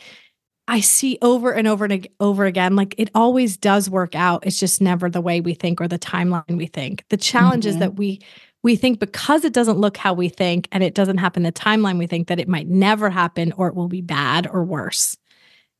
I 0.68 0.80
see 0.80 1.18
over 1.20 1.52
and 1.52 1.68
over 1.68 1.84
and 1.84 2.08
over 2.20 2.46
again, 2.46 2.74
like 2.74 2.94
it 2.96 3.10
always 3.14 3.58
does 3.58 3.90
work 3.90 4.14
out. 4.14 4.46
It's 4.46 4.58
just 4.58 4.80
never 4.80 5.10
the 5.10 5.20
way 5.20 5.42
we 5.42 5.52
think 5.52 5.82
or 5.82 5.88
the 5.88 5.98
timeline 5.98 6.56
we 6.56 6.68
think. 6.68 7.04
The 7.10 7.18
challenge 7.18 7.64
mm-hmm. 7.64 7.74
is 7.74 7.78
that 7.80 7.96
we 7.96 8.20
we 8.66 8.74
think 8.74 8.98
because 8.98 9.44
it 9.44 9.52
doesn't 9.52 9.78
look 9.78 9.96
how 9.96 10.12
we 10.12 10.28
think 10.28 10.66
and 10.72 10.82
it 10.82 10.92
doesn't 10.92 11.18
happen 11.18 11.44
the 11.44 11.52
timeline 11.52 11.98
we 11.98 12.08
think 12.08 12.26
that 12.26 12.40
it 12.40 12.48
might 12.48 12.66
never 12.66 13.08
happen 13.08 13.52
or 13.52 13.68
it 13.68 13.76
will 13.76 13.86
be 13.86 14.00
bad 14.00 14.48
or 14.52 14.64
worse. 14.64 15.16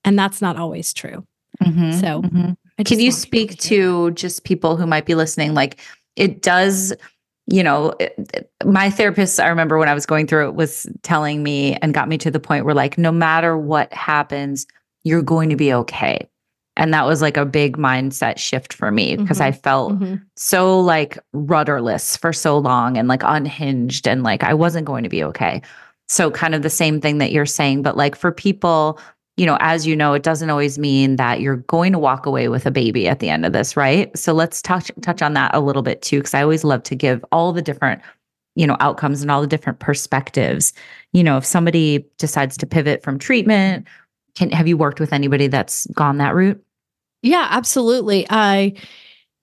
And 0.05 0.17
that's 0.17 0.41
not 0.41 0.57
always 0.57 0.95
true. 0.95 1.27
Mm-hmm, 1.61 1.99
so, 1.99 2.23
mm-hmm. 2.23 2.53
can 2.85 3.01
you 3.01 3.11
speak 3.11 3.59
to 3.59 4.13
just 4.13 4.45
people 4.45 4.77
who 4.77 4.87
might 4.87 5.05
be 5.05 5.17
listening? 5.17 5.53
Like, 5.53 5.81
it 6.15 6.43
does, 6.43 6.93
you 7.49 7.65
know, 7.65 7.93
my 8.65 8.89
therapist, 8.89 9.41
I 9.41 9.49
remember 9.49 9.79
when 9.79 9.89
I 9.89 9.95
was 9.95 10.07
going 10.07 10.29
through 10.29 10.51
it, 10.51 10.55
was 10.55 10.87
telling 11.03 11.43
me 11.43 11.75
and 11.83 11.93
got 11.93 12.09
me 12.09 12.19
to 12.19 12.31
the 12.31 12.39
point 12.39 12.67
where, 12.67 12.75
like, 12.75 12.97
no 12.97 13.11
matter 13.11 13.59
what 13.59 13.93
happens, 13.93 14.65
you're 15.03 15.23
going 15.23 15.51
to 15.51 15.57
be 15.57 15.73
okay. 15.73 16.29
And 16.77 16.93
that 16.93 17.07
was 17.07 17.23
like 17.23 17.37
a 17.37 17.47
big 17.47 17.79
mindset 17.79 18.39
shift 18.39 18.73
for 18.73 18.91
me 18.91 19.17
because 19.17 19.39
mm-hmm. 19.39 19.49
I 19.49 19.53
felt 19.53 19.95
mm-hmm. 19.95 20.17
so 20.37 20.79
like 20.79 21.19
rudderless 21.33 22.17
for 22.17 22.33
so 22.33 22.59
long 22.59 22.99
and 22.99 23.09
like 23.09 23.23
unhinged 23.25 24.07
and 24.07 24.23
like 24.23 24.43
I 24.43 24.53
wasn't 24.53 24.87
going 24.87 25.03
to 25.03 25.09
be 25.09 25.25
okay. 25.25 25.63
So, 26.09 26.31
kind 26.31 26.55
of 26.55 26.63
the 26.63 26.71
same 26.71 27.01
thing 27.01 27.19
that 27.19 27.33
you're 27.33 27.47
saying, 27.47 27.83
but 27.83 27.97
like 27.97 28.15
for 28.15 28.31
people, 28.31 29.01
you 29.37 29.45
know, 29.45 29.59
as 29.61 29.87
you 29.87 29.97
know, 29.97 30.15
it 30.15 30.23
doesn't 30.23 30.51
always 30.51 30.79
mean 30.79 31.17
that 31.17 31.41
you're 31.41 31.57
going 31.57 31.93
to 31.93 31.99
walk 31.99 32.27
away 32.27 32.49
with 32.49 32.65
a 32.65 32.71
baby 32.71 33.09
at 33.09 33.19
the 33.19 33.29
end 33.29 33.45
of 33.45 33.53
this, 33.53 33.77
right? 33.77 34.17
So 34.17 34.33
let's 34.33 34.63
touch 34.63 34.91
touch 35.03 35.23
on 35.23 35.35
that 35.35 35.55
a 35.55 35.61
little 35.61 35.83
bit 35.83 36.03
too, 36.03 36.19
because 36.19 36.35
I 36.35 36.43
always 36.43 36.65
love 36.65 36.83
to 36.85 36.95
give 36.95 37.25
all 37.33 37.53
the 37.53 37.63
different, 37.63 38.01
you 38.55 38.67
know, 38.67 38.77
outcomes 38.81 39.23
and 39.23 39.31
all 39.31 39.41
the 39.41 39.47
different 39.47 39.81
perspectives. 39.81 40.73
You 41.13 41.25
know, 41.25 41.37
if 41.37 41.45
somebody 41.45 42.07
decides 42.19 42.57
to 42.59 42.67
pivot 42.67 43.03
from 43.03 43.19
treatment, 43.19 43.87
can 44.37 44.51
have 44.51 44.69
you 44.69 44.77
worked 44.77 45.01
with 45.01 45.13
anybody 45.13 45.49
that's 45.49 45.87
gone 45.89 46.19
that 46.19 46.35
route? 46.35 46.63
Yeah, 47.27 47.49
absolutely. 47.51 48.27
I 48.31 48.75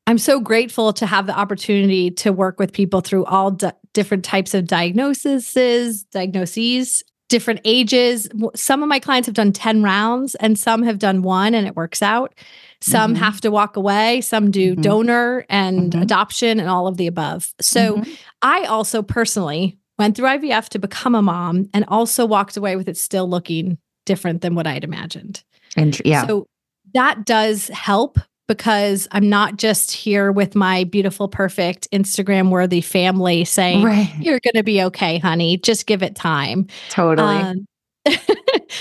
I'm 0.08 0.17
so 0.17 0.39
grateful 0.39 0.93
to 0.93 1.06
have 1.06 1.28
the 1.28 1.38
opportunity 1.38 2.12
to 2.12 2.34
work 2.34 2.60
with 2.60 2.74
people 2.74 3.02
through 3.02 3.26
all 3.26 3.52
d- 3.52 3.69
different 3.93 4.26
types 4.26 4.54
of 4.54 4.67
diagnoses, 4.67 6.04
diagnoses, 6.12 7.04
different 7.30 7.62
ages. 7.63 8.28
Some 8.54 8.84
of 8.84 8.89
my 8.89 9.00
clients 9.00 9.28
have 9.28 9.36
done 9.36 9.54
10 9.54 9.82
rounds 9.82 10.36
and 10.36 10.60
some 10.60 10.84
have 10.84 11.00
done 11.00 11.22
one 11.22 11.54
and 11.54 11.65
it 11.65 11.76
works 11.76 12.02
out. 12.02 12.34
Some 12.82 13.13
mm-hmm. 13.13 13.24
have 13.24 13.39
to 13.41 13.50
walk 13.50 13.78
away, 13.78 14.22
some 14.22 14.52
do 14.52 14.74
mm-hmm. 14.74 14.82
donor 14.82 15.46
and 15.50 15.91
mm-hmm. 15.91 16.02
adoption 16.02 16.60
and 16.60 16.69
all 16.69 16.86
of 16.88 16.98
the 16.98 17.08
above. 17.08 17.54
So 17.62 17.98
mm-hmm. 17.98 18.12
I 18.41 18.65
also 18.65 19.02
personally 19.02 19.78
went 19.98 20.17
through 20.17 20.28
IVF 20.28 20.69
to 20.69 20.80
become 20.80 21.15
a 21.15 21.22
mom 21.22 21.69
and 21.74 21.86
also 21.88 22.26
walked 22.26 22.58
away 22.58 22.76
with 22.76 22.89
it 22.89 22.98
still 22.98 23.30
looking 23.30 23.78
different 24.06 24.41
than 24.41 24.54
what 24.54 24.67
I 24.67 24.74
had 24.74 24.84
imagined. 24.84 25.43
And 25.78 26.00
yeah. 26.04 26.28
So 26.28 26.48
that 26.93 27.25
does 27.25 27.67
help 27.69 28.19
because 28.47 29.08
I'm 29.12 29.29
not 29.29 29.58
just 29.58 29.91
here 29.91 30.32
with 30.32 30.56
my 30.56 30.84
beautiful, 30.84 31.27
perfect 31.27 31.89
Instagram 31.91 32.49
worthy 32.49 32.82
family 32.82 33.45
saying, 33.45 33.84
right. 33.84 34.13
You're 34.19 34.39
going 34.39 34.56
to 34.56 34.63
be 34.63 34.82
okay, 34.84 35.17
honey. 35.17 35.58
Just 35.58 35.86
give 35.86 36.03
it 36.03 36.15
time. 36.15 36.67
Totally. 36.89 37.36
Um, 37.36 37.65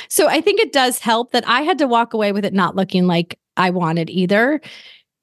so 0.08 0.28
I 0.28 0.40
think 0.40 0.60
it 0.60 0.72
does 0.72 0.98
help 0.98 1.32
that 1.32 1.46
I 1.46 1.62
had 1.62 1.78
to 1.78 1.86
walk 1.86 2.12
away 2.12 2.32
with 2.32 2.44
it 2.44 2.52
not 2.52 2.74
looking 2.74 3.06
like 3.06 3.38
I 3.56 3.70
wanted 3.70 4.10
either. 4.10 4.60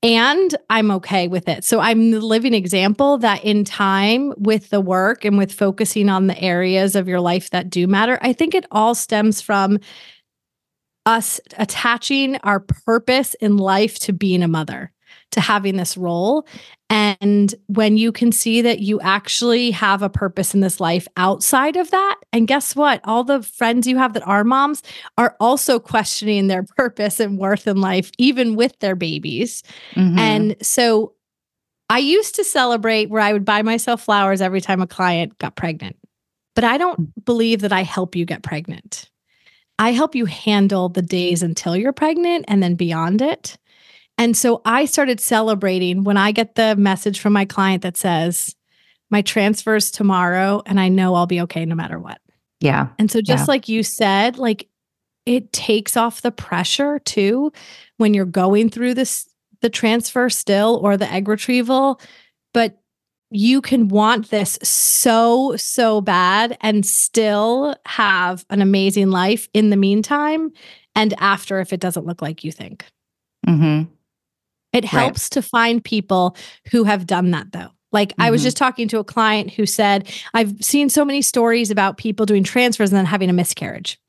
And 0.02 0.56
I'm 0.70 0.92
okay 0.92 1.28
with 1.28 1.50
it. 1.50 1.66
So 1.66 1.82
I'm 1.82 2.12
the 2.12 2.22
living 2.22 2.54
example 2.54 3.18
that 3.18 3.44
in 3.44 3.66
time 3.66 4.34
with 4.38 4.70
the 4.70 4.80
work 4.80 5.26
and 5.26 5.38
with 5.38 5.52
focusing 5.52 6.08
on 6.08 6.28
the 6.28 6.40
areas 6.42 6.96
of 6.96 7.10
your 7.10 7.20
life 7.20 7.50
that 7.50 7.70
do 7.70 7.86
matter, 7.86 8.18
I 8.22 8.32
think 8.32 8.56
it 8.56 8.66
all 8.72 8.96
stems 8.96 9.42
from 9.42 9.78
us 11.10 11.40
attaching 11.58 12.38
our 12.38 12.60
purpose 12.60 13.34
in 13.36 13.58
life 13.58 13.98
to 13.98 14.14
being 14.14 14.44
a 14.44 14.48
mother, 14.48 14.92
to 15.32 15.42
having 15.42 15.76
this 15.76 15.98
role. 15.98 16.48
And 16.88 17.54
when 17.66 17.98
you 17.98 18.12
can 18.12 18.32
see 18.32 18.62
that 18.62 18.80
you 18.80 19.00
actually 19.02 19.72
have 19.72 20.04
a 20.04 20.10
purpose 20.10 20.54
in 20.54 20.60
this 20.60 20.80
life 20.80 21.08
outside 21.18 21.78
of 21.78 21.90
that, 21.90 22.16
and 22.32 22.48
guess 22.48 22.76
what? 22.76 23.02
All 23.04 23.24
the 23.24 23.42
friends 23.42 23.88
you 23.88 23.98
have 23.98 24.14
that 24.14 24.28
are 24.28 24.44
moms 24.44 24.84
are 25.18 25.36
also 25.40 25.80
questioning 25.80 26.48
their 26.48 26.64
purpose 26.78 27.20
and 27.20 27.40
worth 27.40 27.68
in 27.68 27.82
life, 27.82 28.12
even 28.20 28.56
with 28.56 28.78
their 28.80 28.96
babies. 28.96 29.64
Mm-hmm. 29.96 30.20
And 30.20 30.56
so 30.62 31.14
I 31.90 31.98
used 31.98 32.36
to 32.36 32.44
celebrate 32.44 33.10
where 33.10 33.22
I 33.22 33.34
would 33.34 33.46
buy 33.46 33.64
myself 33.64 34.04
flowers 34.04 34.42
every 34.42 34.62
time 34.62 34.80
a 34.80 34.88
client 34.88 35.40
got 35.40 35.56
pregnant, 35.56 35.96
but 36.54 36.64
I 36.64 36.78
don't 36.78 37.02
mm. 37.02 37.26
believe 37.26 37.62
that 37.62 37.74
I 37.74 37.82
help 37.82 38.16
you 38.16 38.26
get 38.26 38.44
pregnant. 38.44 39.10
I 39.80 39.94
help 39.94 40.14
you 40.14 40.26
handle 40.26 40.90
the 40.90 41.02
days 41.02 41.42
until 41.42 41.76
you're 41.76 41.94
pregnant 41.94 42.46
and 42.50 42.62
then 42.62 42.76
beyond 42.76 43.22
it. 43.22 43.58
And 44.18 44.36
so 44.36 44.62
I 44.66 44.84
started 44.84 45.22
celebrating 45.22 46.04
when 46.04 46.18
I 46.18 46.34
get 46.34 46.56
the 46.56 46.76
message 46.76 47.22
from 47.22 47.32
my 47.32 47.46
client 47.46 47.84
that 47.84 47.96
says, 47.96 48.54
My 49.10 49.22
transfer's 49.22 49.90
tomorrow 49.90 50.62
and 50.66 50.80
I 50.80 50.90
know 50.90 51.16
I'll 51.16 51.26
be 51.26 51.42
okay 51.42 51.66
no 51.66 51.76
matter 51.76 51.98
what. 51.98 52.20
Yeah. 52.60 52.90
And 53.00 53.10
so, 53.10 53.22
just 53.22 53.44
yeah. 53.44 53.52
like 53.54 53.70
you 53.70 53.82
said, 53.84 54.38
like 54.38 54.68
it 55.26 55.54
takes 55.54 55.96
off 55.96 56.22
the 56.22 56.32
pressure 56.32 57.00
too 57.00 57.54
when 57.96 58.14
you're 58.14 58.26
going 58.26 58.70
through 58.70 58.96
this, 58.96 59.30
the 59.62 59.70
transfer 59.70 60.30
still 60.30 60.78
or 60.84 60.98
the 60.98 61.10
egg 61.10 61.30
retrieval. 61.30 62.02
But 62.54 62.79
you 63.32 63.62
can 63.62 63.88
want 63.88 64.30
this 64.32 64.58
so, 64.64 65.56
so 65.56 66.02
bad 66.02 66.58
and 66.62 66.86
still 66.86 67.76
have 67.86 68.46
an 68.50 68.62
amazing 68.62 69.12
life 69.12 69.48
in 69.54 69.70
the 69.70 69.78
meantime 69.78 70.52
and 70.96 71.14
after 71.20 71.60
if 71.60 71.72
it 71.72 71.80
doesn't 71.80 72.06
look 72.06 72.22
like 72.22 72.44
you 72.44 72.52
think. 72.52 72.86
Mm-hmm. 73.48 73.92
It 74.74 74.86
helps 74.86 75.26
right. 75.26 75.32
to 75.32 75.42
find 75.42 75.84
people 75.84 76.36
who 76.72 76.84
have 76.84 77.08
done 77.08 77.32
that 77.32 77.52
though. 77.52 77.70
Like 77.92 78.10
mm-hmm. 78.10 78.22
I 78.22 78.32
was 78.32 78.42
mm-hmm. 78.42 78.48
just 78.48 78.58
talking 78.58 78.88
to 78.90 79.00
a 79.00 79.04
client 79.04 79.52
who 79.52 79.66
said, 79.66 80.12
I've 80.34 80.64
seen 80.64 80.90
so 80.90 81.06
many 81.06 81.22
stories 81.22 81.72
about 81.72 81.98
people 81.98 82.26
doing 82.26 82.44
transfers 82.44 82.92
and 82.92 82.98
then 82.98 83.06
having 83.06 83.30
a 83.30 83.34
miscarriage. 83.34 84.00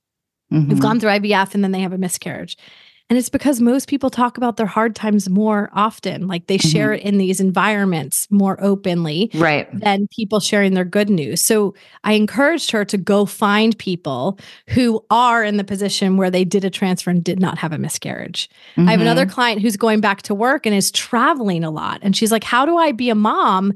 Mm-hmm. 0.53 0.69
Who've 0.69 0.81
gone 0.81 0.99
through 0.99 1.11
IVF 1.11 1.55
and 1.55 1.63
then 1.63 1.71
they 1.71 1.81
have 1.81 1.93
a 1.93 1.99
miscarriage. 1.99 2.57
And 3.11 3.19
it's 3.19 3.29
because 3.29 3.61
most 3.61 3.89
people 3.89 4.09
talk 4.09 4.37
about 4.39 4.57
their 4.57 4.67
hard 4.67 4.95
times 4.95 5.29
more 5.29 5.69
often. 5.73 6.29
Like 6.29 6.47
they 6.47 6.59
share 6.59 6.91
Mhm. 6.91 6.95
it 6.99 7.03
in 7.03 7.19
these 7.19 7.41
environments 7.41 8.29
more 8.31 8.57
openly 8.63 9.33
Right. 9.35 9.67
than 9.79 10.07
people 10.17 10.39
sharing 10.39 10.75
their 10.75 10.85
good 10.85 11.11
news. 11.11 11.43
So 11.43 11.75
I 12.05 12.13
encouraged 12.13 12.71
her 12.71 12.85
to 12.85 12.97
go 12.97 13.27
find 13.27 13.77
people 13.79 14.39
who 14.69 15.05
are 15.11 15.43
in 15.43 15.57
the 15.57 15.65
position 15.65 16.17
where 16.17 16.31
they 16.31 16.45
did 16.45 16.65
a 16.65 16.71
transfer 16.71 17.11
and 17.11 17.23
did 17.25 17.41
not 17.41 17.59
have 17.59 17.73
a 17.73 17.79
miscarriage. 17.79 18.49
I 18.77 18.93
have 18.93 19.01
another 19.01 19.27
Mhm. 19.27 19.31
client 19.31 19.61
who's 19.63 19.77
going 19.77 20.01
back 20.01 20.23
to 20.23 20.35
work 20.35 20.65
and 20.65 20.75
is 20.75 20.93
traveling 20.93 21.65
a 21.65 21.71
lot. 21.71 21.99
And 22.03 22.15
she's 22.15 22.31
like, 22.31 22.45
How 22.45 22.65
do 22.65 22.77
I 22.77 22.93
be 22.93 23.11
a 23.11 23.17
mom 23.17 23.73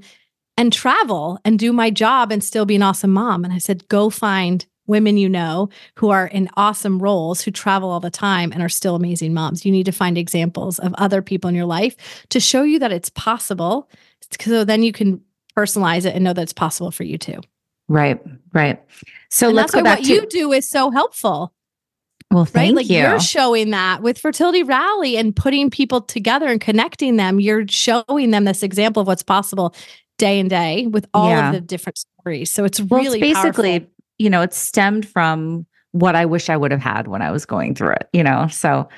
and 0.57 0.73
travel 0.73 1.41
and 1.45 1.59
do 1.59 1.73
my 1.73 1.91
job 1.91 2.31
and 2.31 2.43
still 2.45 2.67
be 2.67 2.77
an 2.77 2.83
awesome 2.83 3.13
mom? 3.13 3.43
And 3.43 3.53
I 3.53 3.59
said, 3.59 3.89
Go 3.89 4.11
find 4.11 4.65
women 4.87 5.17
you 5.17 5.29
know 5.29 5.69
who 5.97 6.11
are 6.11 6.27
in 6.27 6.49
awesome 6.57 6.99
roles, 6.99 7.41
who 7.41 7.51
travel 7.51 7.91
all 7.91 8.01
the 8.01 8.11
time 8.11 8.53
and 8.53 8.63
are 8.63 8.69
still 8.69 8.95
amazing 8.95 9.33
moms. 9.35 9.65
You 9.65 9.73
need 9.73 9.87
to 9.87 9.93
find 9.93 10.19
examples 10.19 10.79
of 10.79 10.95
other 10.95 11.23
people 11.23 11.49
in 11.49 11.55
your 11.55 11.65
life 11.67 11.97
to 12.31 12.41
show 12.41 12.63
you 12.63 12.79
that 12.79 12.93
it's 12.93 13.11
possible. 13.11 13.89
So 14.41 14.65
then 14.65 14.83
you 14.83 14.93
can 14.93 15.21
personalize 15.57 16.05
it 16.05 16.15
and 16.15 16.25
know 16.25 16.33
that 16.33 16.43
it's 16.43 16.53
possible 16.53 16.91
for 16.91 17.05
you 17.05 17.19
too. 17.19 17.41
Right. 17.89 18.21
Right. 18.53 18.83
So 19.31 19.49
and 19.49 19.57
let's 19.57 19.73
that's 19.73 19.81
go 19.83 19.85
back 19.85 19.99
what 19.99 20.07
to 20.07 20.13
you 20.13 20.27
do 20.27 20.53
is 20.53 20.69
so 20.69 20.91
helpful 20.91 21.53
well. 22.31 22.45
right? 22.45 22.53
Thank 22.53 22.77
like 22.77 22.89
you. 22.91 23.05
are 23.05 23.21
showing 23.21 23.71
that 23.71 24.03
with 24.03 24.19
Fertility 24.19 24.63
Rally 24.63 25.17
and 25.17 25.35
putting 25.35 25.71
people 25.71 26.01
together 26.01 26.47
and 26.49 26.61
connecting 26.61 27.17
them. 27.17 27.41
You're 27.41 27.67
showing 27.69 28.31
them 28.31 28.45
this 28.45 28.63
example 28.63 29.01
of 29.03 29.07
what's 29.07 29.23
possible 29.23 29.75
day 30.19 30.39
and 30.41 30.51
day 30.51 30.87
with 30.87 31.07
all 31.15 31.29
Yeah. 31.31 31.49
of 31.49 31.55
the 31.55 31.61
different 31.61 31.99
stories. 31.99 32.51
So 32.51 32.65
it's 32.65 32.81
well, 32.81 33.01
really 33.03 33.21
it's 33.21 33.39
basically, 33.39 33.81
powerful. 33.81 33.94
You 34.19 34.31
know, 34.31 34.43
it 34.43 34.55
stemmed 34.55 35.07
from 35.07 35.67
what 35.93 36.17
I 36.17 36.25
wish 36.27 36.51
I 36.51 36.57
would 36.57 36.71
have 36.73 36.81
had 36.81 37.09
when 37.09 37.23
I 37.23 37.31
was 37.31 37.47
going 37.47 37.75
through 37.75 37.93
it. 37.93 38.09
You 38.13 38.23
know, 38.25 38.49
so 38.49 38.89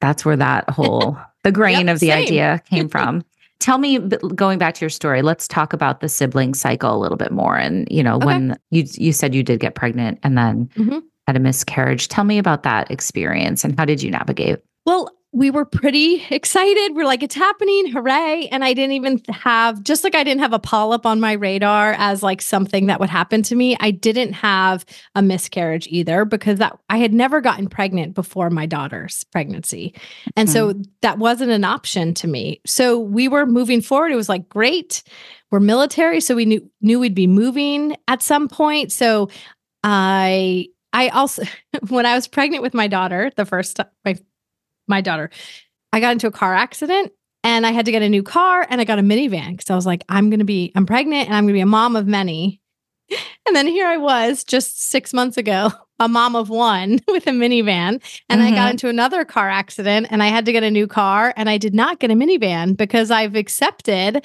that's 0.00 0.24
where 0.24 0.36
that 0.36 0.68
whole 0.70 1.16
the 1.44 1.52
grain 1.52 1.86
Yep, 1.86 1.94
of 1.94 2.00
the 2.00 2.08
same. 2.08 2.18
idea 2.22 2.62
came 2.68 2.88
from. 2.88 3.24
Tell 3.58 3.76
me, 3.76 3.98
going 3.98 4.58
back 4.58 4.72
to 4.74 4.80
your 4.80 4.88
story, 4.90 5.20
let's 5.20 5.46
talk 5.46 5.74
about 5.74 6.00
the 6.00 6.08
sibling 6.08 6.54
cycle 6.54 6.96
a 6.96 6.98
little 6.98 7.18
bit 7.18 7.30
more. 7.30 7.58
And 7.58 7.86
you 7.90 8.02
know, 8.02 8.16
Okay. 8.16 8.24
when 8.26 8.58
you 8.70 8.84
you 8.94 9.12
said 9.12 9.34
you 9.34 9.42
did 9.42 9.60
get 9.60 9.74
pregnant 9.74 10.18
and 10.22 10.38
then 10.38 10.70
Mhm. 10.78 11.02
had 11.26 11.36
a 11.36 11.40
miscarriage, 11.40 12.08
tell 12.08 12.24
me 12.24 12.38
about 12.38 12.62
that 12.62 12.90
experience 12.90 13.62
and 13.62 13.78
how 13.78 13.84
did 13.84 14.02
you 14.02 14.10
navigate? 14.10 14.60
Well, 14.86 15.10
we 15.32 15.50
were 15.50 15.64
pretty 15.64 16.24
excited. 16.30 16.94
We're 16.94 17.04
like, 17.04 17.22
it's 17.22 17.34
happening, 17.34 17.90
hooray. 17.90 18.48
And 18.50 18.64
I 18.64 18.72
didn't 18.72 18.92
even 18.92 19.22
have, 19.28 19.82
just 19.82 20.04
like 20.04 20.14
I 20.14 20.24
didn't 20.24 20.40
have 20.40 20.52
a 20.52 20.58
polyp 20.58 21.06
on 21.06 21.20
my 21.20 21.32
radar 21.32 21.94
as 21.98 22.22
like 22.22 22.42
something 22.42 22.86
that 22.86 23.00
would 23.00 23.10
happen 23.10 23.42
to 23.44 23.54
me, 23.54 23.76
I 23.80 23.90
didn't 23.90 24.32
have 24.32 24.84
a 25.14 25.22
miscarriage 25.22 25.86
either 25.88 26.24
because 26.24 26.58
that 26.58 26.78
I 26.88 26.98
had 26.98 27.12
never 27.12 27.40
gotten 27.40 27.68
pregnant 27.68 28.14
before 28.14 28.50
my 28.50 28.66
daughter's 28.66 29.24
pregnancy. 29.24 29.94
And 30.36 30.50
so 30.50 30.70
mm-hmm. 30.70 30.82
that 31.02 31.18
wasn't 31.18 31.52
an 31.52 31.64
option 31.64 32.14
to 32.14 32.26
me. 32.26 32.60
So 32.66 32.98
we 32.98 33.28
were 33.28 33.46
moving 33.46 33.80
forward. 33.80 34.12
It 34.12 34.16
was 34.16 34.28
like, 34.28 34.48
great. 34.48 35.02
We're 35.50 35.60
military. 35.60 36.20
So 36.20 36.34
we 36.36 36.44
knew 36.44 36.70
knew 36.80 37.00
we'd 37.00 37.14
be 37.14 37.26
moving 37.26 37.96
at 38.06 38.22
some 38.22 38.48
point. 38.48 38.92
So 38.92 39.30
I 39.82 40.68
I 40.92 41.08
also 41.08 41.42
when 41.88 42.06
I 42.06 42.14
was 42.14 42.28
pregnant 42.28 42.62
with 42.62 42.74
my 42.74 42.86
daughter, 42.86 43.30
the 43.36 43.44
first 43.44 43.80
my 44.04 44.16
my 44.88 45.00
daughter, 45.00 45.30
I 45.92 46.00
got 46.00 46.12
into 46.12 46.26
a 46.26 46.30
car 46.32 46.54
accident 46.54 47.12
and 47.42 47.66
I 47.66 47.70
had 47.72 47.86
to 47.86 47.92
get 47.92 48.02
a 48.02 48.08
new 48.08 48.22
car 48.22 48.66
and 48.68 48.80
I 48.80 48.84
got 48.84 48.98
a 48.98 49.02
minivan 49.02 49.52
because 49.52 49.70
I 49.70 49.74
was 49.74 49.86
like, 49.86 50.04
I'm 50.08 50.30
gonna 50.30 50.44
be, 50.44 50.72
I'm 50.74 50.86
pregnant 50.86 51.26
and 51.26 51.34
I'm 51.36 51.44
gonna 51.44 51.54
be 51.54 51.60
a 51.60 51.66
mom 51.66 51.96
of 51.96 52.06
many. 52.06 52.60
And 53.46 53.56
then 53.56 53.66
here 53.66 53.86
I 53.88 53.96
was 53.96 54.44
just 54.44 54.80
six 54.82 55.12
months 55.12 55.36
ago, 55.36 55.70
a 55.98 56.06
mom 56.08 56.36
of 56.36 56.48
one 56.50 57.00
with 57.08 57.26
a 57.26 57.30
minivan. 57.30 58.00
And 58.28 58.40
I 58.42 58.50
got 58.50 58.68
Mhm. 58.68 58.70
into 58.72 58.88
another 58.88 59.24
car 59.24 59.48
accident 59.50 60.06
and 60.10 60.22
I 60.22 60.26
had 60.28 60.44
to 60.46 60.52
get 60.52 60.62
a 60.62 60.70
new 60.70 60.86
car 60.86 61.34
and 61.36 61.50
I 61.50 61.58
did 61.58 61.74
not 61.74 61.98
get 61.98 62.12
a 62.12 62.14
minivan 62.14 62.76
because 62.76 63.10
I've 63.10 63.34
accepted 63.34 64.24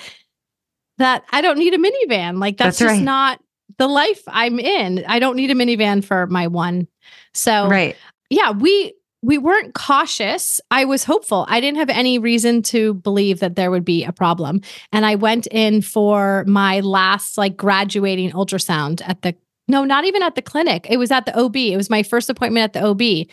that 1.00 1.24
I 1.32 1.42
don't 1.42 1.58
need 1.58 1.74
a 1.74 1.78
minivan. 1.80 2.40
Like 2.40 2.58
that's, 2.58 2.78
That's 2.78 2.92
just 2.92 3.00
right. 3.00 3.04
not 3.04 3.42
the 3.80 3.88
life 3.88 4.22
I'm 4.28 4.60
in. 4.60 5.04
I 5.08 5.18
don't 5.18 5.36
need 5.38 5.50
a 5.50 5.56
minivan 5.56 6.04
for 6.04 6.28
my 6.28 6.46
one. 6.48 6.88
So 7.34 7.68
Right. 7.68 7.96
yeah, 8.30 8.52
we 8.52 8.94
we 9.26 9.40
weren't 9.40 9.74
cautious. 9.74 10.62
I 10.70 10.86
was 10.86 11.04
hopeful. 11.04 11.48
I 11.50 11.60
didn't 11.60 11.80
have 11.80 11.90
any 11.90 12.20
reason 12.20 12.62
to 12.64 12.94
believe 12.94 13.40
that 13.40 13.56
there 13.56 13.72
would 13.72 13.84
be 13.84 14.04
a 14.04 14.12
problem. 14.12 14.62
And 14.94 15.04
I 15.04 15.16
went 15.16 15.48
in 15.48 15.82
for 15.82 16.46
my 16.46 16.82
last 16.82 17.36
like 17.36 17.58
graduating 17.58 18.32
ultrasound 18.32 19.02
at 19.04 19.24
the 19.24 19.36
no, 19.68 19.84
not 19.84 20.06
even 20.06 20.22
at 20.22 20.36
the 20.36 20.44
clinic. 20.44 20.86
It 20.88 20.98
was 20.98 21.10
at 21.10 21.26
the 21.26 21.36
OB. 21.36 21.56
It 21.56 21.76
was 21.76 21.90
my 21.90 22.04
first 22.04 22.30
appointment 22.30 22.66
at 22.66 22.74
the 22.74 22.86
OB. 22.86 23.28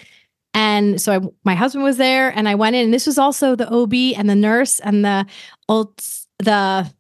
And 0.54 0.98
so 0.98 1.12
I, 1.12 1.20
my 1.44 1.54
husband 1.54 1.84
was 1.84 1.98
there 1.98 2.30
and 2.30 2.48
I 2.48 2.54
went 2.54 2.74
in 2.74 2.84
and 2.86 2.94
this 2.94 3.06
was 3.06 3.18
also 3.18 3.54
the 3.54 3.70
OB 3.70 3.92
and 4.16 4.30
the 4.30 4.34
nurse 4.34 4.80
and 4.80 5.04
the 5.04 5.26
ult- 5.68 6.24
the 6.38 6.90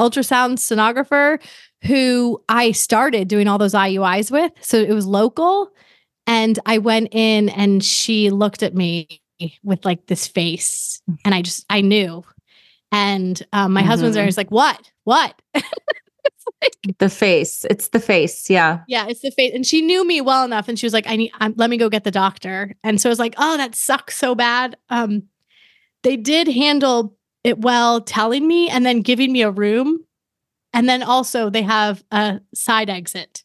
ultrasound 0.00 0.54
sonographer 0.54 1.38
who 1.84 2.42
I 2.48 2.72
started 2.72 3.28
doing 3.28 3.46
all 3.46 3.58
those 3.58 3.74
IUIs 3.74 4.30
with. 4.30 4.52
So 4.62 4.78
it 4.78 4.92
was 4.94 5.04
local. 5.04 5.70
And 6.26 6.58
I 6.66 6.78
went 6.78 7.08
in 7.14 7.48
and 7.48 7.82
she 7.84 8.30
looked 8.30 8.62
at 8.62 8.74
me 8.74 9.20
with 9.62 9.84
like 9.84 10.06
this 10.06 10.26
face. 10.26 11.00
And 11.24 11.34
I 11.34 11.42
just, 11.42 11.64
I 11.70 11.80
knew. 11.80 12.24
And 12.92 13.40
um, 13.52 13.72
my 13.72 13.82
husband's 13.82 14.14
there. 14.14 14.24
Mhm. 14.24 14.28
He's 14.28 14.36
like, 14.36 14.50
what? 14.50 14.90
What? 15.04 15.40
Like, 16.62 16.98
The 16.98 17.08
face. 17.08 17.64
It's 17.70 17.88
the 17.88 18.00
face. 18.00 18.50
Yeah. 18.50 18.80
yeah, 18.86 19.06
it's 19.08 19.20
the 19.22 19.30
face. 19.30 19.52
And 19.54 19.64
she 19.64 19.80
knew 19.80 20.06
me 20.06 20.20
well 20.20 20.44
enough. 20.44 20.68
And 20.68 20.78
she 20.78 20.84
was 20.84 20.92
like, 20.92 21.06
I 21.06 21.16
need, 21.16 21.32
um, 21.40 21.54
let 21.56 21.70
me 21.70 21.78
go 21.78 21.88
get 21.88 22.04
the 22.04 22.10
doctor. 22.10 22.74
And 22.84 23.00
so 23.00 23.08
I 23.08 23.12
was 23.12 23.18
like, 23.18 23.34
oh, 23.38 23.56
that 23.56 23.74
sucks 23.74 24.16
so 24.18 24.34
bad. 24.34 24.76
Um, 24.90 25.22
they 26.02 26.18
did 26.18 26.48
handle 26.48 27.16
it 27.44 27.60
well, 27.60 28.02
telling 28.02 28.46
me 28.46 28.68
and 28.68 28.84
then 28.84 29.00
giving 29.00 29.32
me 29.32 29.40
a 29.40 29.50
room. 29.50 30.04
And 30.74 30.86
then 30.86 31.02
also 31.02 31.48
they 31.48 31.62
have 31.62 32.04
a 32.10 32.40
side 32.54 32.90
exit. 32.90 33.42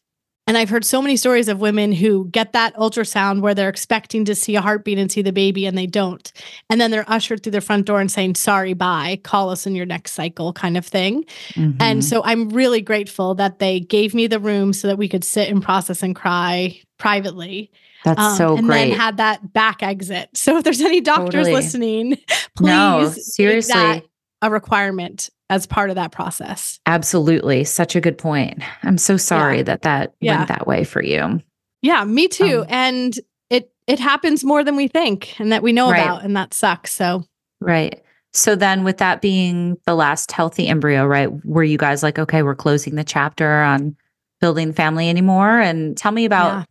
And 0.48 0.56
I've 0.56 0.68
heard 0.68 0.84
so 0.84 1.02
many 1.02 1.16
stories 1.16 1.48
of 1.48 1.60
women 1.60 1.90
who 1.90 2.28
get 2.30 2.52
that 2.52 2.72
ultrasound 2.76 3.40
where 3.40 3.52
they're 3.52 3.68
expecting 3.68 4.24
to 4.26 4.34
see 4.36 4.54
a 4.54 4.60
heartbeat 4.60 4.96
and 4.96 5.10
see 5.10 5.20
the 5.20 5.32
baby 5.32 5.66
and 5.66 5.76
they 5.76 5.86
don't. 5.86 6.30
And 6.70 6.80
then 6.80 6.92
they're 6.92 7.08
ushered 7.10 7.42
through 7.42 7.50
the 7.52 7.60
front 7.60 7.84
door 7.86 8.00
and 8.00 8.10
saying, 8.10 8.36
sorry, 8.36 8.72
bye, 8.72 9.18
call 9.24 9.50
us 9.50 9.66
in 9.66 9.74
your 9.74 9.86
next 9.86 10.12
cycle 10.12 10.52
kind 10.52 10.76
of 10.76 10.86
thing. 10.86 11.24
Mhm. 11.54 11.76
And 11.80 12.04
so 12.04 12.22
I'm 12.24 12.48
really 12.50 12.80
grateful 12.80 13.34
that 13.36 13.58
they 13.58 13.80
gave 13.80 14.14
me 14.14 14.28
the 14.28 14.38
room 14.38 14.72
so 14.72 14.86
that 14.86 14.98
we 14.98 15.08
could 15.08 15.24
sit 15.24 15.48
and 15.48 15.60
process 15.60 16.02
and 16.04 16.14
cry 16.14 16.80
privately. 16.98 17.70
that's 18.04 18.20
Um, 18.20 18.36
so 18.36 18.56
and 18.56 18.66
great. 18.68 18.90
then 18.90 18.98
had 19.00 19.16
that 19.16 19.52
back 19.52 19.82
exit. 19.82 20.28
So 20.34 20.58
if 20.58 20.64
there's 20.64 20.80
any 20.80 21.00
doctors 21.00 21.32
Totally. 21.46 21.52
listening, 21.54 22.10
please 22.56 22.66
no, 22.68 23.00
make 23.02 23.12
seriously. 23.14 24.04
A 24.42 24.50
requirement 24.50 25.30
as 25.48 25.66
part 25.66 25.90
of 25.90 25.96
that 25.96 26.12
process. 26.12 26.80
Absolutely. 26.86 27.64
Such 27.64 27.94
a 27.96 28.00
good 28.00 28.18
point. 28.18 28.62
I'm 28.82 28.98
so 28.98 29.16
sorry 29.16 29.58
Yeah. 29.58 29.62
that 29.64 29.82
that 29.82 30.14
Yeah. 30.20 30.36
went 30.38 30.48
that 30.48 30.66
way 30.66 30.84
for 30.84 31.02
you. 31.02 31.40
Yeah, 31.82 32.04
me 32.04 32.28
too. 32.28 32.62
Um, 32.62 32.66
and 32.68 33.20
it 33.50 33.70
it 33.86 34.00
happens 34.00 34.42
more 34.44 34.64
than 34.64 34.74
we 34.76 34.88
think 34.88 35.38
and 35.40 35.52
that 35.52 35.62
we 35.62 35.72
know 35.72 35.90
Right. 35.90 36.02
about 36.02 36.24
and 36.24 36.36
that 36.36 36.52
sucks. 36.54 36.92
So 36.92 37.24
Right. 37.60 38.02
So 38.32 38.54
then 38.54 38.84
with 38.84 38.98
that 38.98 39.22
being 39.22 39.76
the 39.86 39.94
last 39.94 40.30
healthy 40.32 40.68
embryo, 40.68 41.06
right? 41.06 41.30
Were 41.46 41.62
you 41.64 41.78
guys 41.78 42.02
like, 42.02 42.18
okay, 42.18 42.42
we're 42.42 42.54
closing 42.54 42.96
the 42.96 43.04
chapter 43.04 43.62
on 43.62 43.96
building 44.40 44.72
family 44.74 45.08
anymore? 45.08 45.58
And 45.60 45.96
tell 45.96 46.12
me 46.12 46.24
about 46.26 46.52
Yeah. 46.52 46.64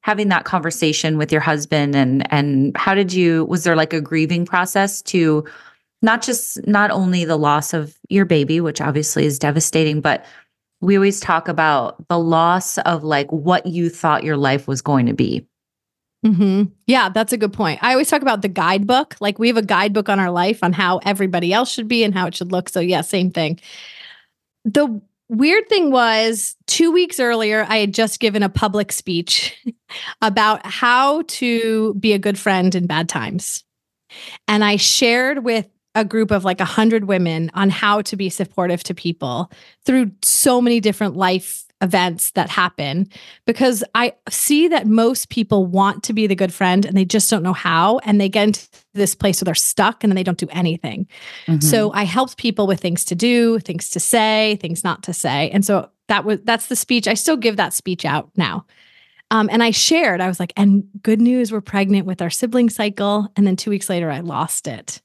having 0.00 0.28
that 0.30 0.44
conversation 0.44 1.18
with 1.18 1.30
your 1.30 1.42
husband 1.42 1.94
and 1.94 2.26
and 2.32 2.76
how 2.76 2.94
did 2.94 3.12
you 3.12 3.44
was 3.44 3.62
there 3.64 3.76
like 3.76 3.92
a 3.92 4.00
grieving 4.00 4.44
process 4.46 5.00
to 5.02 5.44
not 6.02 6.22
just 6.22 6.66
not 6.66 6.90
only 6.90 7.24
the 7.24 7.36
loss 7.36 7.72
of 7.72 7.96
your 8.08 8.24
baby, 8.24 8.60
which 8.60 8.80
obviously 8.80 9.24
is 9.24 9.38
devastating, 9.38 10.00
but 10.00 10.24
we 10.80 10.96
always 10.96 11.20
talk 11.20 11.48
about 11.48 12.06
the 12.08 12.18
loss 12.18 12.76
of 12.78 13.04
like 13.04 13.30
what 13.30 13.64
you 13.66 13.88
thought 13.88 14.24
your 14.24 14.36
life 14.36 14.66
was 14.66 14.82
going 14.82 15.06
to 15.06 15.14
be. 15.14 15.46
hmm 16.24 16.64
Yeah, 16.86 17.08
that's 17.08 17.32
a 17.32 17.36
good 17.38 17.52
point. 17.52 17.78
I 17.82 17.92
always 17.92 18.10
talk 18.10 18.22
about 18.22 18.42
the 18.42 18.48
guidebook. 18.48 19.16
Like 19.20 19.38
we 19.38 19.48
have 19.48 19.56
a 19.56 19.62
guidebook 19.62 20.08
on 20.08 20.18
our 20.18 20.30
life 20.30 20.62
on 20.62 20.72
how 20.72 20.98
everybody 20.98 21.52
else 21.52 21.70
should 21.70 21.88
be 21.88 22.02
and 22.04 22.12
how 22.12 22.26
it 22.26 22.34
should 22.34 22.52
look. 22.52 22.68
So, 22.68 22.80
yeah, 22.80 23.00
same 23.00 23.30
thing. 23.30 23.60
The 24.64 25.00
weird 25.28 25.68
thing 25.68 25.90
was 25.90 26.56
two 26.66 26.90
weeks 26.90 27.18
earlier, 27.20 27.64
I 27.68 27.78
had 27.78 27.94
just 27.94 28.20
given 28.20 28.42
a 28.42 28.48
public 28.48 28.92
speech 28.92 29.56
about 30.22 30.66
how 30.66 31.22
to 31.22 31.94
be 31.94 32.12
a 32.12 32.18
good 32.18 32.38
friend 32.38 32.74
in 32.74 32.86
bad 32.86 33.08
times. 33.08 33.64
And 34.46 34.62
I 34.64 34.76
shared 34.76 35.44
with 35.44 35.66
a 35.94 36.04
group 36.04 36.30
of 36.30 36.44
like 36.44 36.60
a 36.60 36.64
hundred 36.64 37.04
women 37.04 37.50
on 37.54 37.70
how 37.70 38.00
to 38.02 38.16
be 38.16 38.28
supportive 38.30 38.82
to 38.84 38.94
people 38.94 39.50
through 39.84 40.10
so 40.22 40.60
many 40.60 40.80
different 40.80 41.16
life 41.16 41.64
events 41.82 42.30
that 42.30 42.48
happen 42.48 43.08
because 43.44 43.82
I 43.94 44.14
see 44.30 44.68
that 44.68 44.86
most 44.86 45.28
people 45.28 45.66
want 45.66 46.04
to 46.04 46.12
be 46.12 46.28
the 46.28 46.36
good 46.36 46.54
friend 46.54 46.86
and 46.86 46.96
they 46.96 47.04
just 47.04 47.28
don't 47.28 47.42
know 47.42 47.52
how. 47.52 47.98
And 48.04 48.20
they 48.20 48.28
get 48.28 48.44
into 48.44 48.68
this 48.94 49.16
place 49.16 49.40
where 49.40 49.46
they're 49.46 49.54
stuck 49.54 50.04
and 50.04 50.10
then 50.10 50.14
they 50.14 50.22
don't 50.22 50.38
do 50.38 50.46
anything. 50.50 51.08
Mhm. 51.46 51.62
So 51.62 51.92
I 51.92 52.04
helped 52.04 52.36
people 52.36 52.68
with 52.68 52.80
things 52.80 53.04
to 53.06 53.16
do, 53.16 53.58
things 53.58 53.90
to 53.90 54.00
say, 54.00 54.58
things 54.60 54.84
not 54.84 55.02
to 55.02 55.12
say. 55.12 55.50
And 55.50 55.64
so 55.64 55.90
that 56.08 56.24
was 56.24 56.38
that's 56.44 56.66
the 56.66 56.76
speech. 56.76 57.08
I 57.08 57.14
still 57.14 57.36
give 57.36 57.56
that 57.56 57.74
speech 57.74 58.04
out 58.04 58.30
now. 58.36 58.64
Um, 59.32 59.48
and 59.50 59.62
I 59.62 59.70
shared, 59.70 60.20
I 60.20 60.28
was 60.28 60.38
like, 60.38 60.52
and 60.56 60.84
good 61.02 61.20
news, 61.20 61.50
we're 61.50 61.62
pregnant 61.62 62.06
with 62.06 62.20
our 62.22 62.30
sibling 62.30 62.68
cycle. 62.70 63.28
And 63.34 63.46
then 63.46 63.56
two 63.56 63.70
weeks 63.70 63.88
later, 63.88 64.10
I 64.10 64.20
lost 64.20 64.68
it. 64.68 65.00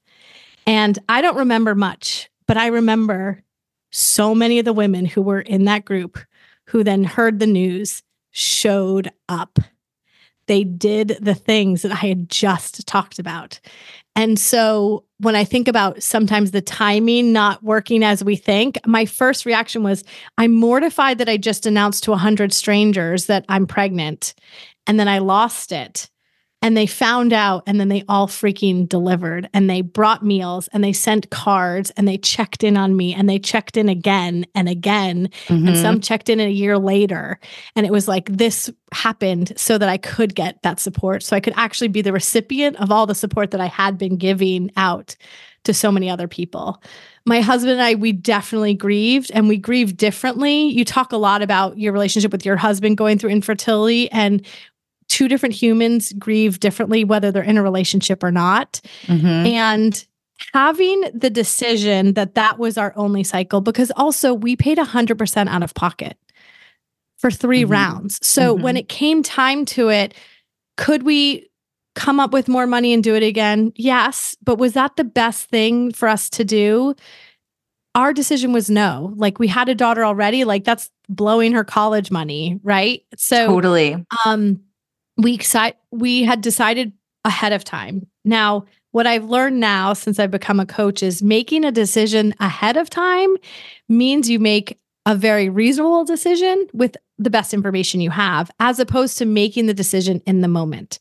And 0.68 0.98
I 1.08 1.22
don't 1.22 1.38
remember 1.38 1.74
much, 1.74 2.28
but 2.46 2.58
I 2.58 2.66
remember 2.66 3.42
so 3.90 4.34
many 4.34 4.58
of 4.58 4.66
the 4.66 4.74
women 4.74 5.06
who 5.06 5.22
were 5.22 5.40
in 5.40 5.64
that 5.64 5.86
group 5.86 6.18
who 6.66 6.84
then 6.84 7.04
heard 7.04 7.38
the 7.38 7.46
news 7.46 8.02
showed 8.32 9.10
up. 9.30 9.58
They 10.46 10.64
did 10.64 11.16
the 11.22 11.34
things 11.34 11.80
that 11.80 11.92
I 11.92 12.06
had 12.06 12.28
just 12.28 12.86
talked 12.86 13.18
about. 13.18 13.60
And 14.14 14.38
so 14.38 15.04
when 15.16 15.34
I 15.34 15.44
think 15.44 15.68
about 15.68 16.02
sometimes 16.02 16.50
the 16.50 16.60
timing 16.60 17.32
not 17.32 17.62
working 17.62 18.02
as 18.02 18.22
we 18.22 18.36
think, 18.36 18.78
my 18.86 19.06
first 19.06 19.46
reaction 19.46 19.82
was 19.82 20.04
I'm 20.36 20.54
mortified 20.54 21.16
that 21.16 21.30
I 21.30 21.38
just 21.38 21.64
announced 21.64 22.04
to 22.04 22.10
100 22.10 22.52
strangers 22.52 23.24
that 23.24 23.46
I'm 23.48 23.66
pregnant 23.66 24.34
and 24.86 25.00
then 25.00 25.08
I 25.08 25.20
lost 25.20 25.72
it 25.72 26.10
and 26.60 26.76
they 26.76 26.86
found 26.86 27.32
out 27.32 27.62
and 27.66 27.78
then 27.78 27.88
they 27.88 28.02
all 28.08 28.26
freaking 28.26 28.88
delivered 28.88 29.48
and 29.54 29.70
they 29.70 29.80
brought 29.80 30.24
meals 30.24 30.68
and 30.72 30.82
they 30.82 30.92
sent 30.92 31.30
cards 31.30 31.90
and 31.96 32.08
they 32.08 32.18
checked 32.18 32.64
in 32.64 32.76
on 32.76 32.96
me 32.96 33.14
and 33.14 33.28
they 33.28 33.38
checked 33.38 33.76
in 33.76 33.88
again 33.88 34.44
and 34.54 34.68
again 34.68 35.28
mm-hmm. 35.46 35.68
and 35.68 35.76
some 35.76 36.00
checked 36.00 36.28
in 36.28 36.40
a 36.40 36.50
year 36.50 36.78
later 36.78 37.38
and 37.76 37.86
it 37.86 37.92
was 37.92 38.08
like 38.08 38.28
this 38.30 38.70
happened 38.92 39.52
so 39.56 39.78
that 39.78 39.88
I 39.88 39.98
could 39.98 40.34
get 40.34 40.60
that 40.62 40.80
support 40.80 41.22
so 41.22 41.36
I 41.36 41.40
could 41.40 41.54
actually 41.56 41.88
be 41.88 42.02
the 42.02 42.12
recipient 42.12 42.76
of 42.76 42.90
all 42.90 43.06
the 43.06 43.14
support 43.14 43.52
that 43.52 43.60
I 43.60 43.66
had 43.66 43.98
been 43.98 44.16
giving 44.16 44.70
out 44.76 45.16
to 45.64 45.74
so 45.74 45.92
many 45.92 46.08
other 46.08 46.28
people. 46.28 46.82
My 47.26 47.40
husband 47.40 47.72
and 47.72 47.82
I, 47.82 47.94
we 47.94 48.12
definitely 48.12 48.74
grieved 48.74 49.30
and 49.34 49.48
we 49.48 49.58
grieved 49.58 49.98
differently. 49.98 50.68
You 50.68 50.84
talk 50.84 51.12
a 51.12 51.18
lot 51.18 51.42
about 51.42 51.78
your 51.78 51.92
relationship 51.92 52.32
with 52.32 52.46
your 52.46 52.56
husband 52.56 52.96
going 52.96 53.18
through 53.18 53.30
infertility, 53.30 54.10
and 54.10 54.46
two 55.08 55.28
different 55.28 55.54
humans 55.54 56.12
grieve 56.18 56.60
differently, 56.60 57.04
whether 57.04 57.32
they're 57.32 57.42
in 57.42 57.58
a 57.58 57.62
relationship 57.62 58.22
or 58.22 58.30
not. 58.30 58.80
Mm-hmm. 59.06 59.26
And 59.26 60.06
having 60.52 61.02
the 61.12 61.30
decision 61.30 62.14
that 62.14 62.34
that 62.34 62.58
was 62.58 62.78
our 62.78 62.92
only 62.96 63.24
cycle, 63.24 63.60
because 63.60 63.90
also 63.96 64.32
we 64.32 64.56
paid 64.56 64.78
100% 64.78 65.48
out 65.48 65.62
of 65.62 65.74
pocket 65.74 66.16
for 67.16 67.30
3 67.30 67.62
mm-hmm. 67.62 67.72
rounds. 67.72 68.24
So 68.26 68.54
mm-hmm. 68.54 68.62
when 68.62 68.76
it 68.76 68.88
came 68.88 69.22
time 69.22 69.64
to 69.66 69.88
it, 69.88 70.14
could 70.76 71.02
we 71.02 71.48
come 71.96 72.20
up 72.20 72.32
with 72.32 72.46
more 72.46 72.66
money 72.66 72.92
and 72.92 73.02
do 73.02 73.16
it 73.16 73.24
again? 73.24 73.72
Yes. 73.74 74.36
But 74.44 74.58
was 74.58 74.74
that 74.74 74.96
the 74.96 75.04
best 75.04 75.48
thing 75.48 75.92
for 75.92 76.08
us 76.08 76.30
to 76.30 76.44
do? 76.44 76.94
Our 77.96 78.12
decision 78.12 78.52
was 78.52 78.70
no. 78.70 79.12
Like 79.16 79.40
we 79.40 79.48
had 79.48 79.68
a 79.68 79.74
daughter 79.74 80.04
already, 80.04 80.44
like 80.44 80.62
that's 80.62 80.90
blowing 81.08 81.52
her 81.52 81.64
college 81.64 82.12
money, 82.12 82.60
right? 82.62 83.02
So 83.16 83.48
totally. 83.48 84.06
Um 84.24 84.60
we 85.18 85.38
we 85.90 86.22
had 86.22 86.40
decided 86.40 86.92
ahead 87.24 87.52
of 87.52 87.64
time. 87.64 88.06
Now, 88.24 88.64
what 88.92 89.06
I've 89.06 89.24
learned 89.24 89.60
now 89.60 89.92
since 89.92 90.18
I've 90.18 90.30
become 90.30 90.60
a 90.60 90.66
coach 90.66 91.02
is 91.02 91.22
making 91.22 91.64
a 91.64 91.72
decision 91.72 92.34
ahead 92.40 92.76
of 92.76 92.88
time 92.88 93.36
means 93.88 94.30
you 94.30 94.38
make 94.38 94.78
a 95.04 95.14
very 95.14 95.48
reasonable 95.48 96.04
decision 96.04 96.68
with 96.72 96.96
the 97.18 97.30
best 97.30 97.52
information 97.52 98.00
you 98.00 98.10
have, 98.10 98.50
as 98.60 98.78
opposed 98.78 99.18
to 99.18 99.26
making 99.26 99.66
the 99.66 99.74
decision 99.74 100.22
in 100.26 100.40
the 100.40 100.48
moment. 100.48 100.98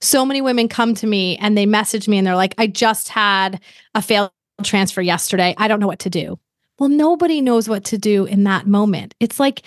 So 0.00 0.26
many 0.26 0.42
women 0.42 0.68
come 0.68 0.94
to 0.94 1.06
me 1.06 1.36
and 1.38 1.56
they 1.56 1.66
message 1.66 2.08
me 2.08 2.18
and 2.18 2.26
they're 2.26 2.36
like, 2.36 2.54
I 2.58 2.66
just 2.66 3.08
had 3.08 3.60
a 3.94 4.02
failed 4.02 4.32
transfer 4.62 5.00
yesterday. 5.00 5.54
I 5.56 5.68
don't 5.68 5.80
know 5.80 5.86
what 5.86 6.00
to 6.00 6.10
do. 6.10 6.38
Well, 6.78 6.88
nobody 6.88 7.40
knows 7.40 7.68
what 7.68 7.84
to 7.84 7.98
do 7.98 8.24
in 8.24 8.44
that 8.44 8.66
moment. 8.66 9.14
It's 9.20 9.38
like 9.38 9.62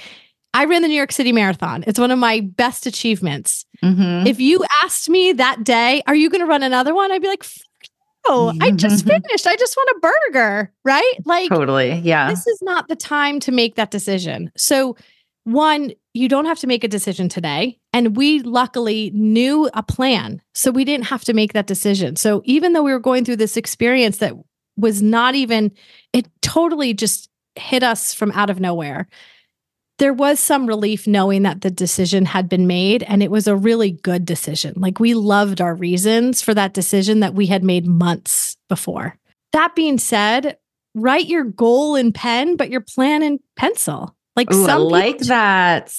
I 0.55 0.63
ran 0.63 0.81
the 0.81 0.87
New 0.87 0.95
York 0.95 1.11
City 1.11 1.33
Marathon. 1.33 1.83
It's 1.85 1.99
one 1.99 2.11
of 2.11 2.17
my 2.17 2.39
best 2.39 2.85
achievements. 2.85 3.65
Mm-hmm. 3.83 4.25
If 4.25 4.39
you 4.39 4.63
asked 4.83 5.09
me 5.09 5.33
that 5.33 5.65
day, 5.65 6.01
are 6.07 6.15
you 6.15 6.29
going 6.29 6.39
to 6.39 6.47
run 6.47 6.63
another 6.63 6.95
one? 6.95 7.11
I'd 7.11 7.21
be 7.21 7.27
like, 7.27 7.45
oh, 8.25 8.53
I 8.61 8.71
just 8.71 9.05
finished. 9.05 9.45
I 9.45 9.57
just 9.57 9.75
want 9.75 9.89
a 9.97 9.99
burger, 9.99 10.71
right? 10.85 11.13
Like, 11.25 11.49
totally. 11.49 11.95
Yeah. 11.95 12.29
This 12.29 12.47
is 12.47 12.59
not 12.61 12.87
the 12.87 12.95
time 12.95 13.41
to 13.41 13.51
make 13.51 13.75
that 13.75 13.91
decision. 13.91 14.49
So, 14.55 14.95
one, 15.43 15.91
you 16.13 16.29
don't 16.29 16.45
have 16.45 16.59
to 16.59 16.67
make 16.67 16.85
a 16.85 16.87
decision 16.87 17.27
today. 17.27 17.77
And 17.91 18.15
we 18.15 18.39
luckily 18.39 19.11
knew 19.13 19.69
a 19.73 19.83
plan. 19.83 20.41
So, 20.53 20.71
we 20.71 20.85
didn't 20.85 21.07
have 21.07 21.25
to 21.25 21.33
make 21.33 21.51
that 21.51 21.67
decision. 21.67 22.15
So, 22.15 22.41
even 22.45 22.71
though 22.71 22.83
we 22.83 22.93
were 22.93 22.99
going 22.99 23.25
through 23.25 23.35
this 23.35 23.57
experience 23.57 24.19
that 24.19 24.33
was 24.77 25.01
not 25.01 25.35
even, 25.35 25.73
it 26.13 26.29
totally 26.41 26.93
just 26.93 27.29
hit 27.55 27.83
us 27.83 28.13
from 28.13 28.31
out 28.31 28.49
of 28.49 28.61
nowhere 28.61 29.09
there 29.97 30.13
was 30.13 30.39
some 30.39 30.65
relief 30.67 31.07
knowing 31.07 31.43
that 31.43 31.61
the 31.61 31.71
decision 31.71 32.25
had 32.25 32.49
been 32.49 32.67
made 32.67 33.03
and 33.03 33.23
it 33.23 33.31
was 33.31 33.47
a 33.47 33.55
really 33.55 33.91
good 33.91 34.25
decision. 34.25 34.73
Like 34.75 34.99
we 34.99 35.13
loved 35.13 35.61
our 35.61 35.73
reasons 35.73 36.41
for 36.41 36.53
that 36.53 36.73
decision 36.73 37.21
that 37.21 37.33
we 37.33 37.45
had 37.45 37.63
made 37.63 37.87
months 37.87 38.57
before. 38.67 39.17
That 39.53 39.75
being 39.75 39.97
said, 39.97 40.57
write 40.95 41.27
your 41.27 41.45
goal 41.45 41.95
in 41.95 42.11
pen, 42.11 42.57
but 42.57 42.69
your 42.69 42.81
plan 42.81 43.23
in 43.23 43.39
pencil. 43.55 44.15
Like 44.35 44.51
Ooh, 44.51 44.65
some 44.65 44.81
I 44.81 44.83
like 44.83 45.13
people, 45.13 45.27
that. 45.27 45.93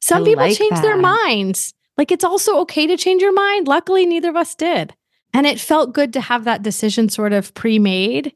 Some 0.00 0.22
I 0.22 0.24
people 0.24 0.44
like 0.44 0.56
change 0.56 0.76
that. 0.76 0.82
their 0.82 0.96
minds. 0.96 1.74
Like 1.98 2.10
it's 2.10 2.24
also 2.24 2.60
okay 2.60 2.86
to 2.86 2.96
change 2.96 3.20
your 3.20 3.34
mind. 3.34 3.68
Luckily, 3.68 4.06
neither 4.06 4.30
of 4.30 4.36
us 4.36 4.54
did. 4.54 4.94
And 5.34 5.46
it 5.46 5.60
felt 5.60 5.92
good 5.92 6.14
to 6.14 6.20
have 6.22 6.44
that 6.44 6.62
decision 6.62 7.10
sort 7.10 7.34
of 7.34 7.52
pre 7.52 7.78
made. 7.78 8.32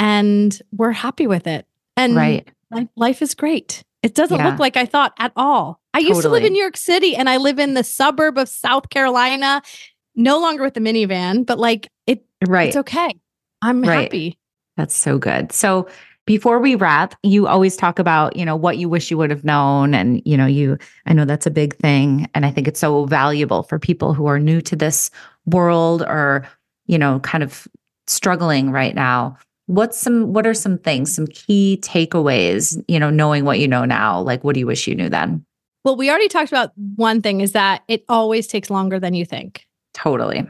And 0.00 0.60
we're 0.72 0.90
happy 0.90 1.28
with 1.28 1.46
it. 1.46 1.66
And 1.96 2.16
right 2.16 2.48
life 2.96 3.22
is 3.22 3.34
great. 3.34 3.82
It 4.02 4.14
doesn't 4.14 4.38
yeah. 4.38 4.48
look 4.48 4.58
like 4.58 4.76
I 4.76 4.84
thought 4.84 5.14
at 5.18 5.32
all. 5.34 5.80
I 5.94 5.98
totally. 5.98 6.08
used 6.08 6.22
to 6.22 6.28
live 6.28 6.44
in 6.44 6.52
New 6.52 6.60
York 6.60 6.76
City 6.76 7.16
and 7.16 7.28
I 7.30 7.38
live 7.38 7.58
in 7.58 7.74
the 7.74 7.84
suburb 7.84 8.36
of 8.36 8.48
South 8.48 8.90
Carolina, 8.90 9.62
no 10.14 10.38
longer 10.38 10.62
with 10.62 10.74
the 10.74 10.80
minivan, 10.80 11.46
but 11.46 11.58
like 11.58 11.88
it 12.06 12.24
right. 12.46 12.68
it's 12.68 12.76
okay. 12.76 13.14
I'm 13.62 13.82
right. 13.82 14.02
happy. 14.02 14.38
That's 14.76 14.94
so 14.94 15.18
good. 15.18 15.52
So 15.52 15.88
before 16.26 16.58
we 16.58 16.74
wrap, 16.74 17.14
you 17.22 17.46
always 17.46 17.76
talk 17.76 17.98
about, 17.98 18.36
you 18.36 18.44
know, 18.44 18.56
what 18.56 18.78
you 18.78 18.88
wish 18.88 19.10
you 19.10 19.18
would 19.18 19.30
have 19.30 19.44
known. 19.44 19.94
And, 19.94 20.22
you 20.24 20.36
know, 20.36 20.46
you, 20.46 20.78
I 21.06 21.12
know 21.12 21.24
that's 21.24 21.46
a 21.46 21.50
big 21.50 21.76
thing. 21.76 22.28
And 22.34 22.46
I 22.46 22.50
think 22.50 22.66
it's 22.66 22.80
so 22.80 23.04
valuable 23.04 23.62
for 23.62 23.78
people 23.78 24.14
who 24.14 24.26
are 24.26 24.38
new 24.38 24.60
to 24.62 24.76
this 24.76 25.10
world 25.46 26.02
or, 26.02 26.46
you 26.86 26.98
know, 26.98 27.20
kind 27.20 27.44
of 27.44 27.68
struggling 28.06 28.70
right 28.70 28.94
now 28.94 29.36
what's 29.66 29.98
some 29.98 30.32
what 30.32 30.46
are 30.46 30.54
some 30.54 30.78
things 30.78 31.14
some 31.14 31.26
key 31.26 31.78
takeaways 31.82 32.82
you 32.88 32.98
know 32.98 33.10
knowing 33.10 33.44
what 33.44 33.58
you 33.58 33.68
know 33.68 33.84
now? 33.84 34.20
Like 34.20 34.44
what 34.44 34.54
do 34.54 34.60
you 34.60 34.66
wish 34.66 34.86
you 34.86 34.94
knew 34.94 35.08
then? 35.08 35.44
Well 35.84 35.96
we 35.96 36.10
already 36.10 36.28
talked 36.28 36.50
about 36.50 36.72
one 36.96 37.22
thing 37.22 37.40
is 37.40 37.52
that 37.52 37.82
it 37.88 38.04
always 38.08 38.46
takes 38.46 38.70
longer 38.70 38.98
than 38.98 39.14
you 39.14 39.24
think. 39.24 39.66
Totally. 39.92 40.46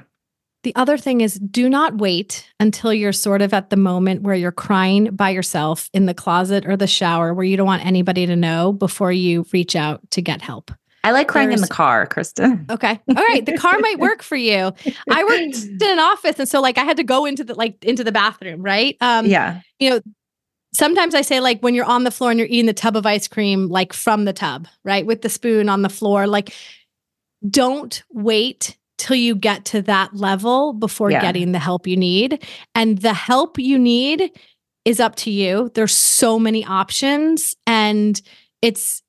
The 0.62 0.74
other 0.76 0.96
thing 0.96 1.20
is 1.20 1.34
do 1.34 1.68
not 1.68 1.98
wait 1.98 2.50
until 2.58 2.92
you're 2.92 3.12
sort 3.12 3.42
of 3.42 3.52
at 3.52 3.68
the 3.68 3.76
moment 3.76 4.22
where 4.22 4.34
you're 4.34 4.50
crying 4.50 5.14
by 5.14 5.28
yourself 5.30 5.90
in 5.92 6.06
the 6.06 6.14
closet 6.14 6.64
or 6.66 6.74
the 6.74 6.86
shower 6.86 7.34
where 7.34 7.44
you 7.44 7.56
don't 7.58 7.66
want 7.66 7.84
anybody 7.84 8.24
to 8.26 8.34
know 8.34 8.72
before 8.72 9.12
you 9.12 9.44
reach 9.52 9.76
out 9.76 10.00
to 10.12 10.22
get 10.22 10.40
help 10.40 10.70
I 11.04 11.10
like 11.10 11.28
crying 11.28 11.50
There's, 11.50 11.60
in 11.60 11.68
the 11.68 11.72
car, 11.72 12.06
Kristin. 12.06 12.68
Okay. 12.70 12.98
All 13.08 13.14
right. 13.14 13.44
The 13.44 13.58
car 13.58 13.78
might 13.78 13.98
work 13.98 14.22
for 14.22 14.36
you. 14.36 14.72
I 15.10 15.24
worked 15.24 15.64
in 15.64 15.78
an 15.82 15.98
office 15.98 16.38
and 16.38 16.48
so 16.48 16.60
like 16.62 16.78
I 16.78 16.84
had 16.84 16.96
to 16.96 17.04
go 17.04 17.26
into 17.26 17.44
the 17.44 17.54
like 17.54 17.84
into 17.84 18.02
the 18.02 18.10
bathroom, 18.10 18.62
right? 18.62 18.96
Um 19.02 19.26
yeah. 19.26 19.60
You 19.78 19.90
know, 19.90 20.00
sometimes 20.72 21.14
I 21.14 21.20
say 21.20 21.40
like 21.40 21.60
when 21.60 21.74
you're 21.74 21.84
on 21.84 22.04
the 22.04 22.10
floor 22.10 22.30
and 22.30 22.38
you're 22.38 22.48
eating 22.48 22.66
the 22.66 22.72
tub 22.72 22.96
of 22.96 23.04
ice 23.04 23.28
cream, 23.28 23.68
like 23.68 23.92
from 23.92 24.24
the 24.24 24.32
tub, 24.32 24.66
right? 24.82 25.04
With 25.04 25.20
the 25.20 25.28
spoon 25.28 25.68
on 25.68 25.82
the 25.82 25.90
floor. 25.90 26.26
Like 26.26 26.54
don't 27.48 28.02
wait 28.10 28.78
till 28.96 29.16
you 29.16 29.34
get 29.34 29.66
to 29.66 29.82
that 29.82 30.14
level 30.16 30.72
before 30.72 31.10
yeah. 31.10 31.20
getting 31.20 31.52
the 31.52 31.58
help 31.58 31.86
you 31.86 31.98
need. 31.98 32.42
And 32.74 32.98
the 32.98 33.12
help 33.12 33.58
you 33.58 33.78
need 33.78 34.30
is 34.86 35.00
up 35.00 35.16
to 35.16 35.30
you. 35.30 35.70
There's 35.74 35.94
so 35.94 36.38
many 36.38 36.64
options 36.64 37.54
and 37.66 38.20
it's 38.62 39.02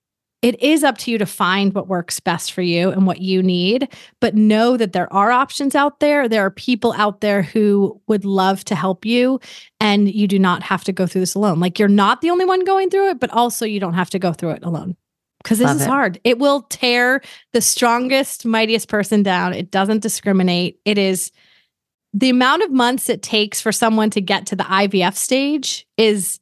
it 0.45 0.61
is 0.61 0.83
up 0.83 0.99
to 0.99 1.09
you 1.09 1.17
to 1.17 1.25
find 1.25 1.73
what 1.73 1.87
works 1.87 2.19
best 2.19 2.53
for 2.53 2.61
you 2.61 2.91
and 2.91 3.07
what 3.07 3.19
you 3.19 3.41
need. 3.41 3.91
But 4.21 4.35
know 4.35 4.77
that 4.77 4.93
there 4.93 5.11
are 5.11 5.31
options 5.31 5.73
out 5.73 5.99
there. 6.01 6.29
There 6.29 6.45
are 6.45 6.51
people 6.51 6.93
out 6.93 7.21
there 7.21 7.41
who 7.41 7.99
would 8.05 8.25
love 8.25 8.63
to 8.65 8.75
help 8.75 9.05
you, 9.05 9.39
and 9.79 10.07
you 10.07 10.27
do 10.27 10.37
not 10.37 10.61
have 10.61 10.83
to 10.83 10.93
go 10.93 11.07
through 11.07 11.21
this 11.21 11.33
alone. 11.33 11.59
Like 11.59 11.79
you're 11.79 11.87
not 11.87 12.21
the 12.21 12.29
only 12.29 12.45
one 12.45 12.63
going 12.63 12.91
through 12.91 13.09
it, 13.09 13.19
but 13.19 13.31
also 13.31 13.65
you 13.65 13.79
don't 13.79 13.95
have 13.95 14.11
to 14.11 14.19
go 14.19 14.33
through 14.33 14.51
it 14.51 14.63
alone 14.63 14.95
because 15.43 15.57
this 15.57 15.65
love 15.65 15.77
is 15.77 15.81
it. 15.81 15.89
hard. 15.89 16.21
It 16.23 16.37
will 16.37 16.61
tear 16.69 17.21
the 17.53 17.61
strongest, 17.61 18.45
mightiest 18.45 18.87
person 18.87 19.23
down. 19.23 19.51
It 19.51 19.71
doesn't 19.71 20.03
discriminate. 20.03 20.79
It 20.85 20.99
is 20.99 21.31
the 22.13 22.29
amount 22.29 22.61
of 22.61 22.69
months 22.69 23.09
it 23.09 23.23
takes 23.23 23.61
for 23.61 23.71
someone 23.71 24.11
to 24.11 24.21
get 24.21 24.45
to 24.45 24.55
the 24.55 24.63
IVF 24.63 25.15
stage 25.15 25.87
is 25.97 26.39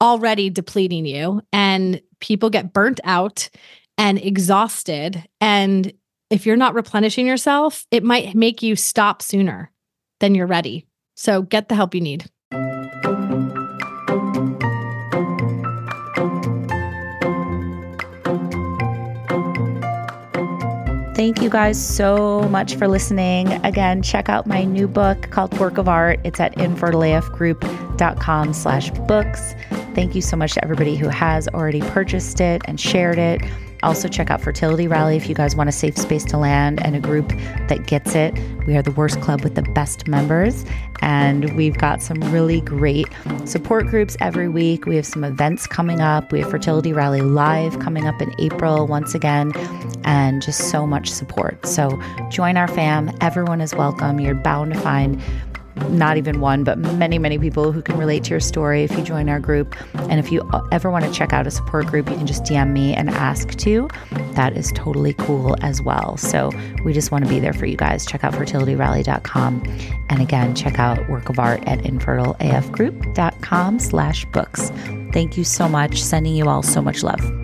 already 0.00 0.50
depleting 0.50 1.04
you. 1.04 1.42
And 1.52 2.00
people 2.24 2.48
get 2.48 2.72
burnt 2.72 3.00
out 3.04 3.50
and 3.98 4.18
exhausted. 4.18 5.22
And 5.42 5.92
if 6.30 6.46
you're 6.46 6.56
not 6.56 6.74
replenishing 6.74 7.26
yourself, 7.26 7.86
it 7.90 8.02
might 8.02 8.34
make 8.34 8.62
you 8.62 8.76
stop 8.76 9.20
sooner 9.20 9.70
than 10.20 10.34
you're 10.34 10.46
ready. 10.46 10.86
So 11.16 11.42
get 11.42 11.68
the 11.68 11.74
help 11.74 11.94
you 11.94 12.00
need. 12.00 12.24
Thank 21.24 21.40
you 21.40 21.48
guys 21.48 21.82
so 21.82 22.42
much 22.50 22.74
for 22.74 22.86
listening. 22.86 23.50
Again, 23.64 24.02
check 24.02 24.28
out 24.28 24.46
my 24.46 24.64
new 24.64 24.86
book 24.86 25.30
called 25.30 25.58
Work 25.58 25.78
of 25.78 25.88
Art. 25.88 26.20
It's 26.22 26.38
at 26.38 26.54
infertileafgroup.com 26.56 28.52
slash 28.52 28.90
books. 28.90 29.54
Thank 29.94 30.14
you 30.14 30.20
so 30.20 30.36
much 30.36 30.52
to 30.52 30.62
everybody 30.62 30.96
who 30.96 31.08
has 31.08 31.48
already 31.48 31.80
purchased 31.80 32.42
it 32.42 32.60
and 32.66 32.78
shared 32.78 33.16
it. 33.16 33.40
Also, 33.84 34.08
check 34.08 34.30
out 34.30 34.40
Fertility 34.40 34.88
Rally 34.88 35.16
if 35.16 35.28
you 35.28 35.34
guys 35.34 35.54
want 35.54 35.68
a 35.68 35.72
safe 35.72 35.96
space 35.98 36.24
to 36.24 36.38
land 36.38 36.84
and 36.84 36.96
a 36.96 37.00
group 37.00 37.28
that 37.68 37.86
gets 37.86 38.14
it. 38.14 38.34
We 38.66 38.78
are 38.78 38.82
the 38.82 38.92
worst 38.92 39.20
club 39.20 39.42
with 39.42 39.56
the 39.56 39.62
best 39.62 40.08
members, 40.08 40.64
and 41.02 41.54
we've 41.54 41.76
got 41.76 42.02
some 42.02 42.18
really 42.32 42.62
great 42.62 43.06
support 43.44 43.86
groups 43.88 44.16
every 44.20 44.48
week. 44.48 44.86
We 44.86 44.96
have 44.96 45.04
some 45.04 45.22
events 45.22 45.66
coming 45.66 46.00
up. 46.00 46.32
We 46.32 46.40
have 46.40 46.50
Fertility 46.50 46.94
Rally 46.94 47.20
Live 47.20 47.78
coming 47.78 48.06
up 48.06 48.22
in 48.22 48.34
April 48.38 48.86
once 48.86 49.14
again, 49.14 49.52
and 50.04 50.40
just 50.40 50.70
so 50.70 50.86
much 50.86 51.10
support. 51.10 51.66
So, 51.66 52.00
join 52.30 52.56
our 52.56 52.68
fam. 52.68 53.14
Everyone 53.20 53.60
is 53.60 53.74
welcome. 53.74 54.18
You're 54.18 54.34
bound 54.34 54.72
to 54.72 54.80
find 54.80 55.22
not 55.88 56.16
even 56.16 56.40
one, 56.40 56.64
but 56.64 56.78
many, 56.78 57.18
many 57.18 57.38
people 57.38 57.72
who 57.72 57.82
can 57.82 57.96
relate 57.96 58.24
to 58.24 58.30
your 58.30 58.40
story 58.40 58.84
if 58.84 58.92
you 58.96 59.02
join 59.02 59.28
our 59.28 59.40
group. 59.40 59.74
And 59.94 60.20
if 60.20 60.30
you 60.30 60.48
ever 60.72 60.90
want 60.90 61.04
to 61.04 61.12
check 61.12 61.32
out 61.32 61.46
a 61.46 61.50
support 61.50 61.86
group, 61.86 62.08
you 62.08 62.16
can 62.16 62.26
just 62.26 62.44
DM 62.44 62.72
me 62.72 62.94
and 62.94 63.10
ask 63.10 63.50
to. 63.56 63.88
That 64.32 64.56
is 64.56 64.72
totally 64.74 65.14
cool 65.14 65.56
as 65.62 65.82
well. 65.82 66.16
So 66.16 66.50
we 66.84 66.92
just 66.92 67.10
want 67.10 67.24
to 67.24 67.30
be 67.30 67.40
there 67.40 67.52
for 67.52 67.66
you 67.66 67.76
guys. 67.76 68.06
Check 68.06 68.24
out 68.24 68.34
fertilityrally.com. 68.34 69.62
And 70.08 70.20
again, 70.20 70.54
check 70.54 70.78
out 70.78 71.08
work 71.08 71.28
of 71.28 71.38
art 71.38 71.62
at 71.66 71.80
infertileafgroup.com 71.80 73.78
slash 73.78 74.24
books. 74.26 74.70
Thank 75.12 75.36
you 75.36 75.44
so 75.44 75.68
much. 75.68 76.02
Sending 76.02 76.34
you 76.34 76.48
all 76.48 76.62
so 76.62 76.82
much 76.82 77.02
love. 77.02 77.43